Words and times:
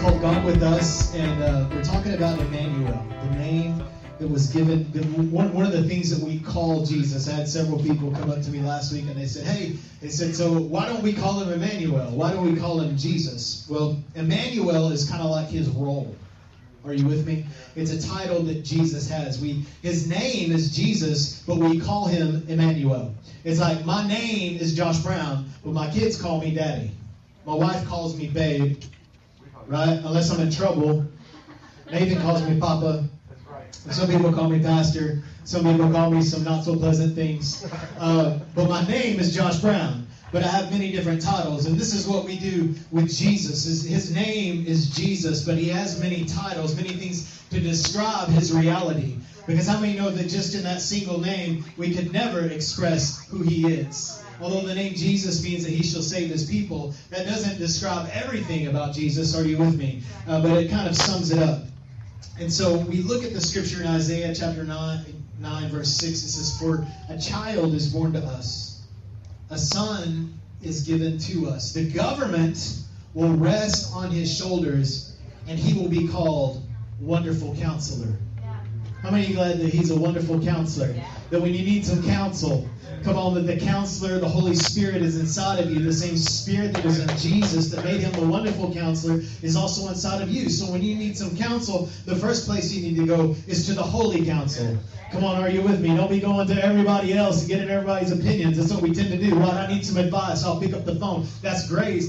called 0.00 0.20
God 0.20 0.44
with 0.44 0.62
Us, 0.62 1.12
and 1.14 1.42
uh, 1.42 1.68
we're 1.72 1.82
talking 1.82 2.14
about 2.14 2.38
Emmanuel, 2.38 3.04
the 3.24 3.36
name 3.36 3.82
that 4.20 4.28
was 4.28 4.46
given. 4.46 4.84
One, 5.32 5.52
one 5.52 5.66
of 5.66 5.72
the 5.72 5.82
things 5.82 6.16
that 6.16 6.24
we 6.24 6.38
call 6.38 6.86
Jesus. 6.86 7.28
I 7.28 7.32
had 7.32 7.48
several 7.48 7.82
people 7.82 8.12
come 8.12 8.30
up 8.30 8.40
to 8.42 8.50
me 8.50 8.60
last 8.60 8.92
week 8.92 9.06
and 9.06 9.16
they 9.16 9.26
said, 9.26 9.44
Hey, 9.44 9.76
they 10.00 10.08
said, 10.08 10.36
so 10.36 10.52
why 10.52 10.86
don't 10.86 11.02
we 11.02 11.12
call 11.12 11.40
him 11.40 11.52
Emmanuel? 11.52 12.10
Why 12.12 12.32
don't 12.32 12.52
we 12.52 12.58
call 12.58 12.80
him 12.80 12.96
Jesus? 12.96 13.66
Well, 13.68 14.00
Emmanuel 14.14 14.92
is 14.92 15.08
kind 15.08 15.22
of 15.22 15.30
like 15.30 15.48
his 15.48 15.68
role. 15.68 16.14
Are 16.84 16.92
you 16.92 17.06
with 17.06 17.26
me? 17.26 17.44
It's 17.74 17.90
a 17.90 18.08
title 18.08 18.42
that 18.44 18.64
Jesus 18.64 19.08
has. 19.10 19.40
We 19.40 19.64
his 19.82 20.08
name 20.08 20.52
is 20.52 20.74
Jesus, 20.76 21.42
but 21.42 21.56
we 21.56 21.80
call 21.80 22.06
him 22.06 22.44
Emmanuel. 22.48 23.14
It's 23.42 23.58
like 23.58 23.84
my 23.84 24.06
name 24.06 24.58
is 24.58 24.76
Josh 24.76 25.00
Brown, 25.00 25.50
but 25.64 25.72
my 25.72 25.90
kids 25.90 26.20
call 26.20 26.40
me 26.40 26.54
Daddy. 26.54 26.92
My 27.44 27.54
wife 27.54 27.86
calls 27.86 28.16
me 28.16 28.28
Babe, 28.28 28.80
right? 29.68 30.00
Unless 30.02 30.32
I'm 30.32 30.40
in 30.40 30.50
trouble. 30.50 31.06
Nathan 31.92 32.20
calls 32.20 32.42
me 32.42 32.58
Papa. 32.58 33.04
Some 33.90 34.08
people 34.08 34.32
call 34.32 34.48
me 34.48 34.60
Pastor. 34.60 35.22
Some 35.44 35.64
people 35.64 35.90
call 35.90 36.10
me 36.10 36.22
some 36.22 36.42
not 36.42 36.64
so 36.64 36.76
pleasant 36.76 37.14
things. 37.14 37.66
Uh, 37.98 38.38
but 38.54 38.68
my 38.68 38.86
name 38.86 39.20
is 39.20 39.34
Josh 39.34 39.58
Brown. 39.58 40.06
But 40.30 40.42
I 40.42 40.48
have 40.48 40.70
many 40.70 40.92
different 40.92 41.22
titles, 41.22 41.64
and 41.64 41.78
this 41.78 41.94
is 41.94 42.06
what 42.06 42.26
we 42.26 42.38
do 42.38 42.74
with 42.90 43.10
Jesus. 43.10 43.64
His, 43.64 43.84
his 43.84 44.14
name 44.14 44.66
is 44.66 44.90
Jesus, 44.90 45.42
but 45.42 45.56
he 45.56 45.70
has 45.70 45.98
many 45.98 46.26
titles, 46.26 46.76
many 46.76 46.90
things 46.90 47.42
to 47.48 47.60
describe 47.60 48.28
his 48.28 48.52
reality. 48.52 49.16
Because 49.46 49.66
how 49.66 49.80
many 49.80 49.96
know 49.96 50.10
that 50.10 50.28
just 50.28 50.54
in 50.54 50.64
that 50.64 50.82
single 50.82 51.18
name, 51.18 51.64
we 51.78 51.94
could 51.94 52.12
never 52.12 52.46
express 52.46 53.26
who 53.28 53.40
he 53.40 53.66
is? 53.68 54.22
Although 54.40 54.60
the 54.60 54.74
name 54.74 54.94
Jesus 54.94 55.42
means 55.42 55.64
that 55.64 55.70
he 55.70 55.82
shall 55.82 56.02
save 56.02 56.30
his 56.30 56.48
people, 56.48 56.94
that 57.10 57.26
doesn't 57.26 57.58
describe 57.58 58.08
everything 58.12 58.68
about 58.68 58.94
Jesus. 58.94 59.36
Are 59.36 59.44
you 59.44 59.58
with 59.58 59.76
me? 59.76 60.02
Uh, 60.28 60.40
but 60.40 60.52
it 60.62 60.70
kind 60.70 60.88
of 60.88 60.96
sums 60.96 61.32
it 61.32 61.40
up. 61.40 61.62
And 62.38 62.52
so 62.52 62.76
we 62.76 62.98
look 63.02 63.24
at 63.24 63.32
the 63.32 63.40
scripture 63.40 63.80
in 63.80 63.88
Isaiah 63.88 64.32
chapter 64.34 64.62
9, 64.62 65.04
9 65.40 65.68
verse 65.70 65.88
6. 65.88 66.22
It 66.22 66.28
says, 66.28 66.60
For 66.60 66.86
a 67.08 67.18
child 67.18 67.74
is 67.74 67.92
born 67.92 68.12
to 68.12 68.20
us, 68.20 68.86
a 69.50 69.58
son 69.58 70.38
is 70.62 70.82
given 70.82 71.18
to 71.18 71.48
us. 71.48 71.72
The 71.72 71.90
government 71.90 72.82
will 73.14 73.32
rest 73.32 73.92
on 73.94 74.10
his 74.10 74.32
shoulders, 74.36 75.16
and 75.48 75.58
he 75.58 75.76
will 75.78 75.88
be 75.88 76.06
called 76.06 76.62
Wonderful 77.00 77.56
Counselor. 77.56 78.12
How 79.02 79.10
many 79.10 79.30
are 79.30 79.34
glad 79.34 79.58
that 79.58 79.68
he's 79.68 79.90
a 79.90 79.98
wonderful 79.98 80.40
counselor? 80.42 80.94
That 81.30 81.40
when 81.42 81.54
you 81.54 81.64
need 81.64 81.84
some 81.84 82.02
counsel, 82.02 82.68
Come 83.04 83.16
on, 83.16 83.34
that 83.34 83.46
the 83.46 83.58
counselor, 83.64 84.18
the 84.18 84.28
Holy 84.28 84.54
Spirit 84.54 85.02
is 85.02 85.18
inside 85.18 85.60
of 85.60 85.70
you. 85.70 85.80
The 85.80 85.92
same 85.92 86.16
Spirit 86.16 86.74
that 86.74 86.84
was 86.84 86.98
in 86.98 87.16
Jesus 87.16 87.70
that 87.70 87.84
made 87.84 88.00
him 88.00 88.12
a 88.22 88.26
wonderful 88.26 88.72
counselor 88.74 89.20
is 89.40 89.56
also 89.56 89.88
inside 89.88 90.20
of 90.20 90.28
you. 90.28 90.50
So 90.50 90.70
when 90.70 90.82
you 90.82 90.96
need 90.96 91.16
some 91.16 91.36
counsel, 91.36 91.88
the 92.06 92.16
first 92.16 92.46
place 92.46 92.72
you 92.72 92.82
need 92.82 92.96
to 92.96 93.06
go 93.06 93.36
is 93.46 93.66
to 93.66 93.74
the 93.74 93.82
Holy 93.82 94.26
Counsel. 94.26 94.76
Come 95.12 95.24
on, 95.24 95.40
are 95.40 95.48
you 95.48 95.62
with 95.62 95.80
me? 95.80 95.96
Don't 95.96 96.10
be 96.10 96.20
going 96.20 96.48
to 96.48 96.62
everybody 96.62 97.14
else 97.14 97.40
and 97.40 97.48
getting 97.48 97.70
everybody's 97.70 98.12
opinions. 98.12 98.58
That's 98.58 98.72
what 98.72 98.82
we 98.82 98.92
tend 98.92 99.10
to 99.10 99.18
do. 99.18 99.36
Right? 99.36 99.54
I 99.54 99.66
need 99.68 99.86
some 99.86 99.96
advice. 99.96 100.44
I'll 100.44 100.60
pick 100.60 100.74
up 100.74 100.84
the 100.84 100.96
phone. 100.96 101.26
That's 101.40 101.68
great. 101.68 102.04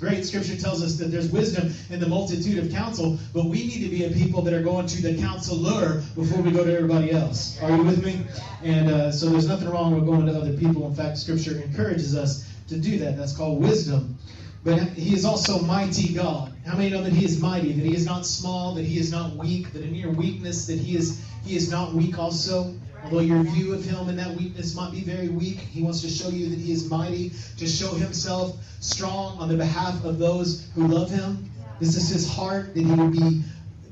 Great. 0.00 0.24
Scripture 0.24 0.56
tells 0.56 0.82
us 0.82 0.96
that 0.96 1.06
there's 1.06 1.30
wisdom 1.30 1.72
in 1.90 2.00
the 2.00 2.08
multitude 2.08 2.58
of 2.58 2.70
counsel, 2.70 3.18
but 3.34 3.46
we 3.46 3.66
need 3.66 3.82
to 3.82 3.88
be 3.88 4.04
a 4.04 4.10
people 4.10 4.42
that 4.42 4.54
are 4.54 4.62
going 4.62 4.86
to 4.86 5.02
the 5.02 5.20
counselor 5.20 6.02
before 6.14 6.42
we 6.42 6.50
go 6.50 6.64
to 6.64 6.74
everybody 6.74 7.12
else. 7.12 7.60
Are 7.62 7.70
you 7.70 7.82
with 7.82 8.04
me? 8.04 8.20
And 8.62 8.90
uh, 8.90 9.12
so 9.12 9.28
there's 9.28 9.48
nothing 9.48 9.68
wrong 9.68 9.94
with 9.94 10.06
going 10.06 10.26
to 10.26 10.32
other 10.32 10.52
people. 10.52 10.86
In 10.86 10.94
fact, 10.94 11.18
Scripture 11.18 11.60
encourages 11.60 12.16
us 12.16 12.50
to 12.68 12.76
do 12.76 12.98
that. 12.98 13.16
That's 13.16 13.36
called 13.36 13.62
wisdom. 13.62 14.18
But 14.64 14.80
he 14.80 15.14
is 15.14 15.24
also 15.24 15.60
mighty 15.60 16.12
God. 16.12 16.52
How 16.66 16.76
many 16.76 16.90
know 16.90 17.02
that 17.02 17.12
he 17.12 17.24
is 17.24 17.40
mighty, 17.40 17.72
that 17.72 17.84
he 17.84 17.94
is 17.94 18.04
not 18.04 18.26
small, 18.26 18.74
that 18.74 18.84
he 18.84 18.98
is 18.98 19.12
not 19.12 19.36
weak, 19.36 19.72
that 19.72 19.82
in 19.82 19.94
your 19.94 20.10
weakness, 20.10 20.66
that 20.66 20.78
he 20.78 20.96
is 20.96 21.22
he 21.44 21.54
is 21.54 21.70
not 21.70 21.94
weak 21.94 22.18
also? 22.18 22.74
Although 23.06 23.20
your 23.20 23.44
view 23.44 23.72
of 23.72 23.84
him 23.84 24.08
and 24.08 24.18
that 24.18 24.34
weakness 24.34 24.74
might 24.74 24.90
be 24.90 25.00
very 25.00 25.28
weak, 25.28 25.58
he 25.58 25.80
wants 25.80 26.00
to 26.00 26.08
show 26.08 26.28
you 26.28 26.48
that 26.48 26.58
he 26.58 26.72
is 26.72 26.90
mighty, 26.90 27.30
to 27.56 27.64
show 27.64 27.94
himself 27.94 28.56
strong 28.80 29.38
on 29.38 29.48
the 29.48 29.56
behalf 29.56 30.04
of 30.04 30.18
those 30.18 30.66
who 30.74 30.88
love 30.88 31.08
him. 31.08 31.48
This 31.78 31.96
is 31.96 32.08
his 32.08 32.28
heart, 32.28 32.74
that 32.74 32.80
he 32.80 32.92
would 32.92 33.12
be 33.12 33.44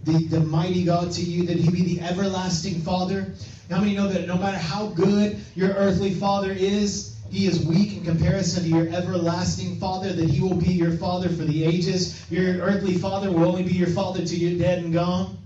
the, 0.03 0.25
the 0.27 0.41
mighty 0.41 0.83
God 0.83 1.13
to 1.13 1.23
you, 1.23 1.47
that 1.47 1.57
he 1.57 1.71
be 1.71 1.95
the 1.95 2.01
everlasting 2.01 2.81
Father. 2.81 3.33
How 3.71 3.79
many 3.79 3.95
know 3.95 4.09
that 4.09 4.27
no 4.27 4.37
matter 4.37 4.59
how 4.59 4.89
good 4.89 5.39
your 5.55 5.71
earthly 5.75 6.13
father 6.13 6.51
is, 6.51 7.15
he 7.31 7.47
is 7.47 7.65
weak 7.65 7.97
in 7.97 8.05
comparison 8.05 8.65
to 8.65 8.69
your 8.69 8.89
everlasting 8.89 9.77
Father, 9.77 10.13
that 10.13 10.31
He 10.31 10.41
will 10.41 10.55
be 10.55 10.73
your 10.73 10.93
Father 10.93 11.29
for 11.29 11.43
the 11.43 11.65
ages. 11.65 12.31
Your 12.31 12.59
earthly 12.59 12.97
Father 12.97 13.29
will 13.29 13.45
only 13.45 13.65
be 13.65 13.73
your 13.73 13.89
Father 13.89 14.25
till 14.25 14.39
you're 14.39 14.57
dead 14.57 14.85
and 14.85 14.93
gone. 14.93 15.39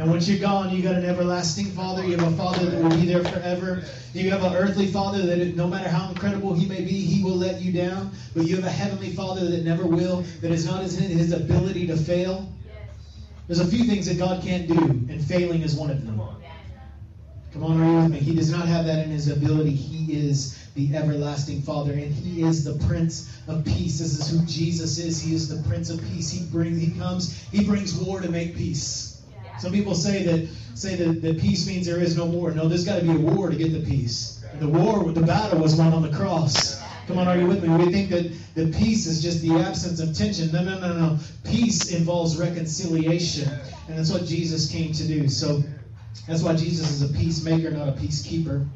And 0.00 0.10
once 0.10 0.26
you're 0.26 0.40
gone, 0.40 0.74
you 0.74 0.82
got 0.82 0.94
an 0.94 1.04
everlasting 1.04 1.66
Father. 1.66 2.02
You 2.02 2.16
have 2.16 2.32
a 2.32 2.34
Father 2.34 2.70
that 2.70 2.82
will 2.82 2.88
be 2.88 3.04
there 3.04 3.22
forever. 3.22 3.84
You 4.14 4.30
have 4.30 4.42
an 4.42 4.54
earthly 4.54 4.86
Father 4.86 5.20
that 5.26 5.54
no 5.56 5.68
matter 5.68 5.90
how 5.90 6.08
incredible 6.08 6.54
He 6.54 6.66
may 6.66 6.80
be, 6.80 6.92
He 6.92 7.22
will 7.22 7.36
let 7.36 7.60
you 7.60 7.70
down. 7.70 8.10
But 8.34 8.46
you 8.46 8.56
have 8.56 8.64
a 8.64 8.70
heavenly 8.70 9.10
Father 9.10 9.46
that 9.50 9.62
never 9.62 9.86
will, 9.86 10.22
that 10.40 10.52
is 10.52 10.64
not 10.64 10.80
in 10.80 10.88
His 10.88 11.34
ability 11.34 11.86
to 11.88 11.98
fail. 11.98 12.50
There's 13.46 13.60
a 13.60 13.66
few 13.66 13.84
things 13.84 14.06
that 14.06 14.18
God 14.18 14.42
can't 14.42 14.66
do, 14.66 14.78
and 14.78 15.22
failing 15.22 15.60
is 15.60 15.74
one 15.74 15.90
of 15.90 16.02
them. 16.06 16.18
Come 17.52 17.64
on, 17.64 17.78
are 17.78 17.84
you 17.84 17.96
with 17.98 18.12
me? 18.12 18.20
He 18.20 18.34
does 18.34 18.50
not 18.50 18.66
have 18.68 18.86
that 18.86 19.04
in 19.04 19.10
His 19.10 19.28
ability. 19.28 19.72
He 19.72 20.14
is 20.14 20.66
the 20.76 20.96
everlasting 20.96 21.60
Father, 21.60 21.92
and 21.92 22.10
He 22.10 22.40
is 22.40 22.64
the 22.64 22.82
Prince 22.86 23.38
of 23.48 23.66
Peace. 23.66 23.98
This 23.98 24.18
is 24.18 24.30
who 24.30 24.46
Jesus 24.46 24.96
is. 24.96 25.20
He 25.20 25.34
is 25.34 25.54
the 25.54 25.68
Prince 25.68 25.90
of 25.90 26.00
Peace. 26.04 26.30
He 26.30 26.46
brings, 26.46 26.80
He 26.80 26.98
comes, 26.98 27.38
He 27.52 27.66
brings 27.66 27.94
war 27.94 28.22
to 28.22 28.30
make 28.30 28.56
peace. 28.56 29.19
Some 29.60 29.72
people 29.72 29.94
say 29.94 30.22
that 30.24 30.48
say 30.74 30.96
that, 30.96 31.20
that 31.20 31.38
peace 31.38 31.66
means 31.66 31.86
there 31.86 32.00
is 32.00 32.16
no 32.16 32.24
war. 32.24 32.50
No, 32.52 32.66
there's 32.66 32.84
got 32.84 32.98
to 32.98 33.04
be 33.04 33.10
a 33.10 33.18
war 33.18 33.50
to 33.50 33.56
get 33.56 33.72
the 33.72 33.80
peace. 33.80 34.42
The 34.58 34.68
war, 34.68 35.12
the 35.12 35.20
battle 35.20 35.60
was 35.60 35.76
won 35.76 35.92
on 35.92 36.02
the 36.02 36.16
cross. 36.16 36.80
Come 37.06 37.18
on, 37.18 37.28
are 37.28 37.36
you 37.36 37.46
with 37.46 37.62
me? 37.62 37.68
We 37.68 37.92
think 37.92 38.08
that 38.10 38.32
the 38.54 38.66
peace 38.78 39.06
is 39.06 39.22
just 39.22 39.42
the 39.42 39.58
absence 39.58 40.00
of 40.00 40.16
tension. 40.16 40.50
No, 40.52 40.62
no, 40.62 40.78
no, 40.78 40.96
no. 40.96 41.18
Peace 41.44 41.92
involves 41.92 42.38
reconciliation, 42.38 43.48
and 43.88 43.98
that's 43.98 44.10
what 44.10 44.24
Jesus 44.24 44.70
came 44.70 44.92
to 44.92 45.06
do. 45.06 45.28
So 45.28 45.62
that's 46.26 46.42
why 46.42 46.54
Jesus 46.54 46.90
is 46.90 47.02
a 47.02 47.12
peacemaker, 47.12 47.70
not 47.70 47.88
a 47.88 47.92
peacekeeper. 47.92 48.66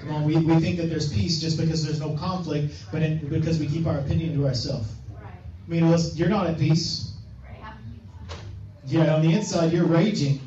Come 0.00 0.10
on, 0.10 0.24
we, 0.24 0.36
we 0.36 0.60
think 0.60 0.76
that 0.78 0.88
there's 0.88 1.12
peace 1.12 1.40
just 1.40 1.58
because 1.58 1.84
there's 1.84 2.00
no 2.00 2.16
conflict, 2.16 2.72
but 2.92 3.00
because 3.28 3.58
we 3.58 3.66
keep 3.66 3.86
our 3.86 3.98
opinion 3.98 4.34
to 4.36 4.46
ourselves. 4.46 4.88
I 5.18 5.70
mean, 5.70 5.98
you're 6.14 6.28
not 6.28 6.46
at 6.46 6.58
peace. 6.58 7.15
Yeah, 8.86 9.14
on 9.14 9.22
the 9.22 9.32
inside, 9.32 9.72
you're 9.72 9.84
raging. 9.84 10.40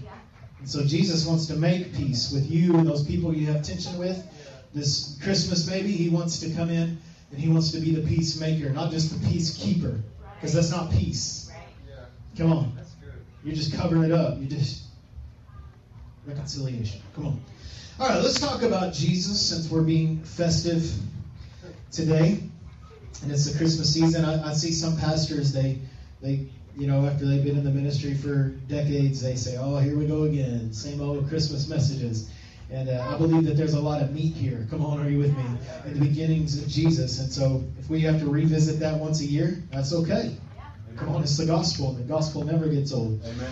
And 0.59 0.69
so 0.69 0.85
Jesus 0.85 1.25
wants 1.25 1.47
to 1.47 1.55
make 1.55 1.93
peace 1.93 2.31
with 2.31 2.49
you 2.49 2.77
and 2.77 2.87
those 2.87 3.05
people 3.05 3.33
you 3.33 3.47
have 3.47 3.63
tension 3.63 3.97
with. 3.97 4.25
This 4.73 5.17
Christmas, 5.23 5.67
maybe, 5.67 5.91
he 5.91 6.09
wants 6.09 6.39
to 6.39 6.49
come 6.51 6.69
in 6.69 6.97
and 7.31 7.39
he 7.39 7.49
wants 7.49 7.71
to 7.71 7.79
be 7.79 7.93
the 7.93 8.07
peacemaker, 8.07 8.69
not 8.69 8.91
just 8.91 9.09
the 9.09 9.27
peacekeeper, 9.27 9.99
because 10.35 10.53
that's 10.53 10.71
not 10.71 10.91
peace. 10.91 11.51
Come 12.37 12.53
on. 12.53 12.79
You're 13.43 13.55
just 13.55 13.73
covering 13.73 14.03
it 14.03 14.11
up. 14.11 14.39
You 14.39 14.47
just 14.47 14.83
reconciliation. 16.25 17.01
Come 17.15 17.27
on. 17.27 17.41
All 17.99 18.07
right, 18.07 18.21
let's 18.21 18.39
talk 18.39 18.61
about 18.61 18.93
Jesus 18.93 19.41
since 19.41 19.69
we're 19.69 19.81
being 19.81 20.23
festive 20.23 20.89
today, 21.91 22.41
and 23.21 23.31
it's 23.31 23.51
the 23.51 23.57
Christmas 23.57 23.93
season. 23.93 24.23
I, 24.23 24.51
I 24.51 24.53
see 24.53 24.71
some 24.71 24.97
pastors 24.97 25.51
they 25.51 25.79
they 26.21 26.47
you 26.77 26.87
know 26.87 27.05
after 27.05 27.25
they've 27.25 27.43
been 27.43 27.57
in 27.57 27.63
the 27.63 27.71
ministry 27.71 28.13
for 28.13 28.49
decades, 28.67 29.21
they 29.21 29.35
say, 29.35 29.57
"Oh, 29.57 29.77
here 29.77 29.97
we 29.97 30.05
go 30.05 30.23
again, 30.23 30.73
same 30.73 31.01
old 31.01 31.27
Christmas 31.29 31.67
messages." 31.67 32.29
And 32.71 32.87
uh, 32.87 33.13
I 33.13 33.17
believe 33.17 33.45
that 33.45 33.57
there's 33.57 33.73
a 33.73 33.79
lot 33.79 34.01
of 34.01 34.13
meat 34.13 34.35
here. 34.35 34.67
Come 34.69 34.85
on, 34.85 34.99
are 34.99 35.09
you 35.09 35.17
with 35.17 35.35
me? 35.35 35.43
In 35.85 35.99
the 35.99 36.05
beginnings 36.05 36.61
of 36.61 36.67
Jesus. 36.67 37.19
And 37.19 37.31
so 37.31 37.63
if 37.79 37.89
we 37.89 38.01
have 38.01 38.19
to 38.19 38.29
revisit 38.29 38.79
that 38.81 38.99
once 38.99 39.21
a 39.21 39.25
year, 39.25 39.63
that's 39.71 39.91
okay. 39.91 40.35
Come 40.95 41.09
on, 41.09 41.23
it's 41.23 41.37
the 41.37 41.47
gospel. 41.47 41.93
The 41.93 42.03
gospel 42.03 42.43
never 42.43 42.67
gets 42.67 42.93
old. 42.93 43.21
Amen. 43.25 43.51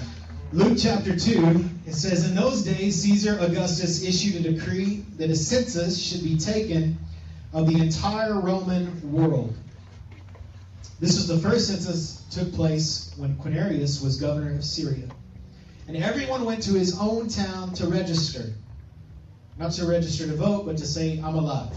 Luke 0.54 0.78
chapter 0.80 1.18
2, 1.18 1.66
it 1.88 1.94
says, 1.94 2.30
In 2.30 2.36
those 2.36 2.64
days, 2.64 3.02
Caesar 3.02 3.38
Augustus 3.40 4.04
issued 4.04 4.46
a 4.46 4.54
decree 4.54 5.04
that 5.18 5.30
a 5.30 5.36
census 5.36 6.02
should 6.02 6.24
be 6.24 6.38
taken 6.38 6.98
of 7.54 7.68
the 7.68 7.82
entire 7.82 8.40
Roman 8.40 9.12
world. 9.12 9.56
This 11.00 11.16
was 11.16 11.28
the 11.28 11.38
first 11.38 11.68
census 11.68 12.24
took 12.32 12.54
place 12.54 13.14
when 13.18 13.36
Quirinius 13.36 14.04
was 14.04 14.20
governor 14.20 14.56
of 14.56 14.64
Syria. 14.64 15.08
And 15.88 15.96
everyone 15.96 16.44
went 16.44 16.64
to 16.64 16.74
his 16.74 16.98
own 17.00 17.28
town 17.30 17.74
to 17.76 17.88
register. 17.88 18.54
Not 19.58 19.72
to 19.74 19.86
register 19.86 20.28
to 20.28 20.36
vote, 20.36 20.66
but 20.66 20.78
to 20.78 20.86
say, 20.86 21.20
I'm 21.20 21.36
alive. 21.36 21.76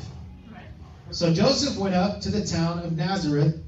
So 1.10 1.32
Joseph 1.32 1.76
went 1.76 1.94
up 1.94 2.20
to 2.22 2.30
the 2.30 2.44
town 2.44 2.80
of 2.80 2.96
Nazareth 2.96 3.60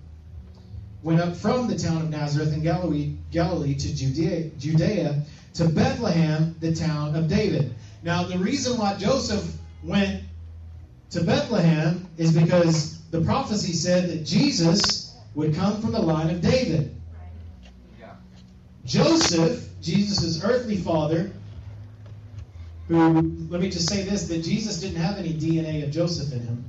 went 1.02 1.20
up 1.20 1.36
from 1.36 1.66
the 1.68 1.76
town 1.76 2.02
of 2.02 2.10
Nazareth 2.10 2.52
in 2.52 2.62
Galilee, 2.62 3.16
Galilee 3.30 3.74
to 3.74 3.94
Judea, 3.94 4.50
Judea 4.58 5.22
to 5.54 5.68
Bethlehem, 5.68 6.54
the 6.60 6.74
town 6.74 7.16
of 7.16 7.28
David. 7.28 7.74
Now, 8.02 8.24
the 8.24 8.38
reason 8.38 8.78
why 8.78 8.96
Joseph 8.96 9.56
went 9.82 10.22
to 11.10 11.22
Bethlehem 11.22 12.06
is 12.16 12.32
because 12.36 13.00
the 13.10 13.20
prophecy 13.20 13.72
said 13.72 14.08
that 14.10 14.24
Jesus 14.24 15.01
would 15.34 15.54
come 15.54 15.80
from 15.80 15.92
the 15.92 16.00
line 16.00 16.30
of 16.30 16.40
David. 16.40 16.94
Joseph, 18.84 19.68
Jesus' 19.80 20.42
earthly 20.44 20.76
father, 20.76 21.32
who, 22.88 23.46
let 23.48 23.60
me 23.60 23.70
just 23.70 23.88
say 23.88 24.02
this, 24.02 24.28
that 24.28 24.42
Jesus 24.42 24.80
didn't 24.80 24.96
have 24.96 25.16
any 25.16 25.32
DNA 25.32 25.84
of 25.84 25.90
Joseph 25.90 26.32
in 26.32 26.40
him. 26.40 26.64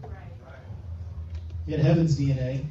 He 1.66 1.72
had 1.72 1.82
heaven's 1.82 2.18
DNA. 2.18 2.66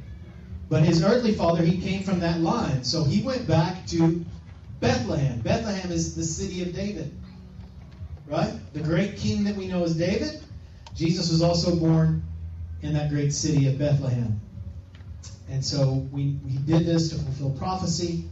But 0.69 0.83
his 0.83 1.03
earthly 1.03 1.33
father, 1.33 1.61
he 1.63 1.79
came 1.79 2.03
from 2.03 2.19
that 2.21 2.39
line. 2.39 2.83
So 2.83 3.03
he 3.03 3.21
went 3.21 3.47
back 3.47 3.85
to 3.87 4.25
Bethlehem. 4.79 5.39
Bethlehem 5.41 5.91
is 5.91 6.15
the 6.15 6.23
city 6.23 6.63
of 6.63 6.73
David. 6.73 7.15
Right? 8.27 8.53
The 8.73 8.79
great 8.79 9.17
king 9.17 9.43
that 9.43 9.55
we 9.55 9.67
know 9.67 9.83
as 9.83 9.95
David. 9.95 10.41
Jesus 10.95 11.31
was 11.31 11.41
also 11.41 11.75
born 11.75 12.23
in 12.81 12.93
that 12.93 13.09
great 13.09 13.33
city 13.33 13.67
of 13.67 13.77
Bethlehem. 13.77 14.39
And 15.49 15.63
so 15.63 16.07
we, 16.11 16.37
we 16.45 16.57
did 16.65 16.85
this 16.85 17.09
to 17.09 17.15
fulfill 17.15 17.51
prophecy, 17.51 18.25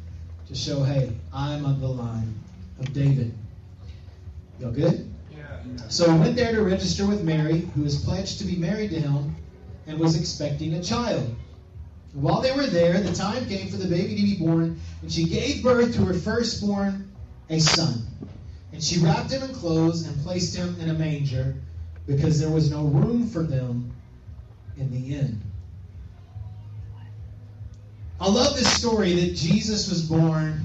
to 0.48 0.56
show, 0.56 0.84
hey, 0.84 1.12
I'm 1.34 1.66
of 1.66 1.80
the 1.80 1.88
line 1.88 2.34
of 2.80 2.94
David. 2.94 3.34
Y'all 4.60 4.72
good? 4.72 5.14
Yeah. 5.32 5.60
So 5.90 6.12
he 6.12 6.20
went 6.20 6.36
there 6.36 6.54
to 6.54 6.64
register 6.64 7.06
with 7.06 7.24
Mary, 7.24 7.60
who 7.76 7.84
was 7.84 8.04
pledged 8.04 8.40
to 8.40 8.46
be 8.46 8.56
married 8.56 8.92
to 8.92 9.00
him 9.00 9.36
and 9.88 10.00
was 10.00 10.20
expecting 10.20 10.74
a 10.76 10.84
child. 10.84 11.36
While 12.14 12.42
they 12.42 12.52
were 12.52 12.68
there, 12.68 13.00
the 13.00 13.14
time 13.14 13.48
came 13.48 13.70
for 13.70 13.78
the 13.78 13.88
baby 13.88 14.16
to 14.16 14.22
be 14.22 14.38
born, 14.38 14.80
and 15.02 15.12
she 15.12 15.26
gave 15.26 15.64
birth 15.64 15.94
to 15.96 16.06
her 16.06 16.14
firstborn, 16.14 17.10
a 17.50 17.60
son. 17.60 18.06
And 18.74 18.84
she 18.84 19.00
wrapped 19.00 19.32
him 19.32 19.44
in 19.44 19.54
clothes 19.54 20.06
and 20.06 20.22
placed 20.24 20.56
him 20.56 20.78
in 20.80 20.90
a 20.90 20.94
manger 20.94 21.56
because 22.08 22.40
there 22.40 22.50
was 22.50 22.70
no 22.70 22.84
room 22.84 23.28
for 23.30 23.44
them 23.44 23.94
in 24.78 24.92
the 24.92 25.16
inn. 25.16 25.42
I 28.22 28.30
love 28.30 28.56
this 28.56 28.72
story 28.72 29.14
that 29.14 29.36
Jesus 29.36 29.90
was 29.90 30.04
born 30.04 30.64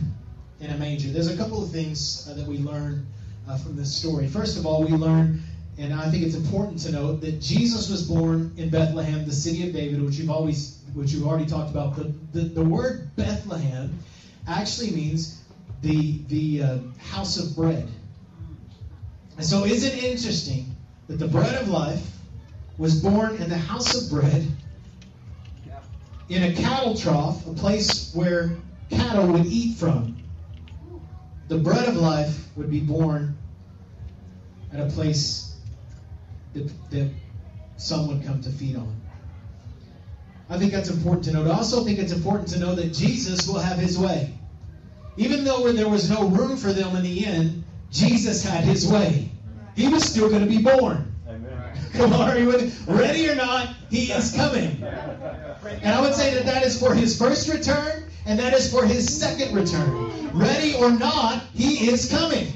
in 0.60 0.70
a 0.72 0.76
manger. 0.76 1.08
There's 1.08 1.32
a 1.32 1.36
couple 1.38 1.64
of 1.64 1.70
things 1.70 2.28
uh, 2.30 2.34
that 2.34 2.46
we 2.46 2.58
learn 2.58 3.06
uh, 3.48 3.56
from 3.56 3.76
this 3.76 3.90
story. 3.96 4.28
First 4.28 4.58
of 4.58 4.66
all, 4.66 4.84
we 4.84 4.90
learn, 4.90 5.40
and 5.78 5.94
I 5.94 6.10
think 6.10 6.22
it's 6.22 6.34
important 6.34 6.78
to 6.80 6.92
note, 6.92 7.22
that 7.22 7.40
Jesus 7.40 7.88
was 7.88 8.02
born 8.02 8.52
in 8.58 8.68
Bethlehem, 8.68 9.24
the 9.24 9.32
city 9.32 9.66
of 9.66 9.72
David, 9.72 10.02
which 10.02 10.16
you've 10.16 10.28
always, 10.28 10.82
which 10.92 11.12
you've 11.12 11.26
already 11.26 11.46
talked 11.46 11.70
about. 11.70 11.96
The, 11.96 12.12
the, 12.34 12.40
the 12.40 12.62
word 12.62 13.16
Bethlehem 13.16 14.00
actually 14.46 14.90
means 14.90 15.42
the, 15.80 16.18
the 16.28 16.62
uh, 16.62 16.78
house 16.98 17.38
of 17.38 17.56
bread. 17.56 17.88
And 19.38 19.46
so, 19.46 19.64
is 19.64 19.82
it 19.82 20.04
interesting 20.04 20.76
that 21.08 21.16
the 21.16 21.28
bread 21.28 21.54
of 21.54 21.70
life 21.70 22.06
was 22.76 23.00
born 23.00 23.36
in 23.36 23.48
the 23.48 23.56
house 23.56 23.94
of 23.94 24.10
bread, 24.10 24.46
in 26.28 26.42
a 26.42 26.52
cattle 26.54 26.96
trough, 26.96 27.46
a 27.46 27.52
place 27.52 28.12
where 28.14 28.56
cattle 28.90 29.26
would 29.28 29.46
eat 29.46 29.76
from? 29.76 30.16
The 31.48 31.58
bread 31.58 31.88
of 31.88 31.96
life 31.96 32.48
would 32.56 32.70
be 32.70 32.80
born 32.80 33.36
at 34.72 34.80
a 34.80 34.86
place 34.86 35.56
that, 36.54 36.70
that 36.90 37.10
some 37.76 38.08
would 38.08 38.24
come 38.24 38.42
to 38.42 38.50
feed 38.50 38.76
on. 38.76 39.00
I 40.48 40.58
think 40.58 40.72
that's 40.72 40.90
important 40.90 41.24
to 41.24 41.32
note. 41.32 41.48
I 41.48 41.50
also 41.50 41.84
think 41.84 41.98
it's 41.98 42.12
important 42.12 42.48
to 42.50 42.58
know 42.58 42.74
that 42.74 42.92
Jesus 42.92 43.48
will 43.48 43.58
have 43.58 43.78
his 43.78 43.98
way. 43.98 44.32
Even 45.16 45.44
though 45.44 45.72
there 45.72 45.88
was 45.88 46.10
no 46.10 46.28
room 46.28 46.56
for 46.56 46.72
them 46.72 46.94
in 46.94 47.02
the 47.02 47.24
inn, 47.24 47.64
Jesus 47.90 48.44
had 48.44 48.64
his 48.64 48.86
way. 48.86 49.30
He 49.74 49.88
was 49.88 50.04
still 50.04 50.28
going 50.28 50.42
to 50.42 50.48
be 50.48 50.62
born. 50.62 51.15
With 51.98 52.84
Ready 52.86 53.28
or 53.28 53.34
not, 53.34 53.74
he 53.90 54.12
is 54.12 54.32
coming. 54.32 54.82
And 54.82 55.94
I 55.94 56.00
would 56.00 56.14
say 56.14 56.34
that 56.34 56.46
that 56.46 56.64
is 56.64 56.78
for 56.78 56.94
his 56.94 57.18
first 57.18 57.48
return, 57.48 58.04
and 58.26 58.38
that 58.38 58.52
is 58.52 58.70
for 58.70 58.84
his 58.84 59.18
second 59.18 59.54
return. 59.54 60.30
Ready 60.32 60.74
or 60.74 60.90
not, 60.90 61.42
he 61.54 61.88
is 61.88 62.10
coming. 62.10 62.52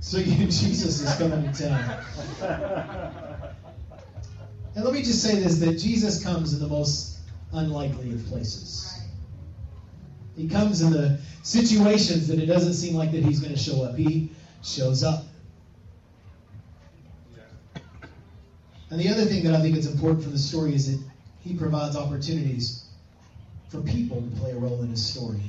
So 0.00 0.18
Jesus 0.22 1.00
is 1.00 1.14
coming 1.16 1.52
to 1.52 1.68
town. 1.68 3.14
And 4.74 4.84
let 4.84 4.94
me 4.94 5.02
just 5.02 5.22
say 5.22 5.40
this 5.40 5.58
that 5.58 5.78
Jesus 5.78 6.22
comes 6.22 6.54
in 6.54 6.60
the 6.60 6.68
most 6.68 7.18
unlikely 7.52 8.12
of 8.12 8.24
places. 8.26 9.02
He 10.36 10.48
comes 10.48 10.80
in 10.80 10.92
the 10.92 11.18
situations 11.42 12.28
that 12.28 12.38
it 12.38 12.46
doesn't 12.46 12.74
seem 12.74 12.94
like 12.94 13.12
that 13.12 13.24
he's 13.24 13.40
going 13.40 13.54
to 13.54 13.58
show 13.60 13.82
up. 13.82 13.96
He 13.96 14.30
shows 14.62 15.02
up. 15.02 15.24
And 18.90 18.98
the 18.98 19.08
other 19.08 19.24
thing 19.24 19.44
that 19.44 19.54
I 19.54 19.60
think 19.60 19.76
is 19.76 19.86
important 19.86 20.22
from 20.22 20.32
the 20.32 20.38
story 20.38 20.74
is 20.74 20.90
that 20.90 21.02
he 21.42 21.54
provides 21.54 21.96
opportunities 21.96 22.84
for 23.68 23.80
people 23.80 24.20
to 24.20 24.40
play 24.40 24.50
a 24.50 24.56
role 24.56 24.82
in 24.82 24.88
his 24.88 25.04
story. 25.04 25.40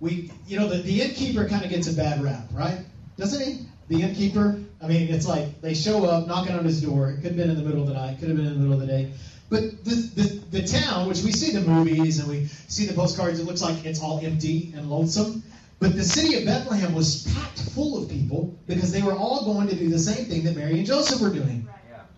We, 0.00 0.30
you 0.46 0.58
know, 0.58 0.68
the, 0.68 0.82
the 0.82 1.02
innkeeper 1.02 1.48
kind 1.48 1.64
of 1.64 1.70
gets 1.70 1.88
a 1.88 1.94
bad 1.94 2.22
rap, 2.22 2.46
right? 2.52 2.78
Doesn't 3.16 3.44
he? 3.44 3.66
The 3.88 4.02
innkeeper. 4.02 4.60
I 4.82 4.86
mean, 4.86 5.12
it's 5.12 5.26
like 5.26 5.60
they 5.60 5.74
show 5.74 6.04
up 6.04 6.26
knocking 6.26 6.54
on 6.54 6.64
his 6.64 6.80
door. 6.80 7.10
It 7.10 7.16
could 7.16 7.24
have 7.24 7.36
been 7.36 7.50
in 7.50 7.56
the 7.56 7.62
middle 7.62 7.82
of 7.82 7.88
the 7.88 7.94
night. 7.94 8.14
It 8.14 8.20
could 8.20 8.28
have 8.28 8.36
been 8.36 8.46
in 8.46 8.54
the 8.54 8.58
middle 8.58 8.74
of 8.74 8.80
the 8.80 8.86
day. 8.86 9.12
But 9.50 9.84
the, 9.84 9.94
the, 10.14 10.60
the 10.60 10.66
town, 10.66 11.08
which 11.08 11.22
we 11.22 11.30
see 11.30 11.52
the 11.52 11.60
movies 11.60 12.18
and 12.18 12.28
we 12.28 12.46
see 12.46 12.86
the 12.86 12.94
postcards, 12.94 13.38
it 13.38 13.44
looks 13.44 13.60
like 13.60 13.84
it's 13.84 14.00
all 14.00 14.20
empty 14.24 14.72
and 14.74 14.88
lonesome. 14.88 15.42
But 15.82 15.96
the 15.96 16.04
city 16.04 16.36
of 16.36 16.44
Bethlehem 16.44 16.94
was 16.94 17.24
packed 17.34 17.60
full 17.72 18.00
of 18.00 18.08
people 18.08 18.56
because 18.68 18.92
they 18.92 19.02
were 19.02 19.14
all 19.14 19.44
going 19.44 19.66
to 19.66 19.74
do 19.74 19.88
the 19.88 19.98
same 19.98 20.26
thing 20.26 20.44
that 20.44 20.54
Mary 20.54 20.78
and 20.78 20.86
Joseph 20.86 21.20
were 21.20 21.34
doing. 21.34 21.66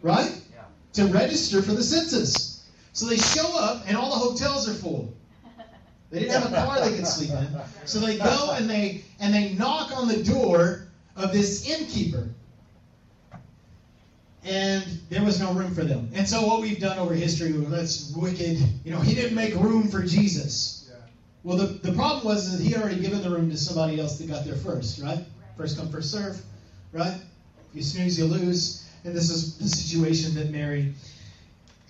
Right? 0.02 0.38
To 0.92 1.06
register 1.06 1.62
for 1.62 1.72
the 1.72 1.82
census. 1.82 2.68
So 2.92 3.06
they 3.06 3.16
show 3.16 3.58
up 3.58 3.84
and 3.88 3.96
all 3.96 4.10
the 4.10 4.16
hotels 4.16 4.68
are 4.68 4.74
full. 4.74 5.14
They 6.10 6.20
didn't 6.20 6.42
have 6.42 6.52
a 6.52 6.54
car 6.54 6.86
they 6.86 6.94
could 6.94 7.06
sleep 7.06 7.30
in. 7.30 7.58
So 7.86 8.00
they 8.00 8.18
go 8.18 8.52
and 8.52 8.68
they 8.68 9.02
and 9.18 9.32
they 9.32 9.54
knock 9.54 9.96
on 9.96 10.08
the 10.08 10.22
door 10.22 10.88
of 11.16 11.32
this 11.32 11.66
innkeeper. 11.66 12.28
And 14.44 14.84
there 15.08 15.24
was 15.24 15.40
no 15.40 15.54
room 15.54 15.74
for 15.74 15.84
them. 15.84 16.10
And 16.12 16.28
so 16.28 16.46
what 16.46 16.60
we've 16.60 16.78
done 16.78 16.98
over 16.98 17.14
history, 17.14 17.50
that's 17.52 18.12
wicked. 18.14 18.58
You 18.84 18.90
know, 18.90 19.00
he 19.00 19.14
didn't 19.14 19.34
make 19.34 19.54
room 19.54 19.88
for 19.88 20.02
Jesus. 20.02 20.83
Well, 21.44 21.58
the, 21.58 21.66
the 21.66 21.92
problem 21.92 22.24
was 22.24 22.56
that 22.56 22.64
he 22.64 22.70
had 22.70 22.80
already 22.80 23.00
given 23.00 23.20
the 23.22 23.28
room 23.28 23.50
to 23.50 23.56
somebody 23.58 24.00
else 24.00 24.16
that 24.18 24.28
got 24.28 24.46
there 24.46 24.56
first, 24.56 25.02
right? 25.02 25.18
First 25.58 25.76
come, 25.76 25.90
first 25.90 26.10
serve, 26.10 26.40
right? 26.92 27.20
You 27.74 27.82
snooze, 27.82 28.18
you 28.18 28.24
lose. 28.24 28.88
And 29.04 29.14
this 29.14 29.28
is 29.28 29.58
the 29.58 29.68
situation 29.68 30.34
that 30.36 30.50
Mary 30.50 30.94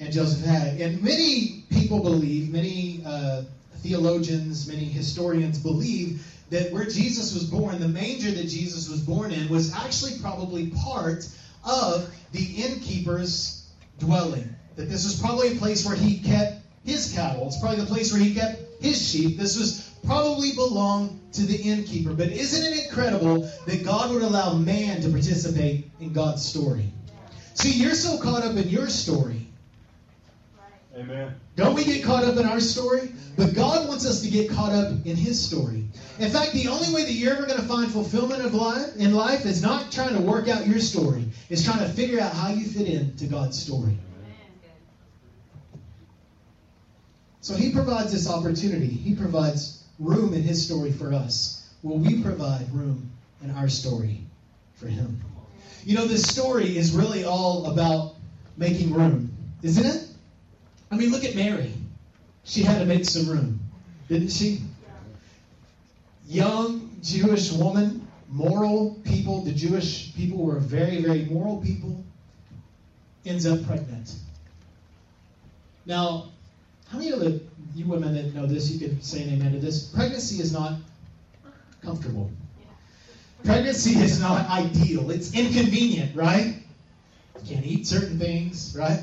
and 0.00 0.12
Joseph 0.12 0.44
had. 0.44 0.80
And 0.80 1.00
many 1.00 1.64
people 1.70 2.02
believe, 2.02 2.50
many 2.50 3.02
uh, 3.06 3.42
theologians, 3.76 4.66
many 4.66 4.86
historians 4.86 5.60
believe 5.60 6.26
that 6.50 6.72
where 6.72 6.86
Jesus 6.86 7.32
was 7.32 7.44
born, 7.44 7.78
the 7.78 7.88
manger 7.88 8.32
that 8.32 8.48
Jesus 8.48 8.88
was 8.88 9.00
born 9.00 9.30
in, 9.30 9.48
was 9.48 9.72
actually 9.72 10.18
probably 10.20 10.72
part 10.84 11.28
of 11.64 12.12
the 12.32 12.44
innkeeper's 12.44 13.68
dwelling. 14.00 14.48
That 14.74 14.88
this 14.88 15.04
was 15.04 15.20
probably 15.20 15.52
a 15.52 15.56
place 15.56 15.86
where 15.86 15.96
he 15.96 16.18
kept 16.18 16.60
his 16.84 17.12
cattle. 17.12 17.46
It's 17.46 17.60
probably 17.60 17.80
the 17.80 17.86
place 17.86 18.12
where 18.12 18.20
he 18.20 18.34
kept 18.34 18.73
his 18.80 19.10
sheep. 19.10 19.38
This 19.38 19.58
was 19.58 19.90
probably 20.06 20.52
belonged 20.52 21.20
to 21.32 21.42
the 21.42 21.56
innkeeper. 21.56 22.12
But 22.12 22.28
isn't 22.28 22.72
it 22.72 22.84
incredible 22.84 23.50
that 23.66 23.84
God 23.84 24.12
would 24.12 24.22
allow 24.22 24.54
man 24.54 25.00
to 25.02 25.08
participate 25.08 25.90
in 26.00 26.12
God's 26.12 26.44
story? 26.44 26.92
See, 27.54 27.72
you're 27.72 27.94
so 27.94 28.18
caught 28.18 28.42
up 28.42 28.56
in 28.56 28.68
your 28.68 28.88
story. 28.88 29.46
Amen. 30.96 31.34
Don't 31.56 31.74
we 31.74 31.84
get 31.84 32.04
caught 32.04 32.24
up 32.24 32.36
in 32.36 32.46
our 32.46 32.60
story? 32.60 33.10
But 33.36 33.54
God 33.54 33.88
wants 33.88 34.06
us 34.06 34.22
to 34.22 34.30
get 34.30 34.50
caught 34.50 34.72
up 34.72 34.92
in 35.04 35.16
His 35.16 35.44
story. 35.44 35.84
In 36.20 36.30
fact, 36.30 36.52
the 36.52 36.68
only 36.68 36.92
way 36.94 37.04
that 37.04 37.12
you're 37.12 37.32
ever 37.32 37.46
going 37.46 37.60
to 37.60 37.66
find 37.66 37.90
fulfillment 37.90 38.44
of 38.44 38.54
life 38.54 38.94
in 38.96 39.12
life 39.12 39.44
is 39.44 39.60
not 39.60 39.90
trying 39.90 40.14
to 40.14 40.20
work 40.20 40.48
out 40.48 40.66
your 40.66 40.78
story. 40.78 41.24
It's 41.50 41.64
trying 41.64 41.80
to 41.80 41.88
figure 41.88 42.20
out 42.20 42.32
how 42.32 42.50
you 42.50 42.66
fit 42.66 42.86
into 42.86 43.26
God's 43.26 43.60
story. 43.60 43.98
So 47.44 47.54
he 47.54 47.72
provides 47.72 48.10
this 48.10 48.26
opportunity. 48.26 48.86
He 48.86 49.14
provides 49.14 49.84
room 49.98 50.32
in 50.32 50.40
his 50.40 50.64
story 50.64 50.90
for 50.90 51.12
us. 51.12 51.68
Will 51.82 51.98
we 51.98 52.22
provide 52.22 52.72
room 52.72 53.10
in 53.42 53.50
our 53.50 53.68
story 53.68 54.22
for 54.76 54.86
him? 54.86 55.20
You 55.84 55.94
know, 55.94 56.06
this 56.06 56.22
story 56.22 56.78
is 56.78 56.92
really 56.92 57.24
all 57.24 57.70
about 57.70 58.14
making 58.56 58.94
room, 58.94 59.30
isn't 59.62 59.84
it? 59.84 60.08
I 60.90 60.96
mean, 60.96 61.10
look 61.10 61.22
at 61.22 61.34
Mary. 61.34 61.74
She 62.44 62.62
had 62.62 62.78
to 62.78 62.86
make 62.86 63.04
some 63.04 63.28
room, 63.28 63.60
didn't 64.08 64.30
she? 64.30 64.62
Young 66.26 66.96
Jewish 67.02 67.52
woman, 67.52 68.08
moral 68.30 68.98
people. 69.04 69.42
The 69.42 69.52
Jewish 69.52 70.14
people 70.16 70.46
were 70.46 70.60
very, 70.60 71.02
very 71.02 71.26
moral 71.26 71.60
people. 71.60 72.02
Ends 73.26 73.44
up 73.44 73.66
pregnant. 73.66 74.14
Now, 75.84 76.30
how 76.88 76.98
many 76.98 77.10
of 77.10 77.20
the 77.20 77.40
you 77.74 77.86
women 77.86 78.14
that 78.14 78.34
know 78.34 78.46
this, 78.46 78.70
you 78.70 78.78
could 78.78 79.04
say 79.04 79.22
an 79.22 79.34
amen 79.34 79.52
to 79.52 79.58
this? 79.58 79.88
Pregnancy 79.88 80.40
is 80.40 80.52
not 80.52 80.74
comfortable. 81.82 82.30
Pregnancy 83.42 83.98
is 83.98 84.20
not 84.20 84.48
ideal. 84.48 85.10
It's 85.10 85.34
inconvenient, 85.34 86.14
right? 86.14 86.56
You 87.42 87.54
can't 87.54 87.66
eat 87.66 87.86
certain 87.86 88.18
things, 88.18 88.74
right? 88.78 89.00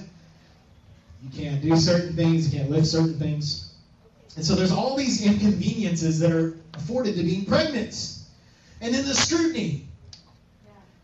You 1.22 1.30
can't 1.30 1.62
do 1.62 1.76
certain 1.76 2.16
things. 2.16 2.52
You 2.52 2.60
can't 2.60 2.72
lift 2.72 2.88
certain 2.88 3.20
things. 3.20 3.74
And 4.36 4.46
so 4.46 4.56
there's 4.56 4.72
all 4.72 4.96
these 4.96 5.26
inconveniences 5.26 6.20
that 6.20 6.32
are 6.32 6.58
afforded 6.74 7.16
to 7.18 7.24
being 7.24 7.46
pregnant. 7.46 8.18
And 8.80 8.94
then 8.94 9.06
the 9.06 9.14
scrutiny 9.14 9.86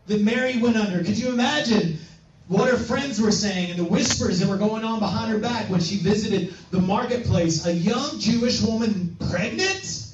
that 0.06 0.20
Mary 0.20 0.58
went 0.58 0.76
under. 0.76 1.04
Could 1.04 1.18
you 1.18 1.28
imagine 1.28 1.98
what 2.48 2.70
her 2.70 2.78
friends 2.78 3.20
were 3.20 3.30
saying 3.30 3.70
and 3.70 3.78
the 3.78 3.84
whispers 3.84 4.40
that 4.40 4.48
were 4.48 4.56
going 4.56 4.82
on 4.82 4.98
behind 4.98 5.30
her 5.30 5.38
back 5.38 5.68
when 5.68 5.80
she 5.80 5.96
visited 5.96 6.54
the 6.70 6.80
marketplace? 6.80 7.66
A 7.66 7.72
young 7.72 8.18
Jewish 8.18 8.62
woman 8.62 9.16
pregnant? 9.30 10.06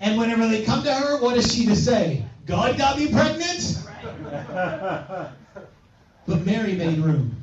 And 0.00 0.18
whenever 0.18 0.48
they 0.48 0.64
come 0.64 0.82
to 0.84 0.92
her, 0.92 1.20
what 1.20 1.36
is 1.36 1.54
she 1.54 1.66
to 1.66 1.76
say? 1.76 2.24
God 2.46 2.76
got 2.78 2.98
me 2.98 3.12
pregnant? 3.12 3.78
but 6.26 6.44
Mary 6.44 6.74
made 6.74 6.98
room. 6.98 7.36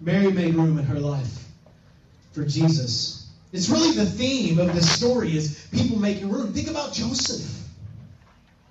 Mary 0.00 0.32
made 0.32 0.54
room 0.54 0.78
in 0.78 0.84
her 0.84 0.98
life 0.98 1.44
for 2.32 2.44
Jesus. 2.44 3.28
It's 3.52 3.68
really 3.68 3.92
the 3.92 4.06
theme 4.06 4.58
of 4.58 4.74
this 4.74 4.88
story 4.96 5.36
is 5.36 5.68
people 5.72 5.98
making 5.98 6.30
room. 6.30 6.52
Think 6.52 6.68
about 6.68 6.92
Joseph. 6.92 7.60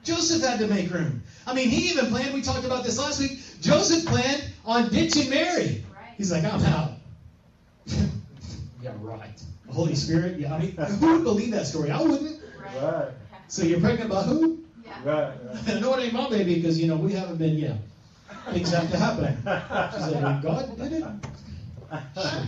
Joseph 0.03 0.41
had 0.41 0.59
to 0.59 0.67
make 0.67 0.89
room. 0.91 1.21
I 1.45 1.53
mean, 1.53 1.69
he 1.69 1.89
even 1.89 2.07
planned, 2.07 2.33
we 2.33 2.41
talked 2.41 2.65
about 2.65 2.83
this 2.83 2.97
last 2.97 3.19
week, 3.19 3.39
Joseph 3.61 4.05
planned 4.05 4.43
on 4.65 4.89
ditching 4.89 5.29
Mary. 5.29 5.83
He's 6.17 6.31
like, 6.31 6.43
I'm 6.43 6.63
out. 6.65 6.91
yeah, 7.85 8.93
right. 8.99 9.41
The 9.65 9.73
Holy 9.73 9.95
Spirit, 9.95 10.39
yeah. 10.39 10.53
I 10.53 10.59
mean, 10.59 10.71
who 10.71 11.13
would 11.13 11.23
believe 11.23 11.51
that 11.51 11.67
story? 11.67 11.91
I 11.91 12.01
wouldn't. 12.01 12.41
Right. 12.81 13.11
So 13.47 13.63
you're 13.63 13.79
pregnant 13.79 14.09
by 14.09 14.23
who? 14.23 14.59
Yeah. 14.83 14.91
Right. 15.03 15.33
right. 15.45 15.75
I 15.75 15.79
know 15.79 15.93
it 15.95 16.03
ain't 16.03 16.13
my 16.13 16.29
baby 16.29 16.55
because, 16.55 16.79
you 16.79 16.87
know, 16.87 16.95
we 16.95 17.13
haven't 17.13 17.37
been, 17.37 17.57
yeah. 17.57 17.75
Things 18.51 18.71
have 18.71 18.89
to 18.91 18.97
happen. 18.97 19.35
She's 19.93 20.13
like, 20.13 20.23
well, 20.23 20.41
God 20.41 20.77
did 20.77 20.93
it? 20.93 21.03
Sure. 22.15 22.47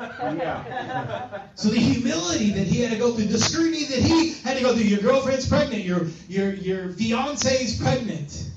Yeah. 0.00 1.42
So 1.56 1.68
the 1.68 1.78
humility 1.78 2.52
that 2.52 2.66
he 2.66 2.80
had 2.80 2.90
to 2.90 2.96
go 2.96 3.12
through, 3.12 3.26
the 3.26 3.38
scrutiny 3.38 3.84
that 3.84 3.98
he 3.98 4.32
had 4.32 4.56
to 4.56 4.62
go 4.62 4.72
through. 4.72 4.84
Your 4.84 5.00
girlfriend's 5.00 5.46
pregnant. 5.46 5.84
Your 5.84 6.06
your 6.26 6.54
your 6.54 6.92
fiance's 6.92 7.78
pregnant. 7.78 8.49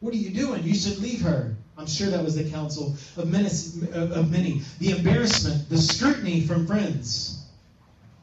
What 0.00 0.12
are 0.14 0.18
you 0.18 0.30
doing? 0.30 0.62
You 0.62 0.74
should 0.74 0.98
leave 0.98 1.22
her. 1.22 1.54
I'm 1.78 1.86
sure 1.86 2.08
that 2.08 2.24
was 2.24 2.36
the 2.36 2.48
counsel 2.50 2.96
of 3.16 3.30
many, 3.30 3.48
uh, 3.92 4.20
of 4.20 4.30
many. 4.30 4.62
The 4.78 4.90
embarrassment, 4.90 5.68
the 5.68 5.78
scrutiny 5.78 6.40
from 6.42 6.66
friends. 6.66 7.44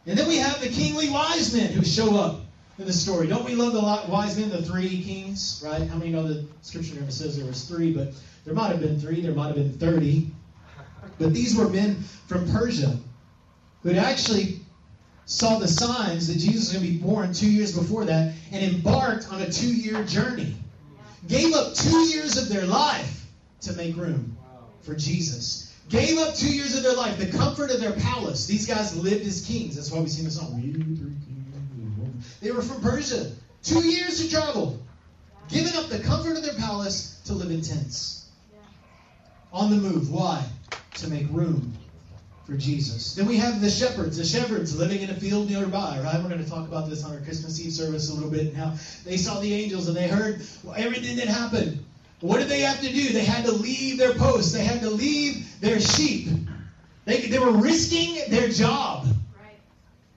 And 0.05 0.17
then 0.17 0.27
we 0.27 0.37
have 0.37 0.59
the 0.59 0.69
kingly 0.69 1.09
wise 1.09 1.53
men 1.53 1.71
who 1.71 1.83
show 1.85 2.15
up 2.15 2.41
in 2.77 2.85
the 2.85 2.93
story. 2.93 3.27
Don't 3.27 3.45
we 3.45 3.55
love 3.55 3.73
the 3.73 4.11
wise 4.11 4.37
men, 4.37 4.49
the 4.49 4.61
three 4.61 5.01
kings, 5.03 5.61
right? 5.65 5.87
How 5.87 5.95
many 5.97 6.11
know 6.11 6.27
the 6.27 6.45
scripture 6.61 6.95
never 6.95 7.11
says 7.11 7.37
there 7.37 7.45
was 7.45 7.65
three, 7.65 7.93
but 7.93 8.13
there 8.45 8.53
might 8.53 8.69
have 8.69 8.81
been 8.81 8.99
three, 8.99 9.21
there 9.21 9.33
might 9.33 9.47
have 9.47 9.55
been 9.55 9.71
30. 9.73 10.31
But 11.19 11.33
these 11.33 11.55
were 11.55 11.69
men 11.69 12.03
from 12.27 12.51
Persia 12.51 12.97
who 13.83 13.89
had 13.89 13.97
actually 13.97 14.59
saw 15.25 15.59
the 15.59 15.67
signs 15.67 16.27
that 16.27 16.39
Jesus 16.39 16.73
was 16.73 16.73
going 16.73 16.85
to 16.85 16.91
be 16.91 16.97
born 16.97 17.33
two 17.33 17.49
years 17.49 17.77
before 17.77 18.05
that 18.05 18.33
and 18.51 18.75
embarked 18.75 19.31
on 19.31 19.41
a 19.41 19.49
two-year 19.49 20.03
journey. 20.05 20.55
Gave 21.27 21.53
up 21.53 21.73
two 21.73 21.99
years 21.99 22.37
of 22.37 22.49
their 22.49 22.65
life 22.65 23.25
to 23.61 23.73
make 23.73 23.95
room 23.95 24.37
for 24.81 24.95
Jesus. 24.95 25.73
Gave 25.89 26.17
up 26.17 26.35
two 26.35 26.53
years 26.53 26.75
of 26.75 26.83
their 26.83 26.95
life, 26.95 27.17
the 27.17 27.37
comfort 27.37 27.71
of 27.71 27.79
their 27.79 27.93
palace. 27.93 28.45
These 28.45 28.67
guys 28.67 28.95
lived 28.95 29.25
as 29.25 29.45
kings. 29.45 29.75
That's 29.75 29.91
why 29.91 29.99
we 29.99 30.07
sing 30.07 30.25
the 30.25 30.31
song. 30.31 30.61
They 32.41 32.51
were 32.51 32.61
from 32.61 32.81
Persia. 32.81 33.31
Two 33.63 33.85
years 33.85 34.21
to 34.21 34.29
travel. 34.29 34.79
Giving 35.49 35.75
up 35.75 35.89
the 35.89 35.99
comfort 35.99 36.37
of 36.37 36.43
their 36.43 36.55
palace 36.55 37.21
to 37.25 37.33
live 37.33 37.51
in 37.51 37.61
tents. 37.61 38.29
On 39.51 39.69
the 39.69 39.77
move. 39.77 40.11
Why? 40.11 40.43
To 40.95 41.07
make 41.09 41.27
room 41.29 41.77
for 42.45 42.53
Jesus. 42.57 43.15
Then 43.15 43.25
we 43.25 43.37
have 43.37 43.61
the 43.61 43.69
shepherds, 43.69 44.17
the 44.17 44.25
shepherds 44.25 44.77
living 44.77 45.01
in 45.01 45.09
a 45.09 45.15
field 45.15 45.49
nearby, 45.49 45.99
right? 46.03 46.21
We're 46.21 46.29
going 46.29 46.43
to 46.43 46.49
talk 46.49 46.67
about 46.67 46.89
this 46.89 47.03
on 47.05 47.13
our 47.13 47.21
Christmas 47.21 47.59
Eve 47.63 47.71
service 47.71 48.09
a 48.09 48.13
little 48.13 48.29
bit 48.29 48.47
and 48.47 48.57
how 48.57 48.73
they 49.05 49.17
saw 49.17 49.39
the 49.39 49.53
angels 49.53 49.87
and 49.87 49.95
they 49.95 50.07
heard 50.07 50.41
everything 50.75 51.15
that 51.17 51.27
happened. 51.27 51.85
What 52.19 52.39
did 52.39 52.49
they 52.49 52.61
have 52.61 52.81
to 52.81 52.91
do? 52.91 53.09
They 53.09 53.23
had 53.23 53.45
to 53.45 53.51
leave 53.51 53.97
their 53.97 54.13
posts. 54.13 54.51
They 54.53 54.63
had 54.63 54.81
to 54.81 54.89
leave 54.89 55.59
their 55.61 55.79
sheep. 55.79 56.29
They, 57.05 57.27
they 57.27 57.39
were 57.39 57.51
risking 57.51 58.29
their 58.29 58.49
job. 58.49 59.07
Right. 59.41 59.59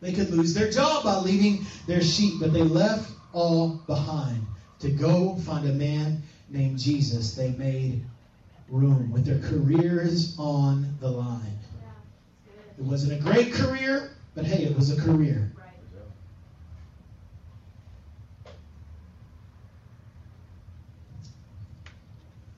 They 0.01 0.13
could 0.13 0.31
lose 0.31 0.55
their 0.55 0.71
job 0.71 1.05
by 1.05 1.17
leaving 1.17 1.67
their 1.87 2.03
sheep, 2.03 2.35
but 2.41 2.53
they 2.53 2.63
left 2.63 3.11
all 3.33 3.83
behind 3.87 4.47
to 4.81 4.91
go 4.91 5.37
find 5.37 5.69
a 5.69 5.73
man 5.73 6.23
named 6.49 6.79
Jesus. 6.79 7.35
They 7.35 7.51
made 7.53 8.05
room 8.69 9.11
with 9.11 9.25
their 9.25 9.41
careers 9.49 10.37
on 10.39 10.97
the 11.01 11.11
line. 11.11 11.59
It 12.79 12.85
wasn't 12.85 13.13
a 13.15 13.23
great 13.23 13.53
career, 13.53 14.11
but 14.35 14.45
hey, 14.45 14.65
it 14.65 14.77
was 14.77 14.97
a 14.97 15.01
career. 15.01 15.51
Right. 15.57 15.71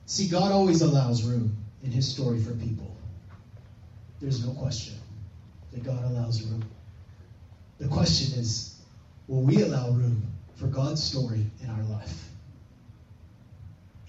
See, 0.05 0.27
God 0.27 0.51
always 0.51 0.81
allows 0.81 1.23
room 1.23 1.55
in 1.83 1.91
His 1.91 2.07
story 2.07 2.41
for 2.41 2.53
people. 2.55 2.97
There's 4.19 4.45
no 4.45 4.51
question 4.53 4.95
that 5.71 5.83
God 5.83 6.03
allows 6.03 6.43
room. 6.43 6.65
The 7.79 7.87
question 7.87 8.37
is 8.37 8.75
will 9.29 9.41
we 9.41 9.61
allow 9.61 9.91
room 9.91 10.23
for 10.55 10.67
God's 10.67 11.01
story 11.01 11.45
in 11.63 11.69
our 11.69 11.83
life? 11.83 12.29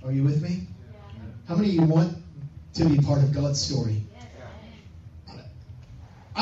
Are 0.02 0.10
you 0.10 0.24
with 0.24 0.42
me? 0.42 0.66
Yeah. 0.92 1.20
How 1.46 1.54
many 1.54 1.68
of 1.68 1.74
you 1.74 1.82
want 1.82 2.16
to 2.74 2.84
be 2.86 2.98
part 2.98 3.22
of 3.22 3.32
God's 3.32 3.60
story? 3.60 4.02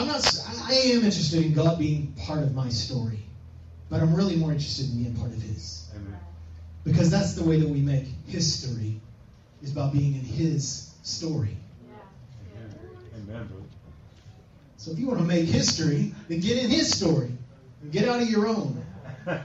Yes. 0.07 0.47
I'm 0.47 0.57
not. 0.57 0.69
I 0.71 0.75
am 0.75 1.05
interested 1.05 1.45
in 1.45 1.55
God 1.55 1.79
being 1.79 2.15
part 2.25 2.43
of 2.43 2.55
my 2.55 2.69
story, 2.69 3.21
but 3.91 4.01
I'm 4.01 4.15
really 4.15 4.37
more 4.37 4.53
interested 4.53 4.91
in 4.91 5.03
being 5.03 5.15
part 5.17 5.31
of 5.31 5.41
His 5.43 5.89
Amen. 5.95 6.19
because 6.85 7.11
that's 7.11 7.35
the 7.35 7.45
way 7.45 7.59
that 7.59 7.69
we 7.69 7.81
make 7.81 8.05
history 8.27 9.01
is 9.63 9.71
by 9.73 9.89
being 9.91 10.15
in 10.15 10.25
His 10.25 10.93
story. 11.03 11.57
Yeah. 11.89 12.61
Amen. 13.17 13.47
Amen. 13.47 13.49
So 14.77 14.93
if 14.93 14.99
you 14.99 15.07
want 15.09 15.19
to 15.21 15.27
make 15.27 15.47
history, 15.47 16.15
then 16.29 16.41
get 16.41 16.63
in 16.63 16.71
His 16.71 16.91
story 16.91 17.33
and 17.83 17.93
get 17.93 18.09
out 18.09 18.23
of 18.23 18.29
your 18.29 18.47
own. 18.47 18.85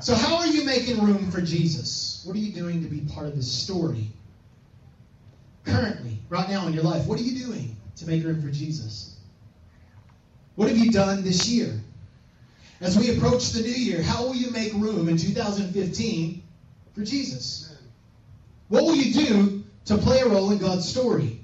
So 0.00 0.14
how 0.14 0.36
are 0.36 0.46
you 0.46 0.64
making 0.64 1.02
room 1.02 1.30
for 1.30 1.40
Jesus? 1.40 2.22
What 2.26 2.36
are 2.36 2.38
you 2.38 2.52
doing 2.52 2.82
to 2.82 2.88
be 2.88 3.00
part 3.00 3.28
of 3.28 3.34
His 3.34 3.50
story? 3.50 4.08
Currently, 5.64 6.18
right 6.28 6.50
now 6.50 6.66
in 6.66 6.74
your 6.74 6.82
life, 6.82 7.06
what 7.06 7.18
are 7.18 7.22
you 7.22 7.46
doing 7.46 7.76
to 7.96 8.06
make 8.06 8.24
room 8.24 8.42
for 8.42 8.50
Jesus? 8.50 9.11
What 10.54 10.68
have 10.68 10.78
you 10.78 10.90
done 10.90 11.22
this 11.22 11.48
year? 11.48 11.80
As 12.80 12.98
we 12.98 13.16
approach 13.16 13.50
the 13.50 13.62
new 13.62 13.68
year, 13.68 14.02
how 14.02 14.24
will 14.24 14.34
you 14.34 14.50
make 14.50 14.72
room 14.74 15.08
in 15.08 15.16
2015 15.16 16.42
for 16.94 17.04
Jesus? 17.04 17.74
What 18.68 18.84
will 18.84 18.96
you 18.96 19.12
do 19.12 19.64
to 19.86 19.98
play 19.98 20.20
a 20.20 20.28
role 20.28 20.50
in 20.50 20.58
God's 20.58 20.88
story? 20.88 21.38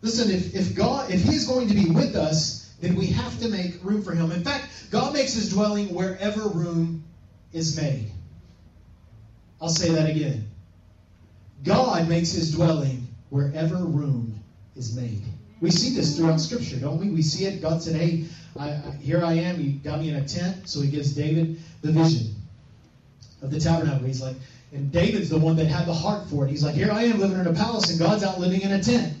Listen, 0.00 0.30
if, 0.30 0.54
if 0.54 0.76
God, 0.76 1.10
if 1.10 1.22
He's 1.22 1.46
going 1.46 1.68
to 1.68 1.74
be 1.74 1.90
with 1.90 2.14
us, 2.14 2.72
then 2.80 2.94
we 2.94 3.06
have 3.06 3.38
to 3.40 3.48
make 3.48 3.82
room 3.82 4.02
for 4.02 4.14
Him. 4.14 4.30
In 4.30 4.44
fact, 4.44 4.90
God 4.90 5.12
makes 5.12 5.34
His 5.34 5.50
dwelling 5.50 5.92
wherever 5.92 6.48
room 6.48 7.02
is 7.52 7.76
made. 7.76 8.12
I'll 9.60 9.68
say 9.68 9.90
that 9.90 10.08
again. 10.08 10.48
God 11.64 12.08
makes 12.08 12.30
His 12.30 12.54
dwelling 12.54 13.08
wherever 13.30 13.76
room 13.76 14.38
is 14.76 14.94
made. 14.94 15.24
We 15.60 15.70
see 15.70 15.94
this 15.94 16.16
throughout 16.16 16.40
Scripture, 16.40 16.76
don't 16.76 16.98
we? 16.98 17.10
We 17.10 17.22
see 17.22 17.46
it. 17.46 17.60
God 17.60 17.82
said, 17.82 17.96
"Hey, 17.96 18.24
I, 18.56 18.68
I, 18.70 18.98
here 19.00 19.24
I 19.24 19.34
am. 19.34 19.56
He 19.56 19.72
got 19.72 20.00
me 20.00 20.10
in 20.10 20.16
a 20.16 20.26
tent." 20.26 20.68
So 20.68 20.80
He 20.80 20.90
gives 20.90 21.12
David 21.12 21.60
the 21.82 21.92
vision 21.92 22.34
of 23.42 23.50
the 23.50 23.58
tabernacle. 23.58 24.06
He's 24.06 24.22
like, 24.22 24.36
and 24.72 24.92
David's 24.92 25.30
the 25.30 25.38
one 25.38 25.56
that 25.56 25.66
had 25.66 25.86
the 25.86 25.94
heart 25.94 26.28
for 26.28 26.44
it. 26.46 26.50
He's 26.50 26.62
like, 26.62 26.74
"Here 26.74 26.92
I 26.92 27.04
am 27.04 27.18
living 27.18 27.38
in 27.40 27.46
a 27.46 27.54
palace, 27.54 27.90
and 27.90 27.98
God's 27.98 28.22
out 28.22 28.40
living 28.40 28.60
in 28.60 28.72
a 28.72 28.82
tent." 28.82 29.14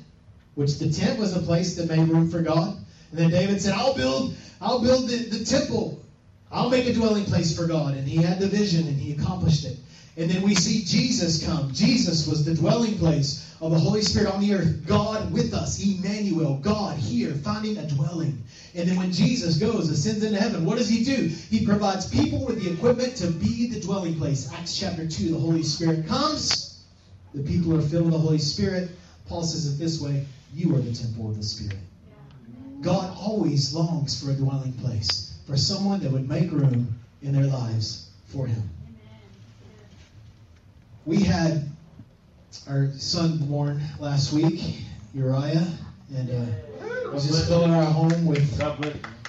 Which 0.54 0.78
the 0.78 0.90
tent 0.90 1.18
was 1.18 1.36
a 1.36 1.40
place 1.40 1.76
that 1.76 1.88
made 1.88 2.08
room 2.08 2.30
for 2.30 2.42
God. 2.42 2.76
And 3.10 3.18
then 3.18 3.30
David 3.30 3.60
said, 3.60 3.74
"I'll 3.74 3.94
build, 3.94 4.34
I'll 4.60 4.80
build 4.80 5.08
the, 5.08 5.16
the 5.16 5.44
temple. 5.44 6.00
I'll 6.50 6.70
make 6.70 6.86
a 6.86 6.92
dwelling 6.92 7.24
place 7.24 7.56
for 7.56 7.66
God." 7.66 7.94
And 7.94 8.06
he 8.06 8.22
had 8.22 8.38
the 8.38 8.48
vision, 8.48 8.86
and 8.86 8.96
he 8.98 9.12
accomplished 9.12 9.64
it. 9.64 9.76
And 10.18 10.28
then 10.28 10.42
we 10.42 10.56
see 10.56 10.82
Jesus 10.84 11.46
come. 11.46 11.72
Jesus 11.72 12.26
was 12.26 12.44
the 12.44 12.52
dwelling 12.52 12.98
place 12.98 13.54
of 13.60 13.70
the 13.70 13.78
Holy 13.78 14.02
Spirit 14.02 14.34
on 14.34 14.40
the 14.40 14.52
earth. 14.52 14.84
God 14.84 15.32
with 15.32 15.54
us, 15.54 15.80
Emmanuel, 15.80 16.56
God 16.56 16.98
here, 16.98 17.34
finding 17.34 17.78
a 17.78 17.86
dwelling. 17.86 18.42
And 18.74 18.88
then 18.88 18.96
when 18.96 19.12
Jesus 19.12 19.58
goes, 19.58 19.88
ascends 19.88 20.24
into 20.24 20.40
heaven, 20.40 20.64
what 20.64 20.76
does 20.76 20.88
he 20.88 21.04
do? 21.04 21.28
He 21.50 21.64
provides 21.64 22.10
people 22.10 22.44
with 22.44 22.60
the 22.60 22.72
equipment 22.72 23.14
to 23.18 23.28
be 23.28 23.68
the 23.68 23.78
dwelling 23.78 24.18
place. 24.18 24.52
Acts 24.52 24.76
chapter 24.76 25.06
2, 25.06 25.30
the 25.30 25.38
Holy 25.38 25.62
Spirit 25.62 26.08
comes. 26.08 26.84
The 27.32 27.44
people 27.44 27.76
are 27.76 27.80
filled 27.82 28.06
with 28.06 28.14
the 28.14 28.18
Holy 28.18 28.38
Spirit. 28.38 28.90
Paul 29.28 29.44
says 29.44 29.72
it 29.72 29.78
this 29.78 30.00
way 30.00 30.26
You 30.52 30.74
are 30.74 30.80
the 30.80 30.92
temple 30.92 31.30
of 31.30 31.36
the 31.36 31.44
Spirit. 31.44 31.78
God 32.80 33.16
always 33.16 33.72
longs 33.72 34.20
for 34.20 34.32
a 34.32 34.34
dwelling 34.34 34.72
place, 34.72 35.38
for 35.46 35.56
someone 35.56 36.00
that 36.00 36.10
would 36.10 36.28
make 36.28 36.50
room 36.50 36.98
in 37.22 37.32
their 37.32 37.46
lives 37.46 38.10
for 38.26 38.48
him. 38.48 38.68
We 41.08 41.22
had 41.22 41.66
our 42.68 42.90
son 42.98 43.38
born 43.38 43.80
last 43.98 44.30
week, 44.34 44.82
Uriah, 45.14 45.66
and 46.14 46.30
uh, 46.30 47.12
he's 47.14 47.28
just 47.28 47.48
filling 47.48 47.70
our 47.70 47.82
home 47.82 48.26
with 48.26 48.62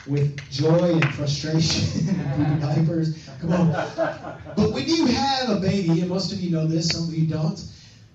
with 0.05 0.37
joy 0.51 0.95
and 0.95 1.13
frustration 1.13 2.09
and 2.19 2.59
diapers. 2.59 3.25
Come 3.39 3.53
on. 3.53 3.71
But 3.71 4.73
when 4.73 4.89
you 4.89 5.05
have 5.05 5.51
a 5.51 5.61
baby, 5.61 6.01
and 6.01 6.09
most 6.09 6.33
of 6.33 6.41
you 6.41 6.51
know 6.51 6.67
this, 6.67 6.89
some 6.89 7.07
of 7.07 7.13
you 7.13 7.25
don't, 7.25 7.63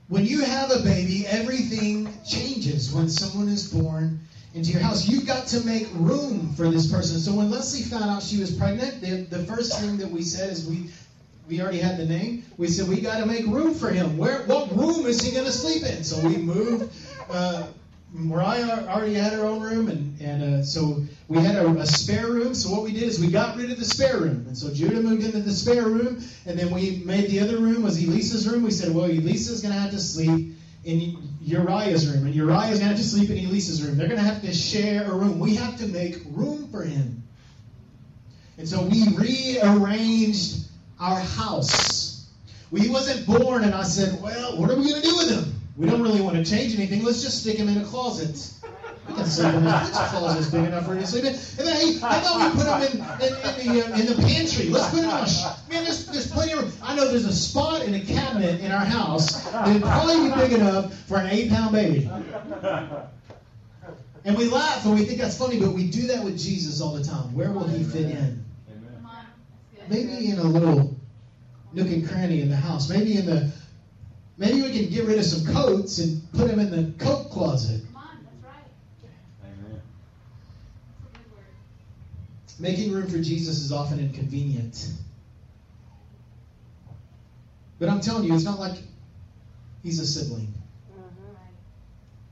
when 0.08 0.26
you 0.26 0.44
have 0.44 0.70
a 0.70 0.80
baby, 0.80 1.26
everything 1.26 2.12
changes 2.22 2.92
when 2.92 3.08
someone 3.08 3.48
is 3.48 3.72
born 3.72 4.20
into 4.52 4.72
your 4.72 4.82
house. 4.82 5.08
You've 5.08 5.26
got 5.26 5.46
to 5.46 5.64
make 5.64 5.88
room 5.94 6.52
for 6.52 6.68
this 6.68 6.92
person. 6.92 7.18
So 7.18 7.32
when 7.32 7.50
Leslie 7.50 7.80
found 7.80 8.10
out 8.10 8.22
she 8.22 8.38
was 8.38 8.54
pregnant, 8.54 9.00
the, 9.00 9.22
the 9.34 9.42
first 9.44 9.80
thing 9.80 9.96
that 9.96 10.10
we 10.10 10.20
said 10.20 10.50
is 10.50 10.66
we 10.66 10.90
we 11.48 11.60
already 11.60 11.78
had 11.78 11.98
the 11.98 12.06
name. 12.06 12.44
We 12.56 12.68
said 12.68 12.88
we 12.88 13.00
got 13.00 13.18
to 13.18 13.26
make 13.26 13.46
room 13.46 13.74
for 13.74 13.90
him. 13.90 14.16
Where 14.16 14.42
what 14.44 14.74
room 14.76 15.06
is 15.06 15.20
he 15.20 15.32
going 15.32 15.44
to 15.44 15.52
sleep 15.52 15.82
in? 15.82 16.04
So 16.04 16.26
we 16.26 16.36
moved. 16.36 16.94
Uh, 17.30 17.66
Mariah 18.16 18.86
already 18.86 19.14
had 19.14 19.32
her 19.32 19.44
own 19.44 19.60
room, 19.60 19.88
and 19.88 20.20
and 20.20 20.42
uh, 20.42 20.62
so 20.62 21.02
we 21.28 21.38
had 21.38 21.56
a, 21.56 21.68
a 21.68 21.86
spare 21.86 22.28
room. 22.28 22.54
So 22.54 22.70
what 22.70 22.82
we 22.82 22.92
did 22.92 23.02
is 23.02 23.18
we 23.18 23.28
got 23.28 23.56
rid 23.56 23.70
of 23.70 23.78
the 23.78 23.84
spare 23.84 24.18
room, 24.18 24.44
and 24.46 24.56
so 24.56 24.72
Judah 24.72 25.00
moved 25.02 25.24
into 25.24 25.40
the 25.40 25.52
spare 25.52 25.84
room, 25.84 26.22
and 26.46 26.58
then 26.58 26.70
we 26.70 27.02
made 27.04 27.28
the 27.28 27.40
other 27.40 27.58
room 27.58 27.82
was 27.82 28.02
Elisa's 28.02 28.48
room. 28.48 28.62
We 28.62 28.70
said, 28.70 28.94
well, 28.94 29.06
Elisa's 29.06 29.60
going 29.62 29.74
to 29.74 29.80
have 29.80 29.90
to 29.90 29.98
sleep 29.98 30.56
in 30.84 31.16
Uriah's 31.40 32.08
room, 32.08 32.26
and 32.26 32.34
Uriah's 32.34 32.78
going 32.78 32.90
to 32.90 32.96
have 32.96 32.98
to 32.98 33.02
sleep 33.02 33.30
in 33.30 33.38
Elisa's 33.38 33.82
room. 33.82 33.96
They're 33.96 34.08
going 34.08 34.20
to 34.20 34.26
have 34.26 34.42
to 34.42 34.54
share 34.54 35.10
a 35.10 35.14
room. 35.14 35.40
We 35.40 35.56
have 35.56 35.76
to 35.78 35.86
make 35.88 36.18
room 36.26 36.68
for 36.70 36.84
him, 36.84 37.24
and 38.58 38.68
so 38.68 38.84
we 38.84 39.08
rearranged 39.16 40.68
our 41.04 41.20
house. 41.20 42.26
He 42.74 42.88
wasn't 42.88 43.26
born, 43.26 43.62
and 43.62 43.74
I 43.74 43.84
said, 43.84 44.20
well, 44.20 44.56
what 44.58 44.70
are 44.70 44.76
we 44.76 44.88
going 44.88 45.00
to 45.00 45.08
do 45.08 45.16
with 45.16 45.30
him? 45.30 45.60
We 45.76 45.86
don't 45.86 46.02
really 46.02 46.20
want 46.20 46.36
to 46.36 46.44
change 46.44 46.74
anything. 46.74 47.04
Let's 47.04 47.22
just 47.22 47.42
stick 47.42 47.56
him 47.56 47.68
in 47.68 47.78
a 47.78 47.84
closet. 47.84 48.50
We 49.08 49.14
can 49.14 49.26
sleep 49.26 49.52
in 49.54 49.62
his 49.62 49.90
closet 49.90 50.50
big 50.50 50.64
enough 50.66 50.86
for 50.86 50.94
him 50.94 51.00
to 51.00 51.06
sleep 51.06 51.24
in. 51.24 51.34
And 51.34 51.68
then, 51.68 51.76
hey, 51.76 51.98
how 51.98 52.18
about 52.18 52.54
we 52.54 52.62
put 52.62 52.66
him 52.66 52.82
in, 52.82 52.92
in, 53.20 53.68
in 53.68 53.76
the 53.76 53.84
uh, 53.84 53.98
in 54.00 54.06
the 54.06 54.22
pantry? 54.26 54.70
Let's 54.70 54.88
put 54.90 55.00
him 55.00 55.10
in 55.10 55.16
a 55.16 55.28
sh- 55.28 55.44
man. 55.68 55.84
There's, 55.84 56.06
there's 56.06 56.30
plenty 56.32 56.52
of 56.52 56.60
room. 56.62 56.72
I 56.82 56.96
know 56.96 57.06
there's 57.08 57.26
a 57.26 57.32
spot 57.34 57.82
in 57.82 57.94
a 57.94 58.00
cabinet 58.00 58.60
in 58.60 58.72
our 58.72 58.84
house 58.84 59.44
that'd 59.50 59.82
probably 59.82 60.28
be 60.30 60.34
big 60.34 60.52
enough 60.52 60.94
for 61.06 61.18
an 61.18 61.26
eight 61.26 61.50
pound 61.50 61.72
baby. 61.72 62.08
And 64.24 64.38
we 64.38 64.48
laugh 64.48 64.86
and 64.86 64.94
we 64.94 65.04
think 65.04 65.20
that's 65.20 65.36
funny, 65.36 65.60
but 65.60 65.72
we 65.72 65.86
do 65.90 66.06
that 66.08 66.24
with 66.24 66.38
Jesus 66.38 66.80
all 66.80 66.94
the 66.94 67.04
time. 67.04 67.34
Where 67.34 67.52
will 67.52 67.68
he 67.68 67.84
fit 67.84 68.06
in? 68.06 68.10
Amen. 68.10 68.42
Come 68.96 69.06
on. 69.06 69.26
That's 69.50 69.66
good. 69.73 69.73
Maybe 69.88 70.30
in 70.30 70.38
a 70.38 70.42
little 70.44 70.96
nook 71.72 71.88
and 71.88 72.08
cranny 72.08 72.40
in 72.40 72.48
the 72.48 72.56
house. 72.56 72.88
Maybe 72.88 73.16
in 73.16 73.26
the 73.26 73.52
maybe 74.36 74.62
we 74.62 74.72
can 74.72 74.90
get 74.90 75.04
rid 75.04 75.18
of 75.18 75.24
some 75.24 75.52
coats 75.52 75.98
and 75.98 76.22
put 76.32 76.48
them 76.48 76.58
in 76.58 76.70
the 76.70 77.04
coat 77.04 77.30
closet. 77.30 77.82
Come 77.92 77.96
on. 78.02 78.18
That's 78.24 78.54
right. 78.54 78.64
Amen. 79.44 79.82
That's 81.02 81.14
a 81.14 81.18
good 81.18 81.32
word. 81.32 81.44
Making 82.58 82.92
room 82.92 83.08
for 83.08 83.18
Jesus 83.18 83.60
is 83.60 83.72
often 83.72 83.98
inconvenient. 83.98 84.88
But 87.78 87.88
I'm 87.88 88.00
telling 88.00 88.24
you, 88.24 88.34
it's 88.34 88.44
not 88.44 88.58
like 88.58 88.78
he's 89.82 89.98
a 89.98 90.06
sibling. 90.06 90.54
Uh-huh. 90.90 91.36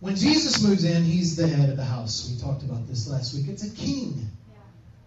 When 0.01 0.17
Jesus 0.17 0.63
moves 0.63 0.85
in, 0.85 1.03
he's 1.03 1.37
the 1.37 1.47
head 1.49 1.69
of 1.69 1.77
the 1.77 1.85
house. 1.85 2.31
We 2.33 2.41
talked 2.41 2.63
about 2.63 2.87
this 2.89 3.09
last 3.09 3.35
week. 3.35 3.49
It's 3.49 3.65
a 3.65 3.71
king 3.75 4.15
Yeah. 4.17 4.42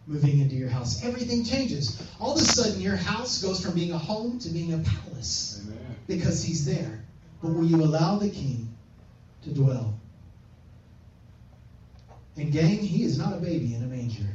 Moving 0.07 0.39
into 0.39 0.55
your 0.55 0.69
house. 0.69 1.03
Everything 1.03 1.43
changes. 1.43 2.01
All 2.19 2.35
of 2.35 2.41
a 2.41 2.45
sudden, 2.45 2.81
your 2.81 2.95
house 2.95 3.41
goes 3.41 3.63
from 3.63 3.73
being 3.73 3.91
a 3.91 3.97
home 3.97 4.39
to 4.39 4.49
being 4.49 4.73
a 4.73 4.77
palace 4.77 5.61
Amen. 5.65 5.95
because 6.07 6.43
he's 6.43 6.65
there. 6.65 7.03
But 7.41 7.53
will 7.53 7.65
you 7.65 7.83
allow 7.83 8.17
the 8.17 8.29
king 8.29 8.75
to 9.43 9.53
dwell? 9.53 9.99
And 12.37 12.51
gang, 12.51 12.79
he 12.79 13.03
is 13.03 13.17
not 13.17 13.33
a 13.33 13.37
baby 13.37 13.75
in 13.75 13.83
a 13.83 13.87
manger 13.87 14.27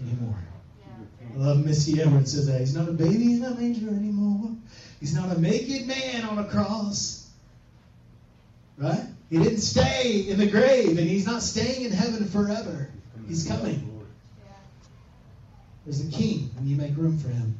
anymore. 0.00 0.38
Yeah. 0.80 1.34
I 1.34 1.38
love 1.38 1.64
Missy 1.64 2.00
Edwards 2.00 2.32
says 2.32 2.46
that. 2.46 2.60
He's 2.60 2.74
not 2.74 2.88
a 2.88 2.92
baby 2.92 3.34
in 3.34 3.44
a 3.44 3.54
manger 3.54 3.88
anymore. 3.88 4.56
He's 5.00 5.14
not 5.14 5.36
a 5.36 5.40
naked 5.40 5.86
man 5.86 6.24
on 6.24 6.38
a 6.38 6.44
cross. 6.44 7.28
Right? 8.78 9.04
He 9.28 9.38
didn't 9.38 9.60
stay 9.60 10.20
in 10.28 10.38
the 10.38 10.46
grave, 10.46 10.98
and 10.98 11.08
he's 11.08 11.26
not 11.26 11.42
staying 11.42 11.84
in 11.84 11.92
heaven 11.92 12.26
forever. 12.28 12.88
He's 13.28 13.46
coming. 13.46 13.91
There's 15.84 16.06
a 16.06 16.10
king 16.10 16.50
when 16.54 16.68
you 16.68 16.76
make 16.76 16.96
room 16.96 17.18
for 17.18 17.28
him. 17.28 17.58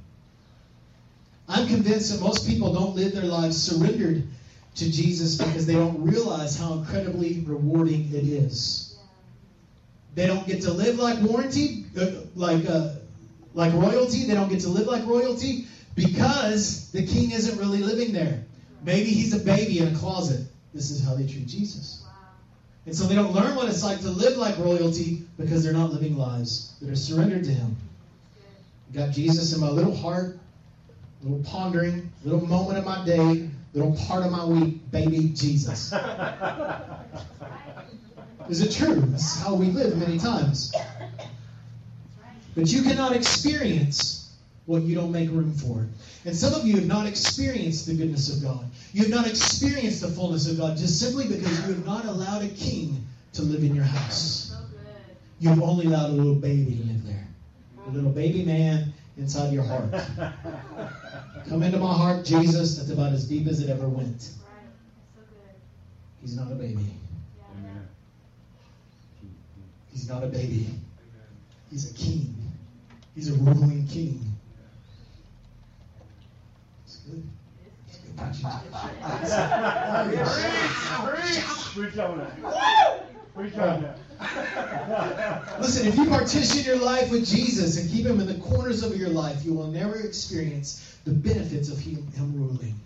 I'm 1.48 1.66
convinced 1.66 2.12
that 2.12 2.20
most 2.20 2.48
people 2.48 2.72
don't 2.72 2.94
live 2.94 3.12
their 3.12 3.24
lives 3.24 3.60
surrendered 3.60 4.22
to 4.76 4.90
Jesus 4.90 5.36
because 5.36 5.66
they 5.66 5.74
don't 5.74 6.02
realize 6.02 6.56
how 6.56 6.74
incredibly 6.74 7.40
rewarding 7.40 8.08
it 8.12 8.24
is. 8.24 8.96
They 10.14 10.26
don't 10.26 10.46
get 10.46 10.62
to 10.62 10.72
live 10.72 10.98
like 10.98 11.20
warranty, 11.20 11.84
uh, 11.98 12.10
like 12.34 12.68
uh, 12.68 12.94
like 13.54 13.72
royalty. 13.74 14.24
They 14.24 14.34
don't 14.34 14.48
get 14.48 14.60
to 14.60 14.68
live 14.68 14.86
like 14.86 15.04
royalty 15.06 15.66
because 15.94 16.90
the 16.92 17.06
king 17.06 17.32
isn't 17.32 17.58
really 17.58 17.78
living 17.78 18.12
there. 18.12 18.44
Maybe 18.84 19.10
he's 19.10 19.34
a 19.34 19.44
baby 19.44 19.78
in 19.78 19.94
a 19.94 19.98
closet. 19.98 20.46
This 20.74 20.90
is 20.90 21.04
how 21.04 21.14
they 21.14 21.26
treat 21.26 21.46
Jesus. 21.46 22.02
And 22.86 22.94
so 22.94 23.04
they 23.04 23.14
don't 23.14 23.32
learn 23.32 23.54
what 23.54 23.68
it's 23.68 23.84
like 23.84 24.00
to 24.00 24.10
live 24.10 24.36
like 24.36 24.58
royalty 24.58 25.22
because 25.38 25.62
they're 25.62 25.72
not 25.72 25.92
living 25.92 26.16
lives 26.16 26.74
that 26.80 26.90
are 26.90 26.96
surrendered 26.96 27.44
to 27.44 27.50
him. 27.52 27.76
Got 28.94 29.10
Jesus 29.12 29.52
in 29.54 29.60
my 29.60 29.70
little 29.70 29.96
heart, 29.96 30.38
little 31.22 31.42
pondering, 31.44 32.12
little 32.24 32.46
moment 32.46 32.78
of 32.78 32.84
my 32.84 33.04
day, 33.04 33.48
little 33.72 33.96
part 33.96 34.24
of 34.24 34.32
my 34.32 34.44
week, 34.44 34.90
baby 34.90 35.30
Jesus. 35.30 35.92
Is 38.48 38.60
it 38.60 38.72
true? 38.72 38.96
That's 38.96 39.40
how 39.40 39.54
we 39.54 39.66
live 39.66 39.96
many 39.96 40.18
times. 40.18 40.74
But 42.54 42.70
you 42.70 42.82
cannot 42.82 43.16
experience 43.16 44.30
what 44.66 44.82
you 44.82 44.94
don't 44.94 45.10
make 45.10 45.30
room 45.30 45.54
for. 45.54 45.86
And 46.24 46.36
some 46.36 46.52
of 46.52 46.66
you 46.66 46.76
have 46.76 46.86
not 46.86 47.06
experienced 47.06 47.86
the 47.86 47.94
goodness 47.94 48.34
of 48.34 48.42
God. 48.42 48.70
You 48.92 49.02
have 49.02 49.10
not 49.10 49.26
experienced 49.26 50.02
the 50.02 50.08
fullness 50.08 50.50
of 50.50 50.58
God 50.58 50.76
just 50.76 51.00
simply 51.00 51.26
because 51.26 51.66
you 51.66 51.74
have 51.74 51.86
not 51.86 52.04
allowed 52.04 52.42
a 52.42 52.48
king 52.48 53.06
to 53.32 53.42
live 53.42 53.62
in 53.62 53.74
your 53.74 53.84
house. 53.84 54.54
You 55.40 55.48
have 55.48 55.62
only 55.62 55.86
allowed 55.86 56.10
a 56.10 56.12
little 56.12 56.34
baby 56.34 56.76
to 56.76 56.82
live 56.82 57.06
there. 57.06 57.28
A 57.86 57.90
little 57.90 58.10
baby 58.10 58.44
man 58.44 58.92
inside 59.16 59.52
your 59.52 59.64
heart. 59.64 59.90
Come 61.48 61.62
into 61.62 61.78
my 61.78 61.92
heart, 61.92 62.24
Jesus. 62.24 62.76
That's 62.76 62.90
about 62.90 63.12
as 63.12 63.24
deep 63.28 63.46
as 63.48 63.60
it 63.60 63.68
ever 63.70 63.88
went. 63.88 64.08
Right. 64.08 64.70
So 65.14 65.20
good. 65.20 65.54
He's 66.20 66.36
not 66.36 66.50
a 66.52 66.54
baby. 66.54 66.86
He's 69.92 70.08
not 70.08 70.22
a 70.24 70.28
baby. 70.28 70.66
He's 71.70 71.90
a 71.90 71.94
king. 71.94 72.34
He's 73.14 73.30
a 73.30 73.34
ruling 73.34 73.86
king. 73.86 74.20
It's 76.86 76.96
good. 76.96 77.22
It's 77.88 77.98
good 77.98 78.16
preaching. 78.16 78.50
Preach 81.74 81.98
on 81.98 82.18
that. 82.18 82.30
Preach 82.38 82.48
on 82.48 82.78
that. 82.78 83.11
Listen, 85.60 85.86
if 85.86 85.96
you 85.96 86.06
partition 86.06 86.64
your 86.64 86.76
life 86.76 87.10
with 87.10 87.26
Jesus 87.26 87.80
and 87.80 87.90
keep 87.90 88.06
him 88.06 88.20
in 88.20 88.26
the 88.26 88.34
corners 88.34 88.82
of 88.82 88.96
your 88.96 89.08
life, 89.08 89.44
you 89.44 89.54
will 89.54 89.68
never 89.68 89.96
experience 90.00 90.98
the 91.04 91.12
benefits 91.12 91.70
of 91.70 91.78
him, 91.78 92.06
him 92.12 92.34
ruling. 92.36 92.78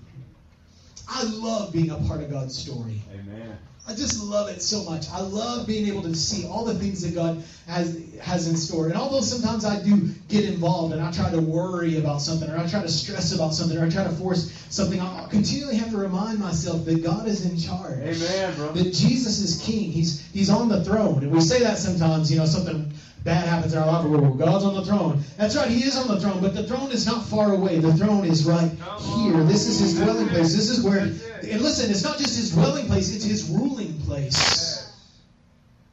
I 1.08 1.24
love 1.24 1.72
being 1.72 1.90
a 1.90 1.96
part 2.08 2.22
of 2.22 2.30
God's 2.30 2.56
story. 2.56 3.00
Amen. 3.12 3.58
I 3.88 3.94
just 3.94 4.20
love 4.20 4.48
it 4.48 4.62
so 4.62 4.82
much. 4.82 5.08
I 5.10 5.20
love 5.20 5.64
being 5.64 5.86
able 5.86 6.02
to 6.02 6.14
see 6.14 6.44
all 6.44 6.64
the 6.64 6.74
things 6.74 7.02
that 7.02 7.14
God 7.14 7.44
has 7.68 8.02
has 8.20 8.48
in 8.48 8.56
store. 8.56 8.86
And 8.88 8.96
although 8.96 9.20
sometimes 9.20 9.64
I 9.64 9.80
do 9.80 10.08
get 10.28 10.44
involved 10.44 10.92
and 10.92 11.00
I 11.00 11.12
try 11.12 11.30
to 11.30 11.40
worry 11.40 11.98
about 11.98 12.20
something 12.20 12.50
or 12.50 12.58
I 12.58 12.66
try 12.66 12.82
to 12.82 12.88
stress 12.88 13.32
about 13.32 13.54
something 13.54 13.78
or 13.78 13.84
I 13.84 13.88
try 13.88 14.02
to 14.02 14.10
force 14.10 14.52
something, 14.70 15.00
I'll 15.00 15.28
continually 15.28 15.76
have 15.76 15.90
to 15.90 15.98
remind 15.98 16.40
myself 16.40 16.84
that 16.86 17.04
God 17.04 17.28
is 17.28 17.46
in 17.46 17.56
charge. 17.58 18.00
Amen, 18.00 18.54
bro. 18.56 18.72
That 18.72 18.92
Jesus 18.92 19.38
is 19.38 19.62
king. 19.62 19.92
He's 19.92 20.26
he's 20.32 20.50
on 20.50 20.68
the 20.68 20.82
throne. 20.84 21.22
And 21.22 21.30
we 21.30 21.40
say 21.40 21.60
that 21.60 21.78
sometimes, 21.78 22.28
you 22.30 22.38
know, 22.38 22.46
something 22.46 22.92
bad 23.26 23.48
happens 23.48 23.74
in 23.74 23.78
our 23.80 23.86
life 23.86 24.38
God's 24.38 24.64
on 24.64 24.74
the 24.74 24.84
throne. 24.84 25.22
That's 25.36 25.56
right, 25.56 25.68
he 25.68 25.82
is 25.82 25.98
on 25.98 26.06
the 26.06 26.20
throne, 26.20 26.40
but 26.40 26.54
the 26.54 26.62
throne 26.62 26.92
is 26.92 27.06
not 27.06 27.26
far 27.26 27.52
away. 27.52 27.80
The 27.80 27.92
throne 27.92 28.24
is 28.24 28.46
right 28.46 28.70
here. 28.70 29.42
This 29.42 29.66
is 29.66 29.80
his 29.80 30.00
dwelling 30.00 30.28
place. 30.28 30.54
This 30.54 30.70
is 30.70 30.82
where 30.82 31.00
and 31.00 31.60
listen, 31.60 31.90
it's 31.90 32.04
not 32.04 32.18
just 32.18 32.36
his 32.36 32.52
dwelling 32.52 32.86
place, 32.86 33.14
it's 33.14 33.24
his 33.24 33.50
ruling 33.50 34.00
place. 34.02 34.90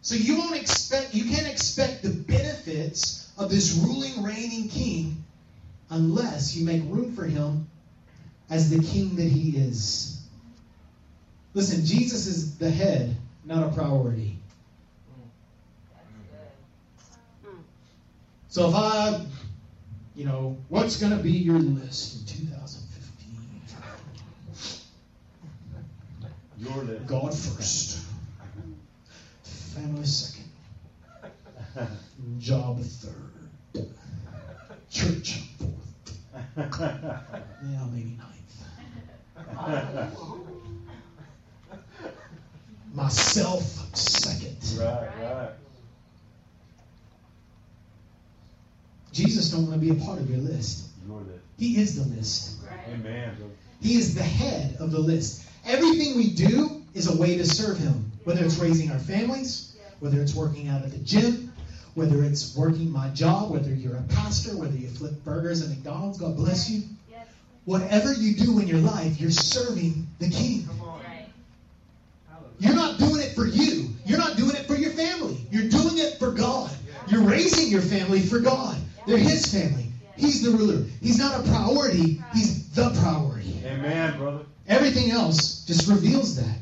So 0.02 0.15
you 0.15 0.38
won't 0.38 0.56
expect 0.56 1.15
you 1.15 1.26
can't 1.26 1.48
expect 1.48 2.04
the 2.04 2.10
benefits 2.10 3.32
of 3.38 3.50
this 3.50 3.74
ruling, 3.74 4.24
reigning 4.24 4.69
king 4.69 5.24
unless 5.89 6.56
you 6.56 6.65
make 6.65 6.84
room 6.84 7.15
for 7.15 7.26
him 7.26 7.67
as 8.50 8.69
the 8.69 8.84
king 8.84 9.15
that 9.15 9.28
he 9.28 9.58
is. 9.58 10.22
Listen, 11.56 11.84
Jesus 11.84 12.28
is 12.28 12.58
the 12.58 12.69
head, 12.69 13.15
not 13.43 13.63
a 13.63 13.74
priority. 13.74 14.33
So 18.54 18.70
if 18.70 18.76
I, 18.76 19.26
you 20.13 20.26
know, 20.26 20.56
what's 20.70 20.98
going 20.98 21.18
to 21.18 21.20
be 21.24 21.32
your 21.32 21.58
list 21.58 22.20
in 22.20 22.26
2015? 22.46 23.62
Your 26.60 26.84
list. 26.84 27.08
God 27.08 27.34
first. 27.34 28.06
Family 29.74 30.06
second. 30.06 30.52
Job 32.38 32.80
third. 32.80 33.89
Church 34.92 35.39
fourth. 35.58 36.20
Yeah, 36.56 37.88
maybe 37.92 38.20
ninth. 38.20 38.68
Myself 42.94 43.63
second. 43.96 44.58
right, 44.78 45.10
right. 45.24 45.50
Jesus 49.13 49.52
don't 49.52 49.67
want 49.67 49.80
to 49.80 49.80
be 49.80 49.91
a 49.91 50.06
part 50.06 50.19
of 50.19 50.30
your 50.30 50.39
list. 50.39 50.88
He 51.58 51.78
is 51.78 51.95
the 51.95 52.15
list. 52.15 52.58
Amen. 52.91 53.38
He 53.82 53.95
is 53.95 54.15
the 54.15 54.23
head 54.23 54.76
of 54.80 54.91
the 54.91 54.99
list. 54.99 55.47
Everything 55.65 56.17
we 56.17 56.32
do 56.32 56.82
is 56.93 57.08
a 57.08 57.15
way 57.15 57.38
to 57.38 57.45
serve 57.45 57.78
Him. 57.78 58.12
Whether 58.23 58.43
it's 58.43 58.58
raising 58.58 58.91
our 58.91 58.99
families, 58.99 59.76
whether 59.99 60.21
it's 60.21 60.34
working 60.34 60.67
out 60.67 60.84
at 60.84 60.91
the 60.91 60.97
gym, 60.97 61.54
whether 61.93 62.23
it's 62.23 62.56
working 62.56 62.91
my 62.91 63.10
job, 63.10 63.52
whether 63.52 63.73
you're 63.73 63.97
a 63.97 64.04
pastor, 64.04 64.58
whether 64.58 64.76
you 64.76 64.88
flip 64.88 65.13
burgers 65.23 65.62
at 65.62 65.69
McDonald's, 65.69 66.17
God 66.17 66.36
bless 66.36 66.69
you. 66.69 66.84
Whatever 67.65 68.13
you 68.13 68.36
do 68.36 68.60
in 68.60 68.67
your 68.67 68.80
life, 68.80 69.21
you're 69.21 69.32
serving 69.32 70.08
the 70.19 70.30
King. 70.30 70.67
You're 72.60 72.76
not 72.76 72.97
doing 72.97 73.21
it 73.21 73.34
for 73.36 73.45
you. 73.45 73.89
You're 74.06 74.17
not 74.17 74.38
doing 74.38 74.56
it 74.56 74.65
for 74.65 74.76
your 74.76 74.91
family. 74.91 75.38
You're 75.52 75.69
doing 75.69 75.97
it 75.97 76.17
for 76.17 76.32
God. 76.32 76.71
You're 77.08 77.23
raising 77.23 77.69
your 77.69 77.82
family 77.82 78.21
for 78.21 78.39
God. 78.39 78.78
They're 79.06 79.18
His 79.18 79.46
family. 79.46 79.88
He's 80.16 80.44
the 80.44 80.52
ruler. 80.52 80.86
He's 81.02 81.18
not 81.18 81.39
a 81.39 81.44
priority. 81.44 82.22
He's 82.34 82.70
the 82.72 82.89
priority. 83.02 83.62
Amen, 83.66 84.18
brother. 84.18 84.46
Everything 84.68 85.12
else 85.12 85.66
just 85.66 85.88
reveals 85.88 86.36
that. 86.38 86.58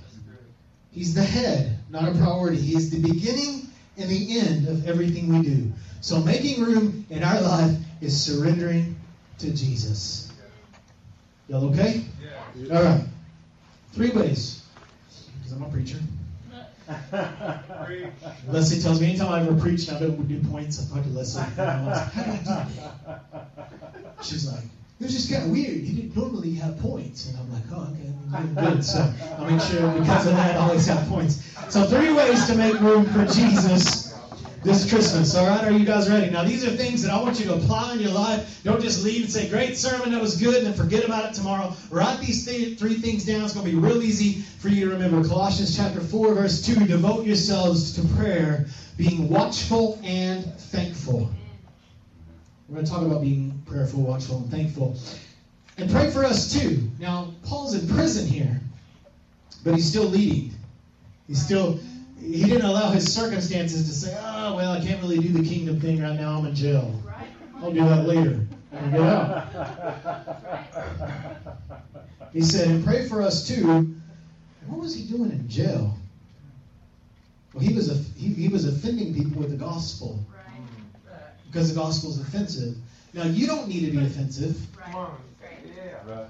He's 0.91 1.13
the 1.13 1.23
head, 1.23 1.79
not 1.89 2.09
a 2.09 2.11
priority. 2.11 2.57
He 2.57 2.75
is 2.75 2.89
the 2.89 2.99
beginning 2.99 3.67
and 3.97 4.09
the 4.09 4.39
end 4.39 4.67
of 4.67 4.87
everything 4.87 5.29
we 5.29 5.41
do. 5.41 5.71
So 6.01 6.19
making 6.19 6.63
room 6.63 7.05
in 7.09 7.23
our 7.23 7.39
life 7.41 7.77
is 8.01 8.19
surrendering 8.19 8.95
to 9.39 9.53
Jesus. 9.53 10.31
Y'all 11.47 11.69
okay? 11.69 12.03
All 12.71 12.83
right. 12.83 13.03
Three 13.93 14.09
ways. 14.09 14.63
Because 15.37 15.53
I'm 15.53 15.63
a 15.63 15.69
preacher. 15.69 15.97
Leslie 18.47 18.81
tells 18.81 19.01
me 19.01 19.09
anytime 19.09 19.29
I 19.29 19.41
ever 19.41 19.59
preach 19.59 19.87
and 19.87 19.97
I 19.97 19.99
don't 20.01 20.27
do 20.27 20.49
points, 20.49 20.79
I 20.79 20.95
talk 20.95 21.03
to 21.03 21.09
Leslie. 21.09 21.43
How 21.55 22.23
do 22.23 22.31
I 22.31 22.65
do? 22.65 24.23
She's 24.23 24.51
like, 24.51 24.63
it 24.63 25.03
was 25.05 25.13
just 25.13 25.31
kind 25.31 25.43
of 25.45 25.51
weird. 25.51 25.73
You 25.73 26.01
didn't 26.01 26.15
normally 26.15 26.53
have 26.55 26.77
points. 26.79 27.27
And 27.27 27.37
I'm 27.39 27.51
like, 27.51 27.63
oh, 27.71 27.87
okay, 27.91 28.71
good. 28.71 28.85
So 28.85 29.13
I'll 29.37 29.49
make 29.49 29.61
sure 29.61 29.91
because 29.91 30.27
of 30.27 30.35
that, 30.35 30.55
I 30.55 30.59
always 30.59 30.85
have 30.87 31.07
points. 31.07 31.43
So 31.69 31.85
three 31.85 32.13
ways 32.13 32.45
to 32.47 32.55
make 32.55 32.79
room 32.79 33.05
for 33.05 33.25
Jesus 33.25 34.10
this 34.63 34.89
Christmas. 34.89 35.35
All 35.35 35.47
right, 35.47 35.63
are 35.63 35.71
you 35.71 35.85
guys 35.85 36.09
ready? 36.09 36.29
Now, 36.29 36.43
these 36.43 36.65
are 36.65 36.69
things 36.69 37.01
that 37.01 37.11
I 37.11 37.21
want 37.21 37.39
you 37.39 37.45
to 37.45 37.55
apply 37.55 37.93
in 37.93 37.99
your 37.99 38.11
life. 38.11 38.61
Don't 38.63 38.81
just 38.81 39.03
leave 39.03 39.23
and 39.23 39.31
say, 39.31 39.49
great 39.49 39.75
sermon, 39.75 40.11
that 40.11 40.21
was 40.21 40.39
good, 40.39 40.55
and 40.55 40.67
then 40.67 40.73
forget 40.73 41.03
about 41.03 41.25
it 41.25 41.33
tomorrow. 41.33 41.73
Write 41.89 42.19
these 42.19 42.45
th- 42.45 42.77
three 42.77 42.95
things 42.95 43.25
down. 43.25 43.43
It's 43.43 43.53
going 43.53 43.65
to 43.65 43.71
be 43.71 43.77
real 43.77 44.03
easy 44.03 44.41
for 44.59 44.69
you 44.69 44.85
to 44.85 44.93
remember. 44.93 45.27
Colossians 45.27 45.75
chapter 45.75 45.99
4, 45.99 46.35
verse 46.35 46.65
2 46.65 46.85
Devote 46.85 47.25
yourselves 47.25 47.93
to 47.95 48.07
prayer, 48.15 48.67
being 48.97 49.29
watchful 49.29 49.99
and 50.03 50.45
thankful. 50.55 51.31
We're 52.67 52.75
going 52.75 52.85
to 52.85 52.91
talk 52.91 53.01
about 53.01 53.21
being 53.21 53.61
prayerful, 53.65 54.01
watchful, 54.01 54.37
and 54.37 54.51
thankful. 54.51 54.97
And 55.77 55.89
pray 55.89 56.11
for 56.11 56.23
us 56.23 56.53
too. 56.53 56.89
Now, 56.99 57.33
Paul's 57.43 57.73
in 57.73 57.87
prison 57.87 58.27
here, 58.27 58.61
but 59.63 59.73
he's 59.73 59.89
still 59.89 60.05
leading. 60.05 60.53
He's 61.27 61.43
still, 61.43 61.79
he 62.21 62.43
didn't 62.45 62.65
allow 62.65 62.91
his 62.91 63.11
circumstances 63.13 63.87
to 63.87 63.93
say, 63.93 64.15
oh, 64.21 64.55
well, 64.55 64.71
I 64.73 64.79
can't 64.79 65.01
really 65.01 65.19
do 65.19 65.29
the 65.29 65.47
kingdom 65.47 65.79
thing 65.79 66.01
right 66.01 66.17
now. 66.19 66.37
I'm 66.37 66.45
in 66.45 66.55
jail. 66.55 67.01
Right. 67.05 67.27
I'll 67.57 67.71
do 67.71 67.83
that 67.83 68.05
later. 68.07 68.45
when 68.69 68.83
I 68.83 68.89
get 68.91 69.01
out. 69.01 69.47
He 72.33 72.41
said, 72.41 72.67
and 72.69 72.85
pray 72.85 73.07
for 73.07 73.21
us 73.21 73.47
too. 73.47 73.93
What 74.67 74.79
was 74.79 74.95
he 74.95 75.03
doing 75.03 75.31
in 75.31 75.49
jail? 75.49 75.97
Well, 77.53 77.63
he 77.63 77.73
was, 77.73 77.89
a, 77.89 77.95
he, 78.17 78.33
he 78.33 78.47
was 78.47 78.65
offending 78.65 79.13
people 79.13 79.41
with 79.41 79.49
the 79.51 79.57
gospel 79.57 80.19
Right. 80.33 81.19
because 81.51 81.73
the 81.73 81.79
gospel 81.79 82.11
is 82.11 82.19
offensive. 82.21 82.75
Now, 83.13 83.23
you 83.25 83.45
don't 83.47 83.67
need 83.67 83.85
to 83.85 83.91
be 83.91 84.05
offensive. 84.05 84.55
Right. 84.77 84.95
Right. 84.95 85.11
Right. 86.07 86.27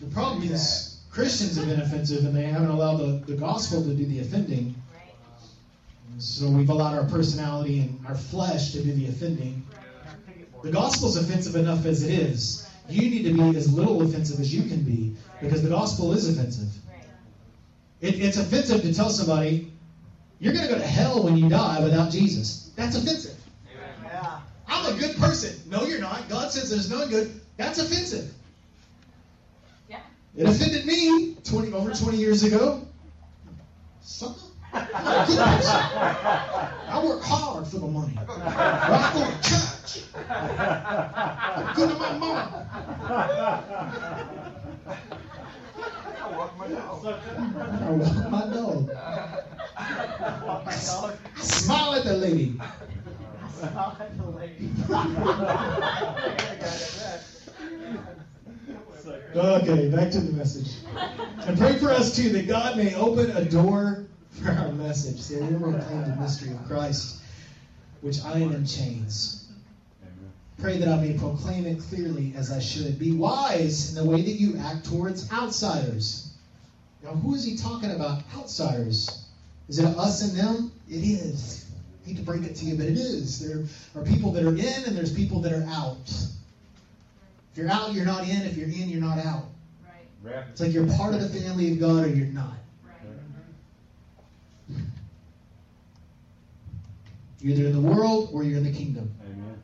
The 0.00 0.06
problem 0.12 0.42
is 0.42 1.00
Christians 1.10 1.56
have 1.56 1.66
been 1.66 1.80
offensive 1.80 2.24
and 2.24 2.34
they 2.34 2.46
haven't 2.46 2.70
allowed 2.70 2.96
the, 2.96 3.22
the 3.32 3.36
gospel 3.38 3.82
to 3.84 3.94
do 3.94 4.04
the 4.06 4.18
offending. 4.20 4.74
So 6.18 6.48
we've 6.48 6.70
allowed 6.70 6.94
our 6.94 7.04
personality 7.04 7.80
and 7.80 8.06
our 8.06 8.14
flesh 8.14 8.72
to 8.72 8.82
do 8.82 8.92
the 8.92 9.08
offending. 9.08 9.64
The 10.62 10.70
gospel's 10.70 11.16
offensive 11.16 11.56
enough 11.56 11.84
as 11.84 12.02
it 12.02 12.10
is. 12.10 12.68
You 12.88 13.10
need 13.10 13.24
to 13.24 13.32
be 13.32 13.56
as 13.56 13.72
little 13.72 14.02
offensive 14.02 14.40
as 14.40 14.54
you 14.54 14.68
can 14.68 14.82
be 14.82 15.14
because 15.40 15.62
the 15.62 15.68
gospel 15.68 16.12
is 16.12 16.28
offensive. 16.28 16.68
It, 18.00 18.20
it's 18.20 18.36
offensive 18.36 18.82
to 18.82 18.94
tell 18.94 19.10
somebody, 19.10 19.72
you're 20.38 20.52
going 20.52 20.66
to 20.66 20.72
go 20.72 20.78
to 20.78 20.86
hell 20.86 21.22
when 21.22 21.36
you 21.36 21.48
die 21.48 21.82
without 21.82 22.10
Jesus. 22.10 22.70
That's 22.76 22.96
offensive. 22.96 23.38
Yeah. 24.04 24.40
I'm 24.68 24.94
a 24.94 24.98
good 24.98 25.16
person. 25.16 25.58
No, 25.70 25.84
you're 25.84 26.00
not. 26.00 26.28
God 26.28 26.50
says 26.50 26.70
there's 26.70 26.90
no 26.90 27.08
good. 27.08 27.40
That's 27.56 27.78
offensive. 27.78 28.32
Yeah. 29.88 30.00
It 30.36 30.46
offended 30.46 30.84
me 30.86 31.34
20 31.44 31.72
over 31.72 31.92
20 31.92 32.18
years 32.18 32.42
ago. 32.42 32.86
Sucker. 34.02 34.43
I'm 34.74 35.22
a 35.22 35.26
good 35.26 35.38
person. 35.38 35.80
I 36.88 37.02
work 37.04 37.22
hard 37.22 37.66
for 37.66 37.78
the 37.78 37.86
money. 37.86 38.18
I 38.18 39.10
go 39.14 39.20
to 39.30 39.36
church. 39.48 40.04
I'm 40.16 41.74
good 41.74 41.90
to 41.90 41.94
my 41.96 42.18
mom. 42.18 42.66
I 46.20 46.36
walk 46.36 46.58
my 46.58 46.68
dog. 46.68 47.06
I 47.06 47.90
walk 47.90 48.30
my 48.30 48.44
dog. 48.52 48.90
I 49.76 50.74
smile 51.40 51.94
at 51.94 52.04
the 52.04 52.16
lady. 52.16 52.60
I 52.60 52.70
smile 53.50 53.96
at 54.00 54.18
the 54.18 54.26
lady. 54.30 54.70
Okay, 59.36 59.88
back 59.90 60.10
to 60.12 60.20
the 60.20 60.32
message. 60.32 60.70
And 61.46 61.58
pray 61.58 61.76
for 61.78 61.90
us 61.90 62.14
too 62.16 62.30
that 62.30 62.46
God 62.48 62.76
may 62.76 62.94
open 62.94 63.30
a 63.32 63.44
door 63.44 64.06
for 64.42 64.50
our 64.50 64.72
message. 64.72 65.20
So 65.20 65.38
we 65.38 65.54
will 65.56 65.72
proclaim 65.72 66.02
the 66.02 66.16
mystery 66.16 66.50
of 66.52 66.64
Christ, 66.66 67.20
which 68.00 68.22
I 68.24 68.38
am 68.38 68.52
in 68.52 68.66
chains. 68.66 69.48
Pray 70.60 70.78
that 70.78 70.88
I 70.88 70.96
may 71.00 71.18
proclaim 71.18 71.66
it 71.66 71.80
clearly 71.80 72.32
as 72.36 72.52
I 72.52 72.60
should. 72.60 72.98
Be 72.98 73.12
wise 73.12 73.90
in 73.90 74.02
the 74.02 74.10
way 74.10 74.22
that 74.22 74.32
you 74.32 74.56
act 74.58 74.86
towards 74.86 75.30
outsiders. 75.32 76.32
Now, 77.02 77.10
who 77.10 77.34
is 77.34 77.44
he 77.44 77.56
talking 77.56 77.90
about? 77.90 78.22
Outsiders. 78.36 79.26
Is 79.68 79.78
it 79.78 79.84
us 79.84 80.22
and 80.22 80.38
them? 80.38 80.72
It 80.88 81.02
is. 81.04 81.66
I 82.02 82.08
hate 82.08 82.16
to 82.16 82.22
break 82.22 82.42
it 82.44 82.54
to 82.56 82.64
you, 82.64 82.76
but 82.76 82.86
it 82.86 82.96
is. 82.96 83.40
There 83.40 83.64
are 84.00 84.04
people 84.04 84.30
that 84.32 84.44
are 84.44 84.54
in 84.54 84.84
and 84.86 84.96
there's 84.96 85.12
people 85.12 85.40
that 85.40 85.52
are 85.52 85.66
out. 85.68 86.08
If 86.08 87.58
you're 87.58 87.70
out, 87.70 87.92
you're 87.92 88.04
not 88.04 88.28
in. 88.28 88.42
If 88.42 88.56
you're 88.56 88.68
in, 88.68 88.88
you're 88.88 89.00
not 89.00 89.18
out. 89.18 89.44
Right. 90.22 90.44
It's 90.50 90.60
like 90.60 90.72
you're 90.72 90.86
part 90.96 91.14
of 91.14 91.20
the 91.20 91.28
family 91.40 91.72
of 91.72 91.80
God 91.80 92.04
or 92.04 92.08
you're 92.08 92.26
not. 92.26 92.54
Right. 94.68 94.82
You're 97.44 97.58
either 97.58 97.66
in 97.66 97.72
the 97.74 97.94
world 97.94 98.30
or 98.32 98.42
you're 98.42 98.56
in 98.56 98.64
the 98.64 98.72
kingdom. 98.72 99.14
Amen. 99.22 99.62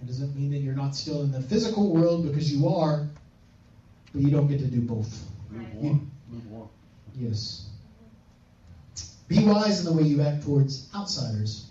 It 0.00 0.06
doesn't 0.06 0.34
mean 0.34 0.50
that 0.52 0.60
you're 0.60 0.74
not 0.74 0.96
still 0.96 1.20
in 1.20 1.30
the 1.30 1.42
physical 1.42 1.92
world 1.92 2.26
because 2.26 2.50
you 2.50 2.66
are, 2.70 3.06
but 4.14 4.22
you 4.22 4.30
don't 4.30 4.46
get 4.46 4.60
to 4.60 4.66
do 4.66 4.80
both. 4.80 5.22
Lukewarm. 5.52 6.10
Yes. 7.14 7.68
Be 9.28 9.44
wise 9.44 9.80
in 9.80 9.84
the 9.84 9.92
way 9.92 10.04
you 10.04 10.22
act 10.22 10.44
towards 10.44 10.88
outsiders. 10.96 11.66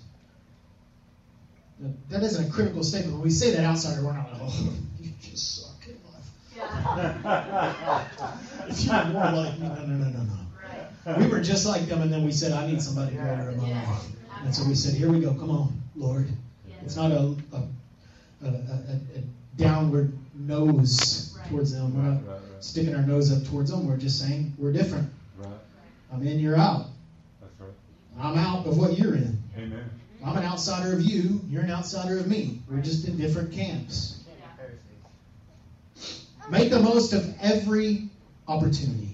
That 2.12 2.22
isn't 2.22 2.48
a 2.48 2.52
critical 2.52 2.84
statement. 2.84 3.16
When 3.16 3.24
we 3.24 3.32
say 3.32 3.50
that 3.56 3.64
outsider, 3.64 4.06
we're 4.06 4.14
not 4.14 4.32
like, 4.32 4.42
oh, 4.44 4.74
you 5.02 5.10
just 5.24 5.64
suck 5.64 5.88
in 5.88 5.98
life. 6.14 6.30
Yeah. 6.56 8.06
If 8.68 8.84
you 8.86 8.92
were 8.92 9.06
more 9.06 9.44
like 9.44 9.58
me, 9.58 9.70
no, 9.70 9.74
no, 9.74 9.86
no, 9.88 10.06
no, 10.06 10.22
no. 10.22 10.38
Right. 11.08 11.18
We 11.18 11.26
were 11.26 11.42
just 11.42 11.66
like 11.66 11.88
them, 11.88 12.04
and 12.04 12.14
then 12.14 12.24
we 12.24 12.32
said, 12.32 12.52
I 12.52 12.68
need 12.68 12.80
somebody 12.80 13.16
greater 13.16 13.50
in 13.50 13.58
my 13.58 13.74
life. 13.74 14.06
And 14.44 14.56
so 14.56 14.64
we 14.68 14.76
said, 14.76 14.94
here 14.96 15.10
we 15.12 15.20
go. 15.22 15.34
Come 15.34 15.52
on, 15.52 15.82
Lord. 15.96 16.28
It's 16.84 16.96
not 16.96 17.12
a, 17.12 17.36
a, 17.54 17.58
a, 18.44 18.48
a, 18.48 18.50
a 19.18 19.24
downward 19.58 20.14
nose 20.36 21.36
Right. 21.38 21.50
towards 21.50 21.74
them. 21.74 21.96
We're 21.96 22.04
not 22.12 22.28
right, 22.28 22.40
right. 22.54 22.64
sticking 22.64 22.96
our 22.96 23.02
nose 23.04 23.32
up 23.32 23.48
towards 23.50 23.72
them. 23.72 23.88
We're 23.88 23.98
just 23.98 24.20
saying 24.20 24.54
we're 24.58 24.72
different. 24.74 25.10
Right. 25.38 25.50
I'm 26.14 26.26
in, 26.26 26.40
you're 26.40 26.58
out. 26.58 26.88
That's 27.40 27.54
right. 27.60 27.72
I'm 28.20 28.38
out 28.38 28.66
of 28.66 28.78
what 28.78 28.98
you're 28.98 29.16
in. 29.16 29.42
Amen. 29.58 29.90
I'm 30.24 30.38
an 30.38 30.44
outsider 30.44 30.94
of 30.94 31.02
you. 31.02 31.42
You're 31.50 31.64
an 31.64 31.72
outsider 31.72 32.20
of 32.20 32.28
me. 32.28 32.60
We're 32.70 32.82
just 32.82 33.08
in 33.08 33.18
different 33.18 33.52
camps. 33.52 34.24
Make 36.50 36.70
the 36.70 36.80
most 36.80 37.14
of 37.14 37.34
every 37.42 38.10
opportunity. 38.48 39.11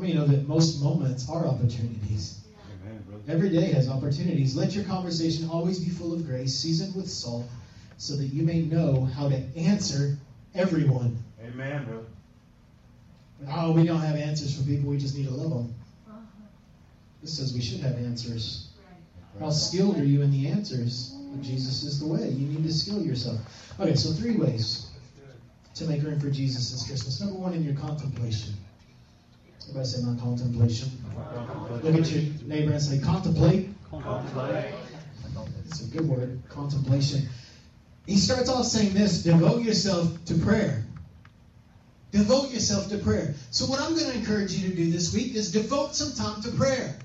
I 0.00 0.02
mean, 0.02 0.12
you 0.12 0.18
know 0.18 0.26
that 0.28 0.48
most 0.48 0.82
moments 0.82 1.28
are 1.28 1.46
opportunities. 1.46 2.40
Amen. 2.82 3.04
Every 3.28 3.50
day 3.50 3.70
has 3.72 3.86
opportunities. 3.86 4.56
Let 4.56 4.72
your 4.72 4.84
conversation 4.84 5.46
always 5.50 5.78
be 5.78 5.90
full 5.90 6.14
of 6.14 6.24
grace, 6.24 6.54
seasoned 6.54 6.94
with 6.94 7.06
salt, 7.06 7.44
so 7.98 8.16
that 8.16 8.28
you 8.28 8.42
may 8.42 8.62
know 8.62 9.04
how 9.04 9.28
to 9.28 9.36
answer 9.58 10.16
everyone. 10.54 11.22
Amen, 11.44 11.84
brother. 11.84 12.06
Oh, 13.50 13.72
we 13.72 13.84
don't 13.84 14.00
have 14.00 14.16
answers 14.16 14.56
for 14.56 14.64
people. 14.64 14.88
We 14.88 14.96
just 14.96 15.18
need 15.18 15.26
to 15.26 15.34
love 15.34 15.50
them. 15.50 15.74
Uh-huh. 16.08 16.16
This 17.20 17.36
says 17.36 17.52
we 17.52 17.60
should 17.60 17.80
have 17.80 17.96
answers. 17.96 18.70
How 19.38 19.50
skilled 19.50 19.98
are 19.98 20.04
you 20.04 20.22
in 20.22 20.30
the 20.30 20.48
answers? 20.48 21.14
Well, 21.14 21.42
Jesus 21.42 21.82
is 21.82 22.00
the 22.00 22.06
way. 22.06 22.30
You 22.30 22.46
need 22.48 22.64
to 22.64 22.72
skill 22.72 23.02
yourself. 23.02 23.38
Okay, 23.78 23.94
so 23.96 24.12
three 24.12 24.36
ways 24.36 24.88
to 25.74 25.84
make 25.84 26.02
room 26.02 26.18
for 26.18 26.30
Jesus 26.30 26.70
this 26.70 26.86
Christmas. 26.86 27.20
Number 27.20 27.36
one, 27.38 27.52
in 27.52 27.62
your 27.62 27.74
contemplation. 27.74 28.54
Everybody 29.70 29.88
say 29.88 30.02
my 30.02 30.18
contemplation. 30.18 30.90
Look 31.84 31.94
at 31.94 32.10
your 32.10 32.22
neighbor 32.44 32.72
and 32.72 32.82
say 32.82 32.98
contemplate. 32.98 33.68
Contemplate. 33.88 34.74
It's 35.66 35.82
a 35.82 35.96
good 35.96 36.08
word, 36.08 36.42
contemplation. 36.48 37.28
He 38.04 38.16
starts 38.16 38.48
off 38.48 38.66
saying 38.66 38.94
this 38.94 39.22
devote 39.22 39.62
yourself 39.62 40.24
to 40.24 40.34
prayer. 40.34 40.84
Devote 42.10 42.50
yourself 42.50 42.88
to 42.88 42.98
prayer. 42.98 43.36
So, 43.52 43.66
what 43.66 43.80
I'm 43.80 43.94
going 43.94 44.10
to 44.10 44.18
encourage 44.18 44.54
you 44.54 44.70
to 44.70 44.74
do 44.74 44.90
this 44.90 45.14
week 45.14 45.36
is 45.36 45.52
devote 45.52 45.94
some 45.94 46.14
time 46.14 46.42
to 46.42 46.50
prayer. 46.50 46.98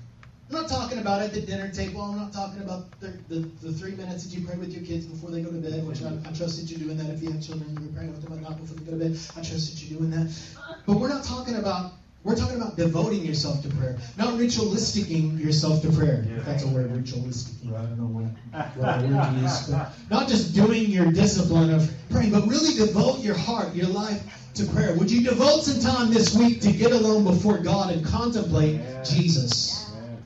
I'm 0.50 0.56
not 0.56 0.68
talking 0.68 0.98
about 0.98 1.22
at 1.22 1.32
the 1.32 1.42
dinner 1.42 1.68
table. 1.72 2.00
I'm 2.00 2.16
not 2.16 2.32
talking 2.32 2.62
about 2.62 2.98
the, 2.98 3.16
the, 3.28 3.48
the 3.62 3.72
three 3.72 3.92
minutes 3.92 4.24
that 4.24 4.36
you 4.36 4.44
pray 4.44 4.56
with 4.56 4.72
your 4.72 4.82
kids 4.82 5.06
before 5.06 5.30
they 5.30 5.40
go 5.40 5.52
to 5.52 5.58
bed, 5.58 5.86
which 5.86 6.02
I, 6.02 6.08
I 6.08 6.32
trust 6.32 6.60
that 6.60 6.68
you're 6.68 6.80
doing 6.80 6.96
that. 6.96 7.10
If 7.14 7.22
you 7.22 7.30
have 7.30 7.40
children, 7.40 7.78
you're 7.80 7.92
praying 7.92 8.10
with 8.10 8.24
them, 8.24 8.32
but 8.34 8.42
not 8.42 8.60
before 8.60 8.76
they 8.76 8.90
go 8.90 8.98
to 8.98 9.04
bed. 9.04 9.20
I 9.36 9.42
trust 9.42 9.70
that 9.70 9.82
you're 9.84 10.00
doing 10.00 10.10
that. 10.10 10.36
But 10.84 10.96
we're 10.96 11.08
not 11.08 11.22
talking 11.22 11.54
about 11.54 11.92
we're 12.26 12.34
talking 12.34 12.56
about 12.56 12.76
devoting 12.76 13.24
yourself 13.24 13.62
to 13.62 13.68
prayer, 13.68 13.96
not 14.18 14.34
ritualisticing 14.34 15.38
yourself 15.38 15.80
to 15.82 15.92
prayer. 15.92 16.26
If 16.36 16.44
that's 16.44 16.64
a 16.64 16.68
word, 16.68 16.90
ritualisticing. 16.90 17.72
I 17.72 17.82
don't 17.82 17.98
know 17.98 18.06
what, 18.06 18.66
what 18.76 19.02
word 19.02 19.22
to 19.22 19.40
use. 19.40 19.68
But 19.68 19.92
not 20.10 20.28
just 20.28 20.52
doing 20.52 20.90
your 20.90 21.12
discipline 21.12 21.70
of 21.72 21.88
praying, 22.10 22.32
but 22.32 22.48
really 22.48 22.74
devote 22.74 23.20
your 23.20 23.36
heart, 23.36 23.76
your 23.76 23.86
life 23.86 24.20
to 24.54 24.64
prayer. 24.66 24.96
Would 24.96 25.08
you 25.08 25.22
devote 25.22 25.62
some 25.62 25.80
time 25.80 26.12
this 26.12 26.34
week 26.34 26.62
to 26.62 26.72
get 26.72 26.90
alone 26.90 27.22
before 27.22 27.58
God 27.58 27.92
and 27.92 28.04
contemplate 28.04 28.80
Yeah. 28.80 29.02
Jesus? 29.04 29.88
Amen. 29.92 30.24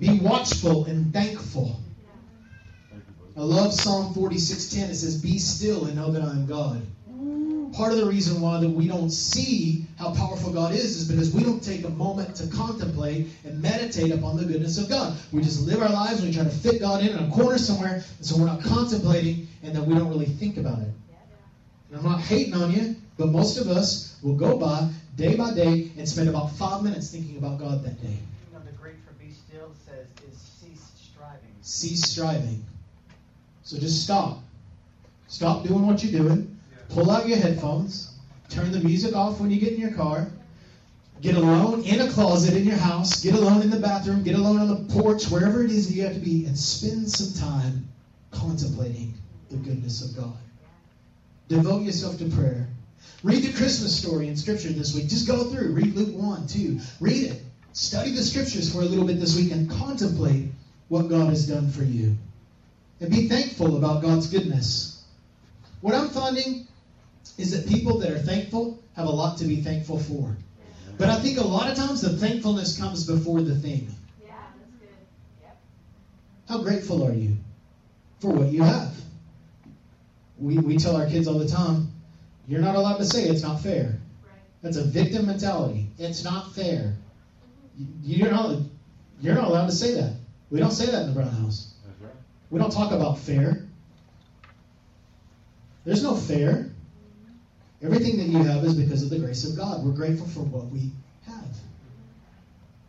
Be 0.00 0.18
watchful 0.18 0.86
and 0.86 1.12
thankful. 1.12 1.78
Thank 2.90 3.04
I 3.36 3.42
love 3.42 3.72
Psalm 3.72 4.12
46:10. 4.12 4.90
It 4.90 4.96
says, 4.96 5.18
"Be 5.18 5.38
still 5.38 5.84
and 5.84 5.94
know 5.94 6.10
that 6.10 6.22
I 6.22 6.30
am 6.30 6.46
God." 6.46 6.82
Part 7.72 7.92
of 7.92 7.98
the 7.98 8.06
reason 8.06 8.40
why 8.40 8.60
that 8.60 8.68
we 8.68 8.86
don't 8.86 9.10
see 9.10 9.84
how 9.98 10.14
powerful 10.14 10.52
God 10.52 10.72
is 10.72 10.96
is 10.96 11.08
because 11.08 11.34
we 11.34 11.42
don't 11.42 11.62
take 11.62 11.84
a 11.84 11.88
moment 11.88 12.36
to 12.36 12.46
contemplate 12.46 13.28
and 13.44 13.60
meditate 13.60 14.12
upon 14.12 14.36
the 14.36 14.44
goodness 14.44 14.78
of 14.78 14.88
God. 14.88 15.16
We 15.32 15.42
just 15.42 15.66
live 15.66 15.82
our 15.82 15.88
lives 15.88 16.20
and 16.20 16.28
we 16.28 16.34
try 16.34 16.44
to 16.44 16.50
fit 16.50 16.80
God 16.80 17.02
in 17.02 17.08
in 17.08 17.18
a 17.18 17.30
corner 17.30 17.58
somewhere, 17.58 18.04
and 18.16 18.26
so 18.26 18.38
we're 18.38 18.46
not 18.46 18.62
contemplating, 18.62 19.48
and 19.64 19.74
then 19.74 19.86
we 19.86 19.94
don't 19.94 20.08
really 20.08 20.26
think 20.26 20.56
about 20.56 20.78
it. 20.78 20.88
And 21.90 21.98
I'm 21.98 22.04
not 22.04 22.20
hating 22.20 22.54
on 22.54 22.70
you, 22.70 22.96
but 23.18 23.28
most 23.28 23.58
of 23.58 23.68
us 23.68 24.18
will 24.22 24.36
go 24.36 24.56
by 24.56 24.88
day 25.16 25.36
by 25.36 25.52
day 25.52 25.90
and 25.96 26.08
spend 26.08 26.28
about 26.28 26.52
five 26.52 26.82
minutes 26.82 27.10
thinking 27.10 27.38
about 27.38 27.58
God 27.58 27.82
that 27.84 28.00
day. 28.00 28.08
You 28.08 28.58
know, 28.58 28.64
the 28.64 28.72
Greek 28.72 28.96
for 29.06 29.12
be 29.14 29.30
still 29.32 29.72
says 29.86 30.06
is 30.30 30.38
cease 30.38 30.90
striving. 30.96 31.54
cease 31.62 32.02
striving. 32.02 32.64
So 33.62 33.78
just 33.78 34.02
stop. 34.04 34.42
Stop 35.28 35.64
doing 35.64 35.86
what 35.86 36.04
you're 36.04 36.22
doing. 36.22 36.53
Pull 36.90 37.10
out 37.10 37.28
your 37.28 37.38
headphones. 37.38 38.14
Turn 38.48 38.72
the 38.72 38.80
music 38.80 39.16
off 39.16 39.40
when 39.40 39.50
you 39.50 39.60
get 39.60 39.72
in 39.72 39.80
your 39.80 39.92
car. 39.92 40.30
Get 41.20 41.36
alone 41.36 41.82
in 41.84 42.00
a 42.00 42.10
closet 42.10 42.54
in 42.54 42.64
your 42.64 42.76
house. 42.76 43.22
Get 43.22 43.34
alone 43.34 43.62
in 43.62 43.70
the 43.70 43.78
bathroom. 43.78 44.22
Get 44.22 44.34
alone 44.34 44.58
on 44.58 44.68
the 44.68 44.94
porch, 44.94 45.30
wherever 45.30 45.64
it 45.64 45.70
is 45.70 45.88
that 45.88 45.94
you 45.94 46.02
have 46.02 46.14
to 46.14 46.20
be, 46.20 46.44
and 46.46 46.58
spend 46.58 47.10
some 47.10 47.40
time 47.40 47.88
contemplating 48.30 49.14
the 49.48 49.56
goodness 49.56 50.04
of 50.04 50.16
God. 50.16 50.36
Devote 51.48 51.82
yourself 51.82 52.18
to 52.18 52.28
prayer. 52.30 52.68
Read 53.22 53.42
the 53.42 53.52
Christmas 53.52 53.96
story 53.96 54.28
in 54.28 54.36
Scripture 54.36 54.68
this 54.68 54.94
week. 54.94 55.08
Just 55.08 55.26
go 55.26 55.44
through. 55.44 55.72
Read 55.72 55.94
Luke 55.94 56.14
1, 56.14 56.46
2. 56.46 56.78
Read 57.00 57.30
it. 57.30 57.42
Study 57.72 58.10
the 58.10 58.22
Scriptures 58.22 58.72
for 58.72 58.82
a 58.82 58.84
little 58.84 59.06
bit 59.06 59.18
this 59.18 59.36
week 59.36 59.50
and 59.50 59.70
contemplate 59.70 60.50
what 60.88 61.08
God 61.08 61.30
has 61.30 61.46
done 61.46 61.70
for 61.70 61.84
you. 61.84 62.16
And 63.00 63.10
be 63.10 63.28
thankful 63.28 63.76
about 63.76 64.02
God's 64.02 64.28
goodness. 64.28 65.02
What 65.80 65.94
I'm 65.94 66.08
finding 66.10 66.63
is 67.38 67.50
that 67.52 67.68
people 67.68 67.98
that 68.00 68.10
are 68.10 68.18
thankful 68.18 68.82
have 68.96 69.06
a 69.06 69.10
lot 69.10 69.38
to 69.38 69.44
be 69.44 69.56
thankful 69.56 69.98
for. 69.98 70.36
But 70.96 71.08
I 71.10 71.16
think 71.20 71.38
a 71.38 71.44
lot 71.44 71.68
of 71.68 71.76
times 71.76 72.00
the 72.02 72.16
thankfulness 72.16 72.78
comes 72.78 73.04
before 73.04 73.40
the 73.42 73.56
thing. 73.56 73.88
Yeah, 74.24 74.34
that's 74.56 74.70
good. 74.80 74.88
Yep. 75.42 75.56
How 76.48 76.62
grateful 76.62 77.04
are 77.04 77.12
you 77.12 77.36
for 78.20 78.32
what 78.32 78.52
you 78.52 78.62
have? 78.62 78.94
We, 80.38 80.58
we 80.58 80.76
tell 80.78 80.96
our 80.96 81.06
kids 81.06 81.26
all 81.26 81.38
the 81.38 81.48
time, 81.48 81.90
you're 82.46 82.60
not 82.60 82.76
allowed 82.76 82.98
to 82.98 83.04
say 83.04 83.24
it's 83.24 83.42
not 83.42 83.60
fair. 83.60 83.86
Right. 83.86 84.32
That's 84.62 84.76
a 84.76 84.84
victim 84.84 85.26
mentality. 85.26 85.88
It's 85.98 86.22
not 86.22 86.54
fair. 86.54 86.94
You- 87.76 87.86
You're 88.18 88.30
not, 88.30 88.58
you're 89.20 89.34
not 89.34 89.48
allowed 89.48 89.66
to 89.66 89.72
say 89.72 89.94
that. 89.94 90.12
We 90.50 90.60
don't 90.60 90.70
say 90.70 90.86
that 90.86 91.02
in 91.02 91.06
the 91.08 91.12
Brown 91.14 91.30
House. 91.30 91.74
That's 91.84 92.00
right. 92.02 92.12
We 92.50 92.60
don't 92.60 92.70
talk 92.72 92.92
about 92.92 93.18
fair. 93.18 93.64
There's 95.84 96.02
no 96.04 96.14
fair. 96.14 96.70
Everything 97.84 98.16
that 98.16 98.28
you 98.28 98.42
have 98.44 98.64
is 98.64 98.74
because 98.74 99.02
of 99.02 99.10
the 99.10 99.18
grace 99.18 99.44
of 99.44 99.56
God. 99.56 99.84
We're 99.84 99.92
grateful 99.92 100.26
for 100.26 100.40
what 100.40 100.66
we 100.70 100.90
have. 101.26 101.44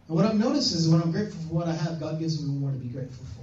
And 0.08 0.16
what 0.16 0.26
I've 0.26 0.36
noticed 0.36 0.74
is 0.74 0.88
when 0.88 1.02
I'm 1.02 1.12
grateful 1.12 1.42
for 1.42 1.54
what 1.54 1.68
I 1.68 1.74
have, 1.74 2.00
God 2.00 2.18
gives 2.18 2.42
me 2.42 2.48
more 2.48 2.72
to 2.72 2.78
be 2.78 2.88
grateful 2.88 3.26
for. 3.36 3.42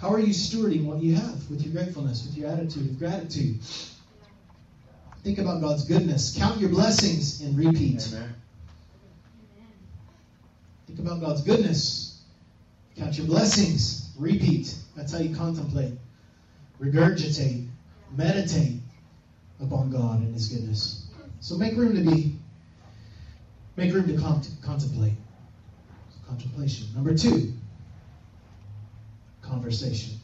How 0.00 0.14
are 0.14 0.20
you 0.20 0.32
stewarding 0.32 0.84
what 0.84 1.02
you 1.02 1.16
have 1.16 1.50
with 1.50 1.62
your 1.62 1.72
gratefulness, 1.72 2.24
with 2.24 2.36
your 2.36 2.48
attitude 2.48 2.88
of 2.88 2.98
gratitude? 3.00 3.58
Think 5.24 5.38
about 5.38 5.60
God's 5.60 5.84
goodness. 5.84 6.36
Count 6.38 6.60
your 6.60 6.70
blessings 6.70 7.40
and 7.40 7.58
repeat. 7.58 8.08
Amen. 8.14 8.34
Think 10.86 11.00
about 11.00 11.20
God's 11.20 11.42
goodness. 11.42 12.22
Count 12.96 13.18
your 13.18 13.26
blessings. 13.26 14.12
Repeat. 14.16 14.74
That's 14.96 15.12
how 15.12 15.18
you 15.18 15.34
contemplate, 15.34 15.94
regurgitate, 16.80 17.66
meditate 18.16 18.79
upon 19.62 19.90
God 19.90 20.20
and 20.20 20.34
His 20.34 20.48
goodness. 20.48 21.08
So 21.40 21.56
make 21.56 21.76
room 21.76 21.94
to 21.94 22.02
be, 22.02 22.36
make 23.76 23.92
room 23.92 24.06
to 24.08 24.16
con- 24.16 24.42
contemplate. 24.62 25.14
Contemplation. 26.26 26.86
Number 26.94 27.16
two, 27.16 27.54
conversation. 29.42 30.20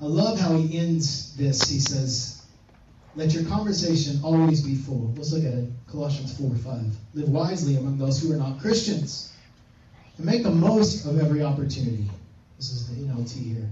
I 0.00 0.04
love 0.04 0.38
how 0.38 0.56
he 0.56 0.78
ends 0.78 1.36
this. 1.36 1.68
He 1.68 1.78
says, 1.78 2.46
Let 3.14 3.32
your 3.32 3.44
conversation 3.44 4.20
always 4.24 4.62
be 4.62 4.76
full. 4.76 5.12
Let's 5.16 5.32
look 5.32 5.44
at 5.44 5.52
it. 5.52 5.68
Colossians 5.90 6.38
4 6.38 6.54
5. 6.54 6.96
Live 7.14 7.28
wisely 7.28 7.76
among 7.76 7.98
those 7.98 8.22
who 8.22 8.32
are 8.32 8.36
not 8.36 8.60
Christians 8.60 9.32
and 10.16 10.26
make 10.26 10.42
the 10.42 10.50
most 10.50 11.06
of 11.06 11.18
every 11.18 11.42
opportunity. 11.42 12.08
This 12.56 12.70
is 12.70 12.88
the 12.88 13.02
NLT 13.04 13.32
here. 13.32 13.70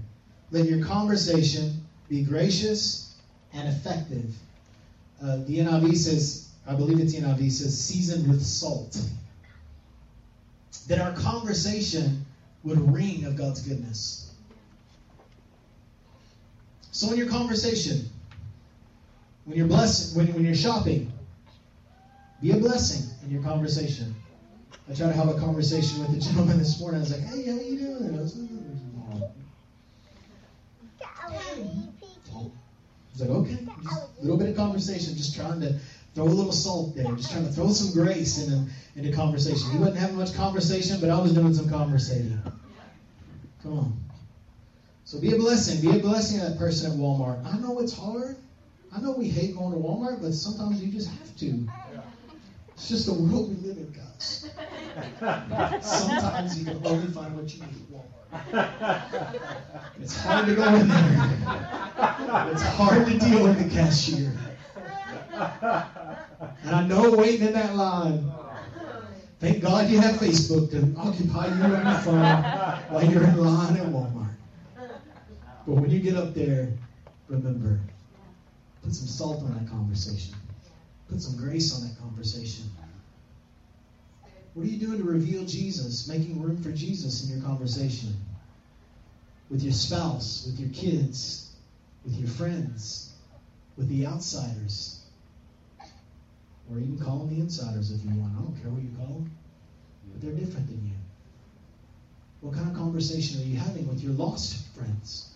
Let 0.51 0.65
your 0.65 0.85
conversation 0.85 1.87
be 2.09 2.23
gracious 2.23 3.15
and 3.53 3.67
effective. 3.67 4.35
Uh, 5.21 5.37
the 5.45 5.59
NIV 5.59 5.95
says, 5.97 6.49
I 6.67 6.75
believe 6.75 6.99
it's 6.99 7.13
the 7.13 7.21
NIV 7.21 7.51
says, 7.51 7.79
seasoned 7.79 8.27
with 8.27 8.41
salt. 8.41 9.01
That 10.87 10.99
our 10.99 11.13
conversation 11.13 12.25
would 12.63 12.93
ring 12.93 13.25
of 13.25 13.35
God's 13.35 13.61
goodness. 13.61 14.31
So 16.91 17.11
in 17.11 17.17
your 17.17 17.29
conversation, 17.29 18.09
when 19.45 19.57
you're 19.57 19.67
blessed, 19.67 20.15
when, 20.15 20.33
when 20.33 20.45
you're 20.45 20.55
shopping, 20.55 21.11
be 22.41 22.51
a 22.51 22.57
blessing 22.57 23.09
in 23.23 23.31
your 23.31 23.43
conversation. 23.43 24.15
I 24.89 24.93
tried 24.93 25.07
to 25.07 25.13
have 25.13 25.29
a 25.29 25.39
conversation 25.39 25.99
with 25.99 26.17
a 26.17 26.19
gentleman 26.19 26.57
this 26.57 26.79
morning. 26.79 26.99
I 26.99 27.01
was 27.01 27.11
like, 27.11 27.21
"Hey, 27.21 27.45
how 27.45 27.59
you 27.59 27.79
doing?" 27.79 28.58
I 33.21 33.27
was, 33.27 33.35
I 33.35 33.39
was 33.39 33.49
like, 33.49 33.67
"Okay." 33.67 33.83
Just 33.83 34.01
a 34.19 34.21
little 34.21 34.37
bit 34.37 34.49
of 34.49 34.55
conversation, 34.55 35.15
just 35.15 35.35
trying 35.35 35.61
to 35.61 35.79
throw 36.15 36.25
a 36.25 36.25
little 36.25 36.51
salt 36.51 36.95
there, 36.95 37.11
just 37.15 37.31
trying 37.31 37.45
to 37.45 37.51
throw 37.51 37.71
some 37.71 37.93
grace 37.93 38.45
into 38.45 38.69
into 38.95 39.11
conversation. 39.11 39.69
He 39.71 39.77
wasn't 39.77 39.97
having 39.97 40.17
much 40.17 40.33
conversation, 40.33 40.99
but 40.99 41.09
I 41.09 41.19
was 41.19 41.33
doing 41.33 41.53
some 41.53 41.69
conversating. 41.69 42.39
Come 43.63 43.77
on. 43.77 43.99
So 45.05 45.19
be 45.19 45.33
a 45.33 45.37
blessing. 45.37 45.81
Be 45.81 45.97
a 45.97 46.01
blessing 46.01 46.39
to 46.39 46.45
that 46.45 46.57
person 46.57 46.91
at 46.91 46.97
Walmart. 46.97 47.45
I 47.45 47.57
know 47.59 47.79
it's 47.79 47.93
hard. 47.97 48.37
I 48.95 48.99
know 49.01 49.11
we 49.11 49.27
hate 49.27 49.55
going 49.55 49.71
to 49.71 49.77
Walmart, 49.77 50.21
but 50.21 50.33
sometimes 50.33 50.83
you 50.83 50.91
just 50.91 51.09
have 51.09 51.35
to. 51.37 51.67
It's 52.73 52.89
just 52.89 53.05
the 53.05 53.13
world 53.13 53.49
we 53.49 53.67
live 53.67 53.77
in, 53.77 53.91
guys. 53.91 54.49
Sometimes 55.85 56.59
you 56.59 56.65
can 56.65 56.85
only 56.85 57.11
find 57.11 57.35
what 57.35 57.53
you 57.53 57.61
need 57.61 57.75
at 57.75 57.91
Walmart. 57.91 58.18
It's 60.01 60.15
hard 60.15 60.47
to 60.47 60.55
go 60.55 60.63
in 60.75 60.87
there. 60.87 61.41
It's 62.51 62.63
hard 62.63 63.05
to 63.05 63.19
deal 63.19 63.43
with 63.43 63.61
the 63.61 63.69
cashier. 63.69 64.31
And 66.63 66.75
I 66.75 66.87
know 66.87 67.11
waiting 67.11 67.47
in 67.47 67.53
that 67.53 67.75
line, 67.75 68.31
Thank 69.39 69.61
God 69.61 69.89
you 69.89 70.01
have 70.01 70.15
Facebook 70.15 70.69
to 70.71 70.99
occupy 70.99 71.47
you 71.47 71.63
on 71.63 71.85
your 71.85 72.01
phone 72.01 72.19
while 72.91 73.05
you're 73.05 73.23
in 73.23 73.37
line 73.37 73.77
at 73.77 73.85
Walmart. 73.85 74.35
But 75.65 75.75
when 75.75 75.89
you 75.89 76.01
get 76.01 76.17
up 76.17 76.33
there, 76.33 76.73
remember, 77.29 77.79
put 78.83 78.93
some 78.93 79.07
salt 79.07 79.41
on 79.43 79.53
that 79.53 79.69
conversation. 79.71 80.35
Put 81.09 81.21
some 81.21 81.37
grace 81.37 81.73
on 81.73 81.87
that 81.87 81.97
conversation. 81.97 82.65
What 84.59 84.67
are 84.67 84.71
you 84.71 84.87
doing 84.87 84.97
to 84.97 85.05
reveal 85.05 85.45
Jesus, 85.45 86.05
making 86.09 86.41
room 86.41 86.61
for 86.61 86.69
Jesus 86.69 87.23
in 87.23 87.33
your 87.33 87.47
conversation? 87.47 88.13
With 89.49 89.63
your 89.63 89.71
spouse, 89.71 90.43
with 90.45 90.59
your 90.59 90.67
kids, 90.71 91.49
with 92.03 92.15
your 92.15 92.27
friends, 92.27 93.13
with 93.77 93.87
the 93.87 94.05
outsiders. 94.05 95.01
Or 96.69 96.77
even 96.77 96.99
call 96.99 97.19
them 97.19 97.33
the 97.33 97.41
insiders 97.41 97.89
if 97.91 98.03
you 98.03 98.09
want. 98.19 98.33
I 98.37 98.41
don't 98.41 98.61
care 98.61 98.69
what 98.69 98.83
you 98.83 98.89
call 98.97 99.13
them. 99.13 99.31
But 100.11 100.21
they're 100.23 100.33
different 100.33 100.67
than 100.67 100.83
you. 100.83 100.95
What 102.41 102.55
kind 102.55 102.69
of 102.69 102.75
conversation 102.75 103.39
are 103.39 103.45
you 103.45 103.55
having 103.55 103.87
with 103.87 104.01
your 104.01 104.11
lost 104.11 104.57
friends? 104.75 105.29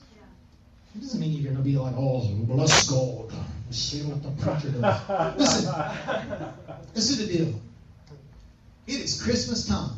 It 0.95 0.99
doesn't 0.99 1.21
mean 1.21 1.31
you're 1.31 1.45
going 1.49 1.55
to 1.55 1.63
be 1.63 1.77
like, 1.77 1.95
oh, 1.95 2.27
bless 2.41 2.89
God. 2.89 3.31
See 3.71 4.01
what 4.01 4.21
the 4.21 4.31
preacher 4.43 4.77
does. 4.77 5.37
Listen, 5.39 5.73
this 6.93 7.09
is 7.09 7.25
the 7.25 7.37
deal. 7.37 7.61
It 8.87 8.99
is 8.99 9.21
Christmas 9.21 9.65
time. 9.65 9.91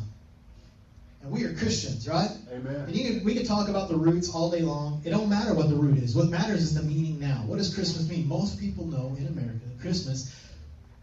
And 1.22 1.32
we 1.32 1.44
are 1.44 1.54
Christians, 1.54 2.08
right? 2.08 2.30
Amen. 2.52 2.74
And 2.74 2.94
you 2.94 3.04
can, 3.04 3.24
we 3.24 3.34
can 3.34 3.44
talk 3.44 3.68
about 3.68 3.88
the 3.88 3.96
roots 3.96 4.32
all 4.32 4.50
day 4.50 4.60
long. 4.60 5.02
It 5.04 5.10
don't 5.10 5.28
matter 5.28 5.54
what 5.54 5.68
the 5.68 5.74
root 5.74 5.98
is. 5.98 6.14
What 6.14 6.28
matters 6.28 6.62
is 6.62 6.74
the 6.74 6.82
meaning 6.82 7.18
now. 7.18 7.42
What 7.46 7.58
does 7.58 7.74
Christmas 7.74 8.08
mean? 8.08 8.28
Most 8.28 8.60
people 8.60 8.86
know 8.86 9.16
in 9.18 9.26
America 9.26 9.58
that 9.66 9.80
Christmas 9.80 10.32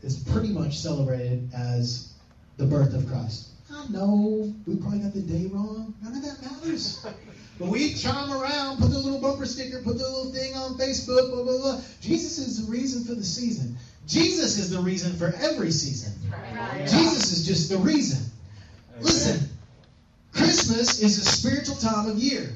is 0.01 0.17
pretty 0.17 0.49
much 0.49 0.77
celebrated 0.77 1.49
as 1.53 2.13
the 2.57 2.65
birth 2.65 2.93
of 2.93 3.07
Christ. 3.07 3.49
I 3.73 3.87
know 3.89 4.53
we 4.65 4.77
probably 4.77 4.99
got 4.99 5.13
the 5.13 5.21
day 5.21 5.47
wrong. 5.47 5.93
None 6.01 6.15
of 6.15 6.23
that 6.23 6.41
matters. 6.41 7.05
But 7.59 7.67
we 7.67 7.93
chime 7.93 8.31
around, 8.31 8.79
put 8.79 8.89
the 8.89 8.97
little 8.97 9.19
bumper 9.19 9.45
sticker, 9.45 9.81
put 9.81 9.97
the 9.97 10.03
little 10.03 10.31
thing 10.31 10.55
on 10.55 10.77
Facebook, 10.77 11.31
blah, 11.31 11.43
blah, 11.43 11.57
blah. 11.57 11.81
Jesus 12.01 12.39
is 12.39 12.65
the 12.65 12.71
reason 12.71 13.03
for 13.03 13.13
the 13.13 13.23
season. 13.23 13.77
Jesus 14.07 14.57
is 14.57 14.71
the 14.71 14.79
reason 14.79 15.15
for 15.15 15.33
every 15.39 15.71
season. 15.71 16.13
Jesus 16.81 17.31
is 17.31 17.45
just 17.45 17.69
the 17.69 17.77
reason. 17.77 18.25
Listen, 18.99 19.49
Christmas 20.33 21.01
is 21.01 21.19
a 21.19 21.25
spiritual 21.25 21.75
time 21.75 22.09
of 22.09 22.17
year. 22.17 22.49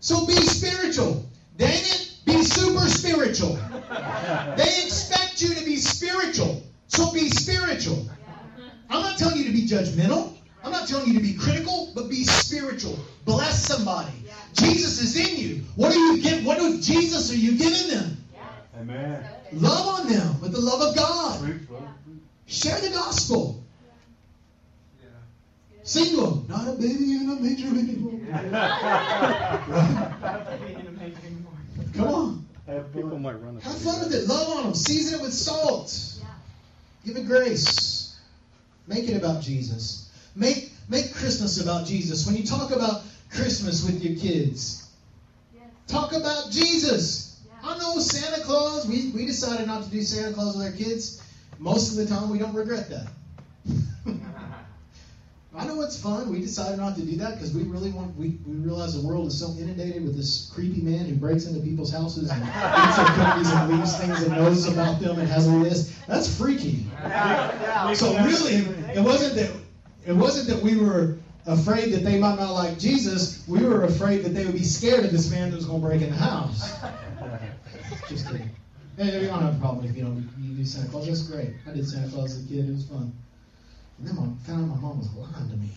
So 0.00 0.26
be 0.26 0.34
spiritual. 0.34 1.26
Dang 1.58 1.72
it, 1.72 2.16
be 2.24 2.42
super 2.42 2.86
spiritual. 2.86 3.58
They 4.56 4.84
expect 4.84 5.42
you 5.42 5.54
to 5.54 5.64
be 5.64 5.76
spiritual. 5.76 6.62
So 6.86 7.12
be 7.12 7.28
spiritual. 7.30 8.08
I'm 8.88 9.02
not 9.02 9.18
telling 9.18 9.38
you 9.38 9.44
to 9.44 9.52
be 9.52 9.66
judgmental. 9.66 10.36
I'm 10.62 10.72
not 10.72 10.88
telling 10.88 11.08
you 11.08 11.14
to 11.14 11.20
be 11.20 11.34
critical, 11.34 11.92
but 11.94 12.08
be 12.08 12.24
spiritual. 12.24 12.98
Bless 13.24 13.66
somebody. 13.66 14.12
Jesus 14.54 15.00
is 15.02 15.16
in 15.16 15.36
you. 15.36 15.62
What 15.74 15.94
are 15.94 15.98
you 15.98 16.22
give? 16.22 16.44
What 16.44 16.58
of 16.58 16.80
Jesus 16.80 17.32
are 17.32 17.36
you 17.36 17.56
giving 17.58 17.96
them? 17.96 18.16
Amen. 18.80 19.24
Love 19.52 20.00
on 20.00 20.08
them 20.08 20.40
with 20.40 20.52
the 20.52 20.60
love 20.60 20.80
of 20.80 20.96
God. 20.96 21.42
Preach, 21.42 21.68
brother. 21.68 21.86
Share 22.46 22.80
the 22.80 22.90
gospel. 22.90 23.62
Single, 25.82 26.44
not 26.48 26.66
a 26.66 26.72
baby 26.72 27.12
in 27.12 27.30
a 27.30 27.40
manger 27.40 27.68
anymore. 27.68 28.12
Come 31.94 32.08
on, 32.08 32.46
Have 32.66 32.92
People 32.92 33.18
might 33.20 33.40
run 33.40 33.60
have 33.60 33.78
fun 33.78 34.00
with 34.00 34.12
it. 34.12 34.26
Love 34.26 34.48
on 34.58 34.64
them. 34.64 34.74
Season 34.74 35.20
it 35.20 35.22
with 35.22 35.32
salt. 35.32 36.20
Give 37.04 37.16
it 37.16 37.26
grace. 37.26 38.16
Make 38.88 39.08
it 39.08 39.16
about 39.16 39.42
Jesus. 39.42 40.10
Make 40.34 40.72
make 40.88 41.14
Christmas 41.14 41.62
about 41.62 41.86
Jesus. 41.86 42.26
When 42.26 42.34
you 42.36 42.44
talk 42.44 42.72
about 42.72 43.02
Christmas 43.30 43.84
with 43.84 44.02
your 44.02 44.16
kids, 44.18 44.88
talk 45.86 46.12
about 46.12 46.50
Jesus. 46.50 47.40
I 47.62 47.78
know 47.78 47.98
Santa 47.98 48.42
Claus. 48.44 48.86
We 48.86 49.10
we 49.10 49.26
decided 49.26 49.66
not 49.66 49.84
to 49.84 49.90
do 49.90 50.02
Santa 50.02 50.32
Claus 50.34 50.56
with 50.56 50.66
our 50.66 50.72
kids. 50.72 51.22
Most 51.58 51.90
of 51.90 51.96
the 51.96 52.06
time, 52.14 52.30
we 52.30 52.38
don't 52.38 52.54
regret 52.54 52.88
that. 52.90 53.08
I 55.58 55.66
know 55.66 55.80
it's 55.80 55.98
fun. 56.00 56.30
We 56.30 56.40
decided 56.40 56.78
not 56.78 56.96
to 56.96 57.02
do 57.02 57.16
that 57.16 57.34
because 57.34 57.54
we 57.54 57.62
really 57.62 57.90
want. 57.90 58.14
We, 58.16 58.38
we 58.46 58.56
realize 58.56 59.00
the 59.00 59.06
world 59.06 59.26
is 59.28 59.40
so 59.40 59.54
inundated 59.58 60.04
with 60.04 60.14
this 60.14 60.50
creepy 60.54 60.82
man 60.82 61.06
who 61.06 61.14
breaks 61.14 61.46
into 61.46 61.60
people's 61.60 61.90
houses 61.90 62.30
and 62.30 62.42
eats 62.42 62.96
their 62.96 63.06
cookies 63.06 63.50
and 63.50 63.70
leaves 63.70 63.96
things 63.96 64.22
and 64.22 64.36
knows 64.36 64.66
about 64.66 65.00
them 65.00 65.18
and 65.18 65.28
has 65.28 65.46
a 65.46 65.52
list. 65.52 65.94
That's 66.06 66.36
freaky. 66.36 66.84
So 67.94 68.14
really, 68.22 68.66
it 68.94 69.02
wasn't 69.02 69.36
that 69.36 69.50
it 70.06 70.12
wasn't 70.12 70.48
that 70.48 70.62
we 70.62 70.76
were 70.76 71.16
afraid 71.46 71.92
that 71.92 72.04
they 72.04 72.18
might 72.18 72.36
not 72.38 72.52
like 72.52 72.78
Jesus. 72.78 73.44
We 73.46 73.62
were 73.64 73.84
afraid 73.84 74.24
that 74.24 74.30
they 74.30 74.44
would 74.44 74.54
be 74.54 74.64
scared 74.64 75.04
of 75.04 75.12
this 75.12 75.30
man 75.30 75.50
that 75.50 75.56
was 75.56 75.66
going 75.66 75.80
to 75.80 75.86
break 75.86 76.02
in 76.02 76.10
the 76.10 76.16
house. 76.16 76.78
Just 78.08 78.26
kidding. 78.26 78.50
Hey, 78.96 79.20
we 79.20 79.26
don't 79.26 79.42
have 79.42 79.56
a 79.56 79.60
problem 79.60 79.84
if 79.86 79.96
you 79.96 80.04
don't 80.04 80.28
you 80.40 80.54
do 80.54 80.64
Santa 80.64 80.88
Claus. 80.90 81.06
That's 81.06 81.22
great. 81.22 81.50
I 81.68 81.72
did 81.72 81.88
Santa 81.88 82.08
Claus 82.10 82.34
as 82.36 82.44
a 82.44 82.48
kid. 82.48 82.68
It 82.68 82.72
was 82.72 82.86
fun. 82.86 83.12
And 83.98 84.08
then 84.08 84.16
I 84.16 84.46
found 84.46 84.70
out 84.70 84.76
my 84.76 84.80
mom 84.82 84.98
was 84.98 85.12
lying 85.14 85.50
to 85.50 85.56
me. 85.56 85.68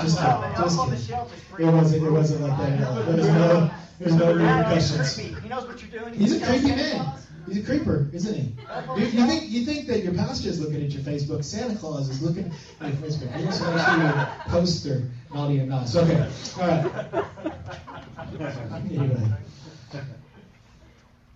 Just 0.00 0.18
kidding. 0.18 0.32
Oh, 0.32 0.54
Just 0.62 0.78
on 0.78 0.90
the 0.90 0.96
kidding. 0.96 1.08
shelf 1.08 1.32
is. 1.36 1.60
It 1.60 1.70
wasn't. 1.70 2.04
It 2.06 2.10
wasn't 2.10 2.40
like 2.42 2.58
that 2.58 2.80
at 2.80 2.88
all. 2.88 2.94
There's 3.04 3.26
no. 3.28 3.70
There's 4.00 4.14
no 4.14 4.32
repercussions. 4.34 5.16
He 5.18 5.48
knows 5.48 5.66
what 5.66 5.82
you're 5.82 6.00
doing. 6.00 6.14
He's 6.14 6.40
a 6.42 6.46
creepy 6.46 6.68
man. 6.74 7.06
He's 7.46 7.58
a 7.58 7.62
creeper, 7.62 8.08
isn't 8.12 8.34
he? 8.34 8.54
You, 8.96 9.06
you 9.06 9.26
think 9.26 9.50
you 9.50 9.64
think 9.64 9.86
that 9.88 10.04
your 10.04 10.14
pastor 10.14 10.48
is 10.48 10.60
looking 10.60 10.84
at 10.84 10.90
your 10.90 11.02
Facebook? 11.02 11.44
Santa 11.44 11.76
Claus 11.76 12.08
is 12.08 12.22
looking 12.22 12.52
at 12.80 12.88
your 12.88 12.96
Facebook. 12.96 13.34
He 13.36 13.44
wants 13.44 13.58
to 13.58 13.70
make 13.70 13.86
sure 13.86 14.06
you 14.06 14.52
post 14.52 14.86
or 14.86 15.10
naughty 15.34 15.60
or 15.60 15.66
nice. 15.66 15.96
Okay, 15.96 16.28
all 16.60 16.66
right. 16.66 16.86
Anyway, 18.72 19.32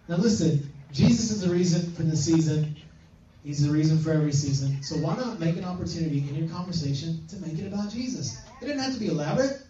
now 0.09 0.17
listen. 0.17 0.71
Jesus 0.93 1.33
is 1.33 1.41
the 1.41 1.49
reason 1.49 1.91
for 1.93 2.05
the 2.05 2.17
season. 2.17 2.77
He's 3.43 3.67
the 3.67 3.73
reason 3.73 3.99
for 3.99 4.13
every 4.13 4.33
season. 4.33 4.83
So 4.83 4.97
why 4.97 5.17
not 5.17 5.41
make 5.41 5.57
an 5.57 5.65
opportunity 5.65 6.19
in 6.19 6.35
your 6.37 6.49
conversation 6.49 7.27
to 7.29 7.37
make 7.37 7.59
it 7.59 7.67
about 7.67 7.91
Jesus? 7.91 8.41
It 8.63 8.67
doesn't 8.67 8.79
have 8.79 8.95
to 8.95 9.01
be 9.01 9.09
elaborate. 9.09 9.61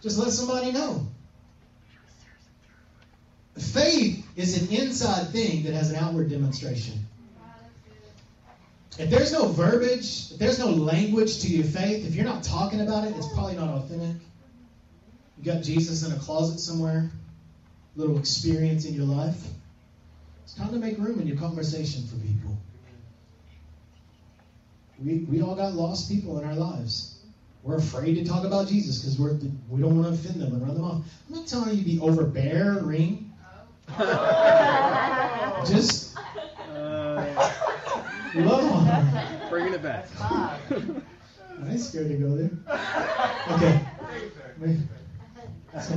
Just 0.00 0.18
let 0.18 0.30
somebody 0.30 0.70
know. 0.70 1.08
Faith 3.58 4.26
is 4.36 4.62
an 4.62 4.76
inside 4.76 5.28
thing 5.28 5.64
that 5.64 5.74
has 5.74 5.90
an 5.90 5.96
outward 5.96 6.30
demonstration. 6.30 6.94
If 8.98 9.10
there's 9.10 9.32
no 9.32 9.46
verbiage, 9.48 10.32
if 10.32 10.38
there's 10.38 10.58
no 10.58 10.70
language 10.70 11.40
to 11.42 11.48
your 11.48 11.64
faith, 11.64 12.06
if 12.06 12.14
you're 12.14 12.24
not 12.24 12.42
talking 12.42 12.80
about 12.80 13.04
it, 13.04 13.14
it's 13.16 13.32
probably 13.32 13.54
not 13.54 13.68
authentic. 13.68 14.20
You 15.38 15.52
got 15.52 15.62
Jesus 15.62 16.04
in 16.04 16.12
a 16.12 16.18
closet 16.18 16.58
somewhere, 16.58 17.10
little 17.94 18.18
experience 18.18 18.86
in 18.86 18.94
your 18.94 19.04
life. 19.04 19.40
It's 20.42 20.54
time 20.54 20.70
to 20.70 20.78
make 20.78 20.98
room 20.98 21.20
in 21.20 21.28
your 21.28 21.36
conversation 21.36 22.06
for 22.08 22.16
people. 22.16 22.58
We, 24.98 25.18
we 25.30 25.42
all 25.42 25.54
got 25.54 25.74
lost 25.74 26.10
people 26.10 26.38
in 26.40 26.44
our 26.44 26.54
lives. 26.54 27.20
We're 27.62 27.76
afraid 27.76 28.14
to 28.14 28.24
talk 28.24 28.44
about 28.44 28.66
Jesus 28.66 28.98
because 28.98 29.18
we 29.68 29.80
don't 29.80 30.02
want 30.02 30.08
to 30.08 30.14
offend 30.14 30.40
them 30.40 30.54
and 30.54 30.62
run 30.62 30.74
them 30.74 30.84
off. 30.84 31.04
I'm 31.28 31.36
not 31.36 31.46
telling 31.46 31.76
you 31.76 31.76
to 31.76 31.84
be 31.84 32.00
overbearing. 32.00 33.27
Just 35.66 36.16
Uh, 36.72 37.50
love 38.36 38.72
on 38.72 38.84
them. 38.86 39.48
bringing 39.50 39.74
it 39.74 39.82
back. 39.82 40.06
I 40.20 40.50
ain't 41.68 41.80
scared 41.80 42.08
to 42.08 42.14
go 42.14 42.36
there. 42.36 42.50
Okay. 43.54 43.80
So 45.82 45.94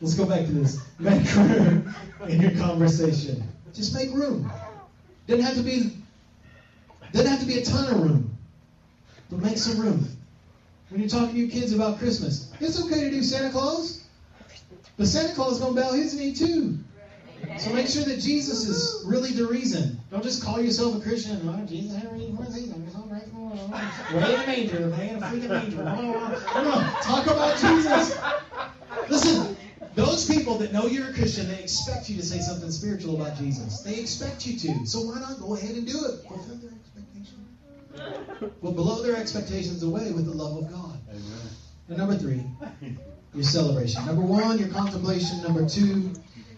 let's 0.00 0.14
go 0.14 0.26
back 0.26 0.46
to 0.46 0.52
this. 0.52 0.80
Make 0.98 1.32
room 1.36 1.94
in 2.28 2.40
your 2.40 2.50
conversation. 2.52 3.42
Just 3.72 3.94
make 3.94 4.10
room. 4.12 4.50
Doesn't 5.28 5.44
have 5.44 5.54
to 5.56 5.62
be. 5.62 5.92
Doesn't 7.12 7.30
have 7.30 7.40
to 7.40 7.46
be 7.46 7.58
a 7.58 7.64
ton 7.64 7.94
of 7.94 8.00
room, 8.00 8.36
but 9.30 9.38
make 9.38 9.56
some 9.56 9.78
room. 9.78 10.08
When 10.88 11.00
you're 11.00 11.08
talking 11.08 11.34
to 11.34 11.40
your 11.40 11.48
kids 11.50 11.72
about 11.72 11.98
Christmas, 11.98 12.52
it's 12.60 12.84
okay 12.84 13.02
to 13.04 13.10
do 13.10 13.22
Santa 13.22 13.50
Claus, 13.50 14.03
but 14.96 15.06
Santa 15.06 15.34
Claus 15.34 15.54
is 15.54 15.58
gonna 15.58 15.80
bow 15.80 15.92
his 15.92 16.14
knee 16.14 16.34
too. 16.34 16.78
So 17.58 17.72
make 17.72 17.88
sure 17.88 18.04
that 18.04 18.20
Jesus 18.20 18.66
is 18.66 19.04
really 19.06 19.30
the 19.30 19.46
reason. 19.46 20.00
Don't 20.10 20.22
just 20.22 20.42
call 20.42 20.60
yourself 20.60 20.96
a 20.96 21.00
Christian. 21.00 21.40
Oh, 21.48 21.66
Jesus 21.66 21.96
had 21.96 22.10
a 22.10 22.14
reason 22.14 22.36
for 22.36 22.44
the 22.44 22.52
season. 22.52 22.84
I'm 22.86 22.92
so 22.92 23.02
grateful. 23.02 23.50
Way 24.12 24.34
in 24.34 24.40
a 24.40 24.46
manger, 24.46 24.90
way 24.90 25.08
in 25.10 25.16
a 25.16 25.20
freaking 25.20 25.48
manger. 25.48 26.40
Come 26.46 26.66
on, 26.68 27.02
talk 27.02 27.26
about 27.26 27.58
Jesus. 27.58 28.18
Listen, 29.08 29.56
those 29.94 30.26
people 30.26 30.58
that 30.58 30.72
know 30.72 30.86
you're 30.86 31.10
a 31.10 31.12
Christian, 31.12 31.48
they 31.48 31.62
expect 31.62 32.08
you 32.08 32.16
to 32.16 32.22
say 32.22 32.38
something 32.40 32.70
spiritual 32.70 33.20
about 33.20 33.36
Jesus. 33.36 33.80
They 33.80 34.00
expect 34.00 34.46
you 34.46 34.58
to. 34.58 34.86
So 34.86 35.00
why 35.02 35.20
not 35.20 35.38
go 35.38 35.54
ahead 35.54 35.76
and 35.76 35.86
do 35.86 36.04
it? 36.06 36.26
Fulfill 36.26 36.56
their 36.56 36.70
expectations. 36.72 38.52
Well, 38.60 38.72
blow 38.72 39.02
their 39.02 39.16
expectations 39.16 39.82
away 39.82 40.10
with 40.12 40.26
the 40.26 40.32
love 40.32 40.64
of 40.64 40.70
God. 40.70 40.98
Amen. 41.08 41.48
And 41.88 41.98
number 41.98 42.16
three, 42.16 42.42
your 43.34 43.44
celebration. 43.44 44.04
Number 44.06 44.22
one, 44.22 44.58
your 44.58 44.68
contemplation. 44.68 45.42
Number 45.42 45.68
two, 45.68 46.12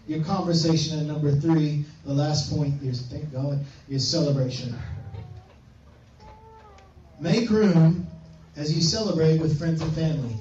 your 0.07 0.23
conversation. 0.23 0.99
And 0.99 1.07
number 1.07 1.31
three, 1.31 1.85
the 2.05 2.13
last 2.13 2.51
point 2.51 2.81
is, 2.83 3.01
thank 3.03 3.31
God, 3.31 3.65
is 3.89 4.07
celebration. 4.07 4.75
make 7.19 7.49
room 7.49 8.07
as 8.55 8.75
you 8.75 8.81
celebrate 8.81 9.39
with 9.39 9.57
friends 9.57 9.81
and 9.81 9.93
family. 9.93 10.35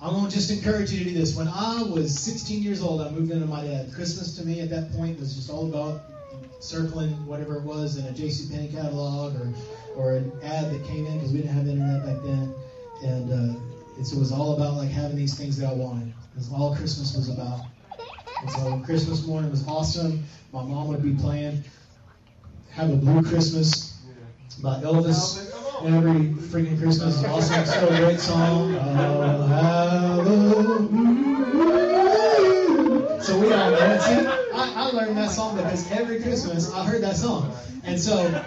I'm 0.00 0.12
going 0.12 0.28
to 0.28 0.30
just 0.30 0.50
encourage 0.50 0.92
you 0.92 0.98
to 0.98 1.04
do 1.04 1.18
this. 1.18 1.36
When 1.36 1.48
I 1.48 1.82
was 1.82 2.18
16 2.18 2.62
years 2.62 2.82
old, 2.82 3.00
I 3.00 3.10
moved 3.10 3.30
into 3.30 3.46
my 3.46 3.62
dad. 3.62 3.92
Christmas 3.94 4.36
to 4.36 4.44
me 4.44 4.60
at 4.60 4.68
that 4.70 4.92
point 4.92 5.18
was 5.18 5.34
just 5.34 5.48
all 5.48 5.66
about 5.66 6.02
circling 6.60 7.10
whatever 7.26 7.56
it 7.56 7.62
was 7.62 7.96
in 7.96 8.06
a 8.06 8.12
J.C. 8.12 8.52
Penney 8.52 8.68
catalog 8.68 9.36
or, 9.36 9.52
or 9.96 10.16
an 10.16 10.32
ad 10.42 10.70
that 10.72 10.84
came 10.86 11.06
in 11.06 11.14
because 11.14 11.32
we 11.32 11.38
didn't 11.38 11.54
have 11.54 11.66
internet 11.66 12.04
back 12.04 12.22
then. 12.24 12.54
And 13.02 13.32
uh, 13.32 13.60
it 13.98 14.18
was 14.18 14.32
all 14.32 14.54
about 14.56 14.74
like 14.74 14.90
having 14.90 15.16
these 15.16 15.36
things 15.36 15.56
that 15.58 15.68
I 15.68 15.72
wanted. 15.72 16.12
That's 16.34 16.50
all 16.52 16.74
Christmas 16.76 17.16
was 17.16 17.28
about. 17.28 17.60
And 18.42 18.50
so 18.50 18.78
Christmas 18.84 19.26
morning 19.26 19.50
was 19.50 19.66
awesome. 19.66 20.24
My 20.52 20.62
mom 20.62 20.88
would 20.88 21.02
be 21.02 21.14
playing 21.14 21.64
Have 22.72 22.90
a 22.90 22.96
Blue 22.96 23.22
Christmas 23.22 23.98
by 24.62 24.80
Elvis 24.80 25.52
every 25.84 26.28
freaking 26.30 26.78
Christmas. 26.80 27.22
It's 27.22 27.28
awesome. 27.28 27.66
So 27.66 27.88
a 27.88 27.96
great 27.98 28.20
song. 28.20 28.72
So 33.20 33.38
we 33.40 33.52
all 33.52 33.70
know 33.70 33.76
it. 33.76 34.26
I, 34.54 34.72
I 34.76 34.90
learned 34.90 35.16
that 35.16 35.30
song 35.30 35.56
because 35.56 35.90
every 35.90 36.22
Christmas 36.22 36.72
I 36.72 36.84
heard 36.86 37.02
that 37.02 37.16
song. 37.16 37.52
And 37.84 38.00
so 38.00 38.44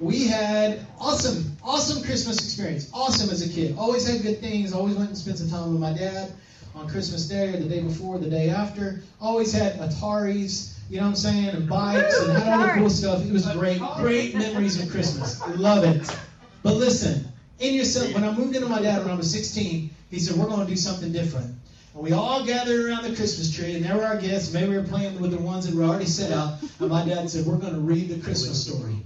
we 0.00 0.26
had 0.26 0.86
awesome, 0.98 1.51
awesome 1.64 2.02
Christmas 2.02 2.38
experience. 2.38 2.90
Awesome 2.92 3.30
as 3.30 3.48
a 3.48 3.52
kid. 3.52 3.76
Always 3.78 4.06
had 4.08 4.22
good 4.22 4.40
things. 4.40 4.72
Always 4.72 4.96
went 4.96 5.10
and 5.10 5.18
spent 5.18 5.38
some 5.38 5.50
time 5.50 5.72
with 5.72 5.80
my 5.80 5.92
dad 5.92 6.32
on 6.74 6.88
Christmas 6.88 7.26
Day 7.26 7.48
or 7.48 7.58
the 7.58 7.68
day 7.68 7.80
before, 7.80 8.18
the 8.18 8.30
day 8.30 8.48
after. 8.50 9.02
Always 9.20 9.52
had 9.52 9.78
Ataris, 9.78 10.76
you 10.90 10.96
know 10.98 11.04
what 11.04 11.10
I'm 11.10 11.16
saying, 11.16 11.48
and 11.48 11.68
bikes 11.68 12.18
and 12.20 12.32
had 12.32 12.60
all 12.60 12.66
the 12.66 12.72
cool 12.74 12.90
stuff. 12.90 13.24
It 13.24 13.32
was 13.32 13.46
great, 13.52 13.80
great 13.96 14.34
memories 14.34 14.82
of 14.82 14.90
Christmas. 14.90 15.40
Love 15.56 15.84
it. 15.84 16.16
But 16.62 16.74
listen, 16.74 17.26
in 17.58 17.74
yourself, 17.74 18.12
when 18.14 18.24
I 18.24 18.32
moved 18.32 18.56
into 18.56 18.68
my 18.68 18.80
dad 18.80 19.02
when 19.02 19.10
I 19.10 19.14
was 19.14 19.30
16, 19.30 19.90
he 20.10 20.18
said, 20.18 20.36
We're 20.36 20.46
going 20.46 20.60
to 20.60 20.66
do 20.66 20.76
something 20.76 21.12
different. 21.12 21.54
And 21.94 22.02
we 22.02 22.12
all 22.12 22.44
gathered 22.44 22.86
around 22.86 23.04
the 23.04 23.14
Christmas 23.14 23.54
tree, 23.54 23.74
and 23.74 23.84
there 23.84 23.96
were 23.96 24.04
our 24.04 24.16
guests. 24.18 24.52
Maybe 24.52 24.70
we 24.70 24.76
were 24.78 24.84
playing 24.84 25.20
with 25.20 25.30
the 25.32 25.38
ones 25.38 25.66
that 25.66 25.76
were 25.76 25.84
already 25.84 26.06
set 26.06 26.32
out. 26.32 26.58
And 26.80 26.88
my 26.88 27.04
dad 27.04 27.28
said, 27.30 27.46
We're 27.46 27.58
going 27.58 27.74
to 27.74 27.80
read 27.80 28.08
the 28.08 28.18
Christmas 28.20 28.64
story. 28.64 28.96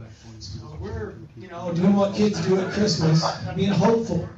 We're, 0.80 1.14
you 1.36 1.48
know, 1.48 1.72
doing 1.72 1.94
what 1.94 2.14
kids 2.14 2.44
do 2.46 2.58
at 2.60 2.72
Christmas, 2.72 3.24
being 3.54 3.70
hopeful. 3.70 4.28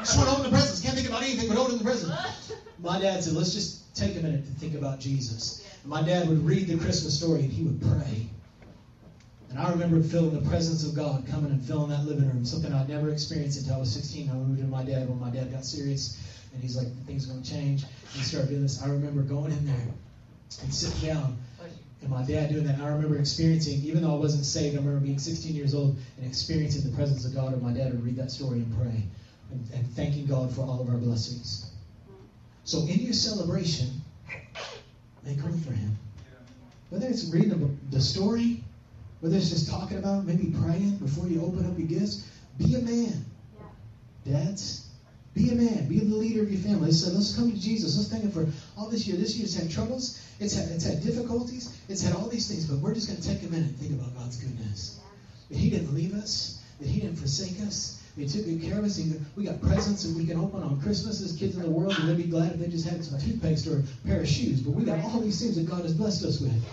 Just 0.00 0.16
want 0.18 0.28
to 0.28 0.36
open 0.36 0.44
the 0.44 0.50
presents. 0.50 0.80
Can't 0.82 0.94
think 0.94 1.08
about 1.08 1.22
anything 1.22 1.48
but 1.48 1.56
opening 1.58 1.78
the 1.78 1.84
presents. 1.84 2.52
My 2.78 3.00
dad 3.00 3.24
said, 3.24 3.34
Let's 3.34 3.52
just 3.52 3.94
take 3.96 4.16
a 4.16 4.20
minute 4.20 4.44
to 4.46 4.52
think 4.52 4.74
about 4.74 5.00
Jesus. 5.00 5.66
And 5.82 5.90
my 5.90 6.02
dad 6.02 6.28
would 6.28 6.44
read 6.44 6.66
the 6.66 6.76
Christmas 6.76 7.16
story, 7.16 7.40
and 7.40 7.50
he 7.50 7.62
would 7.62 7.80
pray. 7.80 8.28
And 9.50 9.58
I 9.58 9.70
remember 9.70 10.02
feeling 10.02 10.38
the 10.38 10.48
presence 10.48 10.84
of 10.84 10.94
God 10.94 11.26
coming 11.28 11.50
and 11.50 11.62
filling 11.62 11.90
that 11.90 12.04
living 12.04 12.28
room, 12.28 12.44
something 12.44 12.72
I'd 12.72 12.88
never 12.88 13.10
experienced 13.10 13.58
until 13.60 13.76
I 13.76 13.78
was 13.78 13.92
16. 13.92 14.28
I 14.28 14.34
moved 14.34 14.60
in 14.60 14.68
my 14.68 14.84
dad 14.84 15.08
when 15.08 15.18
my 15.18 15.30
dad 15.30 15.50
got 15.52 15.64
serious, 15.64 16.20
and 16.52 16.62
he's 16.62 16.76
like, 16.76 16.88
things 17.06 17.26
are 17.26 17.32
going 17.32 17.42
to 17.42 17.50
change. 17.50 17.82
And 17.84 18.12
he 18.12 18.22
started 18.22 18.50
doing 18.50 18.62
this. 18.62 18.82
I 18.82 18.88
remember 18.88 19.22
going 19.22 19.52
in 19.52 19.66
there 19.66 19.88
and 20.62 20.74
sitting 20.74 21.08
down, 21.08 21.38
and 22.06 22.14
my 22.14 22.24
dad 22.24 22.50
doing 22.50 22.64
that. 22.64 22.78
I 22.78 22.86
remember 22.86 23.18
experiencing, 23.18 23.82
even 23.82 24.02
though 24.02 24.12
I 24.12 24.18
wasn't 24.18 24.44
saved, 24.44 24.76
I 24.76 24.78
remember 24.78 25.00
being 25.00 25.18
16 25.18 25.54
years 25.54 25.74
old 25.74 25.96
and 26.16 26.26
experiencing 26.26 26.88
the 26.88 26.96
presence 26.96 27.24
of 27.24 27.34
God, 27.34 27.52
and 27.52 27.60
my 27.60 27.72
dad 27.72 27.92
would 27.92 28.04
read 28.04 28.16
that 28.16 28.30
story 28.30 28.58
and 28.58 28.76
pray, 28.76 29.02
and, 29.50 29.68
and 29.74 29.86
thanking 29.94 30.26
God 30.26 30.54
for 30.54 30.62
all 30.62 30.80
of 30.80 30.88
our 30.88 30.98
blessings. 30.98 31.72
So 32.64 32.78
in 32.82 33.00
your 33.00 33.12
celebration, 33.12 33.88
make 35.24 35.42
room 35.42 35.60
for 35.60 35.72
Him. 35.72 35.98
Whether 36.90 37.08
it's 37.08 37.24
reading 37.24 37.76
the 37.90 38.00
story, 38.00 38.62
whether 39.20 39.36
it's 39.36 39.50
just 39.50 39.68
talking 39.68 39.98
about, 39.98 40.26
maybe 40.26 40.54
praying 40.62 40.98
before 40.98 41.26
you 41.26 41.42
open 41.42 41.66
up 41.66 41.76
your 41.76 41.88
gifts, 41.88 42.28
be 42.56 42.76
a 42.76 42.80
man. 42.80 43.24
Dads, 44.24 44.86
be 45.34 45.50
a 45.50 45.54
man. 45.54 45.88
Be 45.88 45.98
the 45.98 46.14
leader 46.14 46.42
of 46.42 46.52
your 46.52 46.60
family. 46.62 46.86
Let's, 46.86 47.04
let's 47.12 47.34
come 47.34 47.50
to 47.50 47.58
Jesus. 47.58 47.96
Let's 47.96 48.10
thank 48.10 48.22
Him 48.22 48.30
for 48.30 48.46
all 48.76 48.88
this 48.88 49.06
year. 49.06 49.16
This 49.16 49.36
year's 49.36 49.56
had 49.56 49.70
troubles. 49.70 50.20
It's 50.38 50.54
had, 50.54 50.68
it's 50.68 50.84
had 50.84 51.02
difficulties. 51.02 51.76
It's 51.88 52.02
had 52.02 52.14
all 52.14 52.28
these 52.28 52.48
things. 52.48 52.66
But 52.66 52.78
we're 52.78 52.94
just 52.94 53.08
going 53.08 53.20
to 53.20 53.28
take 53.28 53.42
a 53.42 53.50
minute 53.50 53.68
and 53.68 53.76
think 53.76 53.92
about 54.00 54.14
God's 54.14 54.36
goodness. 54.36 55.00
That 55.50 55.58
He 55.58 55.70
didn't 55.70 55.94
leave 55.94 56.14
us. 56.14 56.62
That 56.80 56.88
He 56.88 57.00
didn't 57.00 57.16
forsake 57.16 57.60
us. 57.66 58.02
He 58.16 58.26
took 58.26 58.46
good 58.46 58.62
care 58.62 58.78
of 58.78 58.84
us. 58.84 58.98
We 59.36 59.44
got 59.44 59.60
presents 59.60 60.04
that 60.04 60.16
we 60.16 60.26
can 60.26 60.38
open 60.38 60.62
on 60.62 60.80
Christmas 60.80 61.20
as 61.20 61.36
kids 61.36 61.54
in 61.54 61.62
the 61.62 61.70
world, 61.70 61.94
and 61.98 62.08
they'd 62.08 62.16
be 62.16 62.24
glad 62.24 62.52
if 62.52 62.58
they 62.58 62.68
just 62.68 62.88
had 62.88 63.04
some 63.04 63.20
toothpaste 63.20 63.66
or 63.66 63.80
a 63.80 64.08
pair 64.08 64.20
of 64.20 64.28
shoes. 64.28 64.62
But 64.62 64.70
we 64.70 64.84
got 64.84 65.04
all 65.04 65.20
these 65.20 65.38
things 65.38 65.56
that 65.56 65.68
God 65.68 65.82
has 65.82 65.92
blessed 65.92 66.24
us 66.24 66.40
with. 66.40 66.64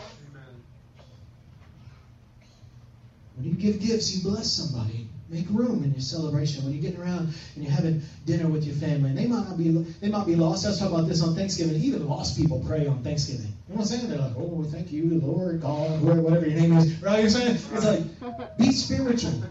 When 3.36 3.45
you 3.45 3.54
give 3.56 3.82
gifts, 3.82 4.16
you 4.16 4.24
bless 4.24 4.51
somebody. 4.51 5.10
Make 5.34 5.48
room 5.50 5.84
in 5.84 5.92
your 5.92 6.02
celebration. 6.02 6.64
When 6.64 6.74
you're 6.74 6.82
getting 6.84 7.02
around 7.02 7.34
and 7.56 7.64
you're 7.64 7.74
having 7.74 8.04
dinner 8.28 8.48
with 8.48 8.66
your 8.66 8.76
family, 8.76 9.10
and 9.10 9.18
they 9.18 9.26
might 9.26 9.48
not 9.48 9.58
be 9.58 9.72
they 10.00 10.10
might 10.10 10.28
be 10.28 10.36
lost. 10.36 10.64
I 10.64 10.70
was 10.70 10.78
talking 10.78 10.94
about 10.94 11.08
this 11.08 11.24
on 11.24 11.36
Thanksgiving. 11.36 11.74
Even 11.82 12.08
lost 12.08 12.38
people 12.38 12.64
pray 12.68 12.86
on 12.86 13.04
Thanksgiving. 13.04 13.48
You 13.48 13.74
know 13.74 13.80
what 13.80 13.82
I'm 13.82 13.86
saying? 13.86 14.10
They're 14.10 14.20
like, 14.20 14.38
"Oh, 14.38 14.64
thank 14.64 14.92
you, 14.92 15.20
Lord 15.20 15.60
God, 15.60 16.02
whatever 16.02 16.48
your 16.48 16.60
name 16.60 16.78
is." 16.78 17.02
Right? 17.02 17.22
You're 17.22 17.32
saying 17.32 17.56
it's 17.56 17.84
like 17.84 18.58
be 18.60 18.72
spiritual. 18.72 19.44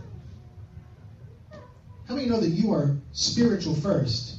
How 2.07 2.14
many 2.14 2.28
know 2.28 2.39
that 2.39 2.51
you 2.51 2.72
are 2.72 2.95
spiritual 3.12 3.74
first? 3.74 4.37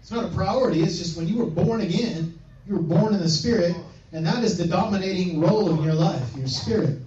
It's 0.00 0.12
not 0.12 0.26
a 0.26 0.28
priority. 0.28 0.82
It's 0.82 0.98
just 0.98 1.16
when 1.16 1.26
you 1.26 1.38
were 1.38 1.50
born 1.50 1.80
again, 1.80 2.38
you 2.68 2.76
were 2.76 2.82
born 2.82 3.14
in 3.14 3.20
the 3.20 3.28
Spirit, 3.28 3.74
and 4.12 4.24
that 4.26 4.44
is 4.44 4.56
the 4.56 4.66
dominating 4.66 5.40
role 5.40 5.70
in 5.70 5.82
your 5.82 5.94
life, 5.94 6.22
your 6.36 6.46
spirit. 6.46 6.98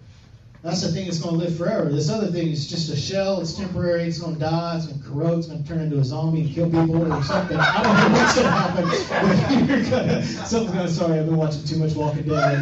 That's 0.68 0.82
the 0.82 0.90
thing 0.90 1.06
that's 1.06 1.20
going 1.20 1.40
to 1.40 1.46
live 1.46 1.58
forever. 1.58 1.90
This 1.90 2.10
other 2.10 2.28
thing 2.28 2.50
is 2.50 2.68
just 2.68 2.90
a 2.90 2.96
shell. 2.98 3.40
It's 3.40 3.54
temporary. 3.54 4.04
It's 4.04 4.20
going 4.20 4.34
to 4.34 4.40
die. 4.42 4.76
It's 4.76 4.88
going 4.88 5.00
to 5.00 5.08
corrode. 5.08 5.38
It's 5.38 5.48
going 5.48 5.64
to 5.64 5.70
turn 5.70 5.80
into 5.80 5.98
a 5.98 6.04
zombie 6.04 6.42
and 6.42 6.54
kill 6.54 6.66
people 6.66 7.14
or 7.14 7.24
something. 7.24 7.58
I 7.58 7.84
don't 7.84 7.96
know 7.96 8.20
what's 8.20 8.36
going 8.36 8.48
to 8.48 8.52
happen. 8.52 8.84
But 9.30 9.70
you're 9.70 9.90
gonna, 9.90 10.24
something's 10.24 10.74
going 10.74 10.88
to. 10.88 10.92
Sorry, 10.92 11.20
I've 11.20 11.26
been 11.26 11.38
watching 11.38 11.64
too 11.64 11.78
much 11.78 11.94
Walking 11.94 12.24
Dead. 12.24 12.62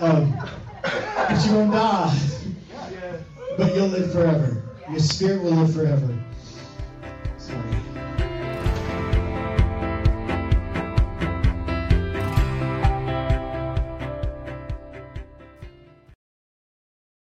Um, 0.00 0.32
but 0.80 1.44
you're 1.44 1.54
going 1.54 1.72
to 1.72 1.76
die. 1.76 2.18
But 3.58 3.74
you'll 3.74 3.88
live 3.88 4.12
forever. 4.12 4.62
Your 4.88 5.00
spirit 5.00 5.42
will 5.42 5.50
live 5.50 5.74
forever. 5.74 6.20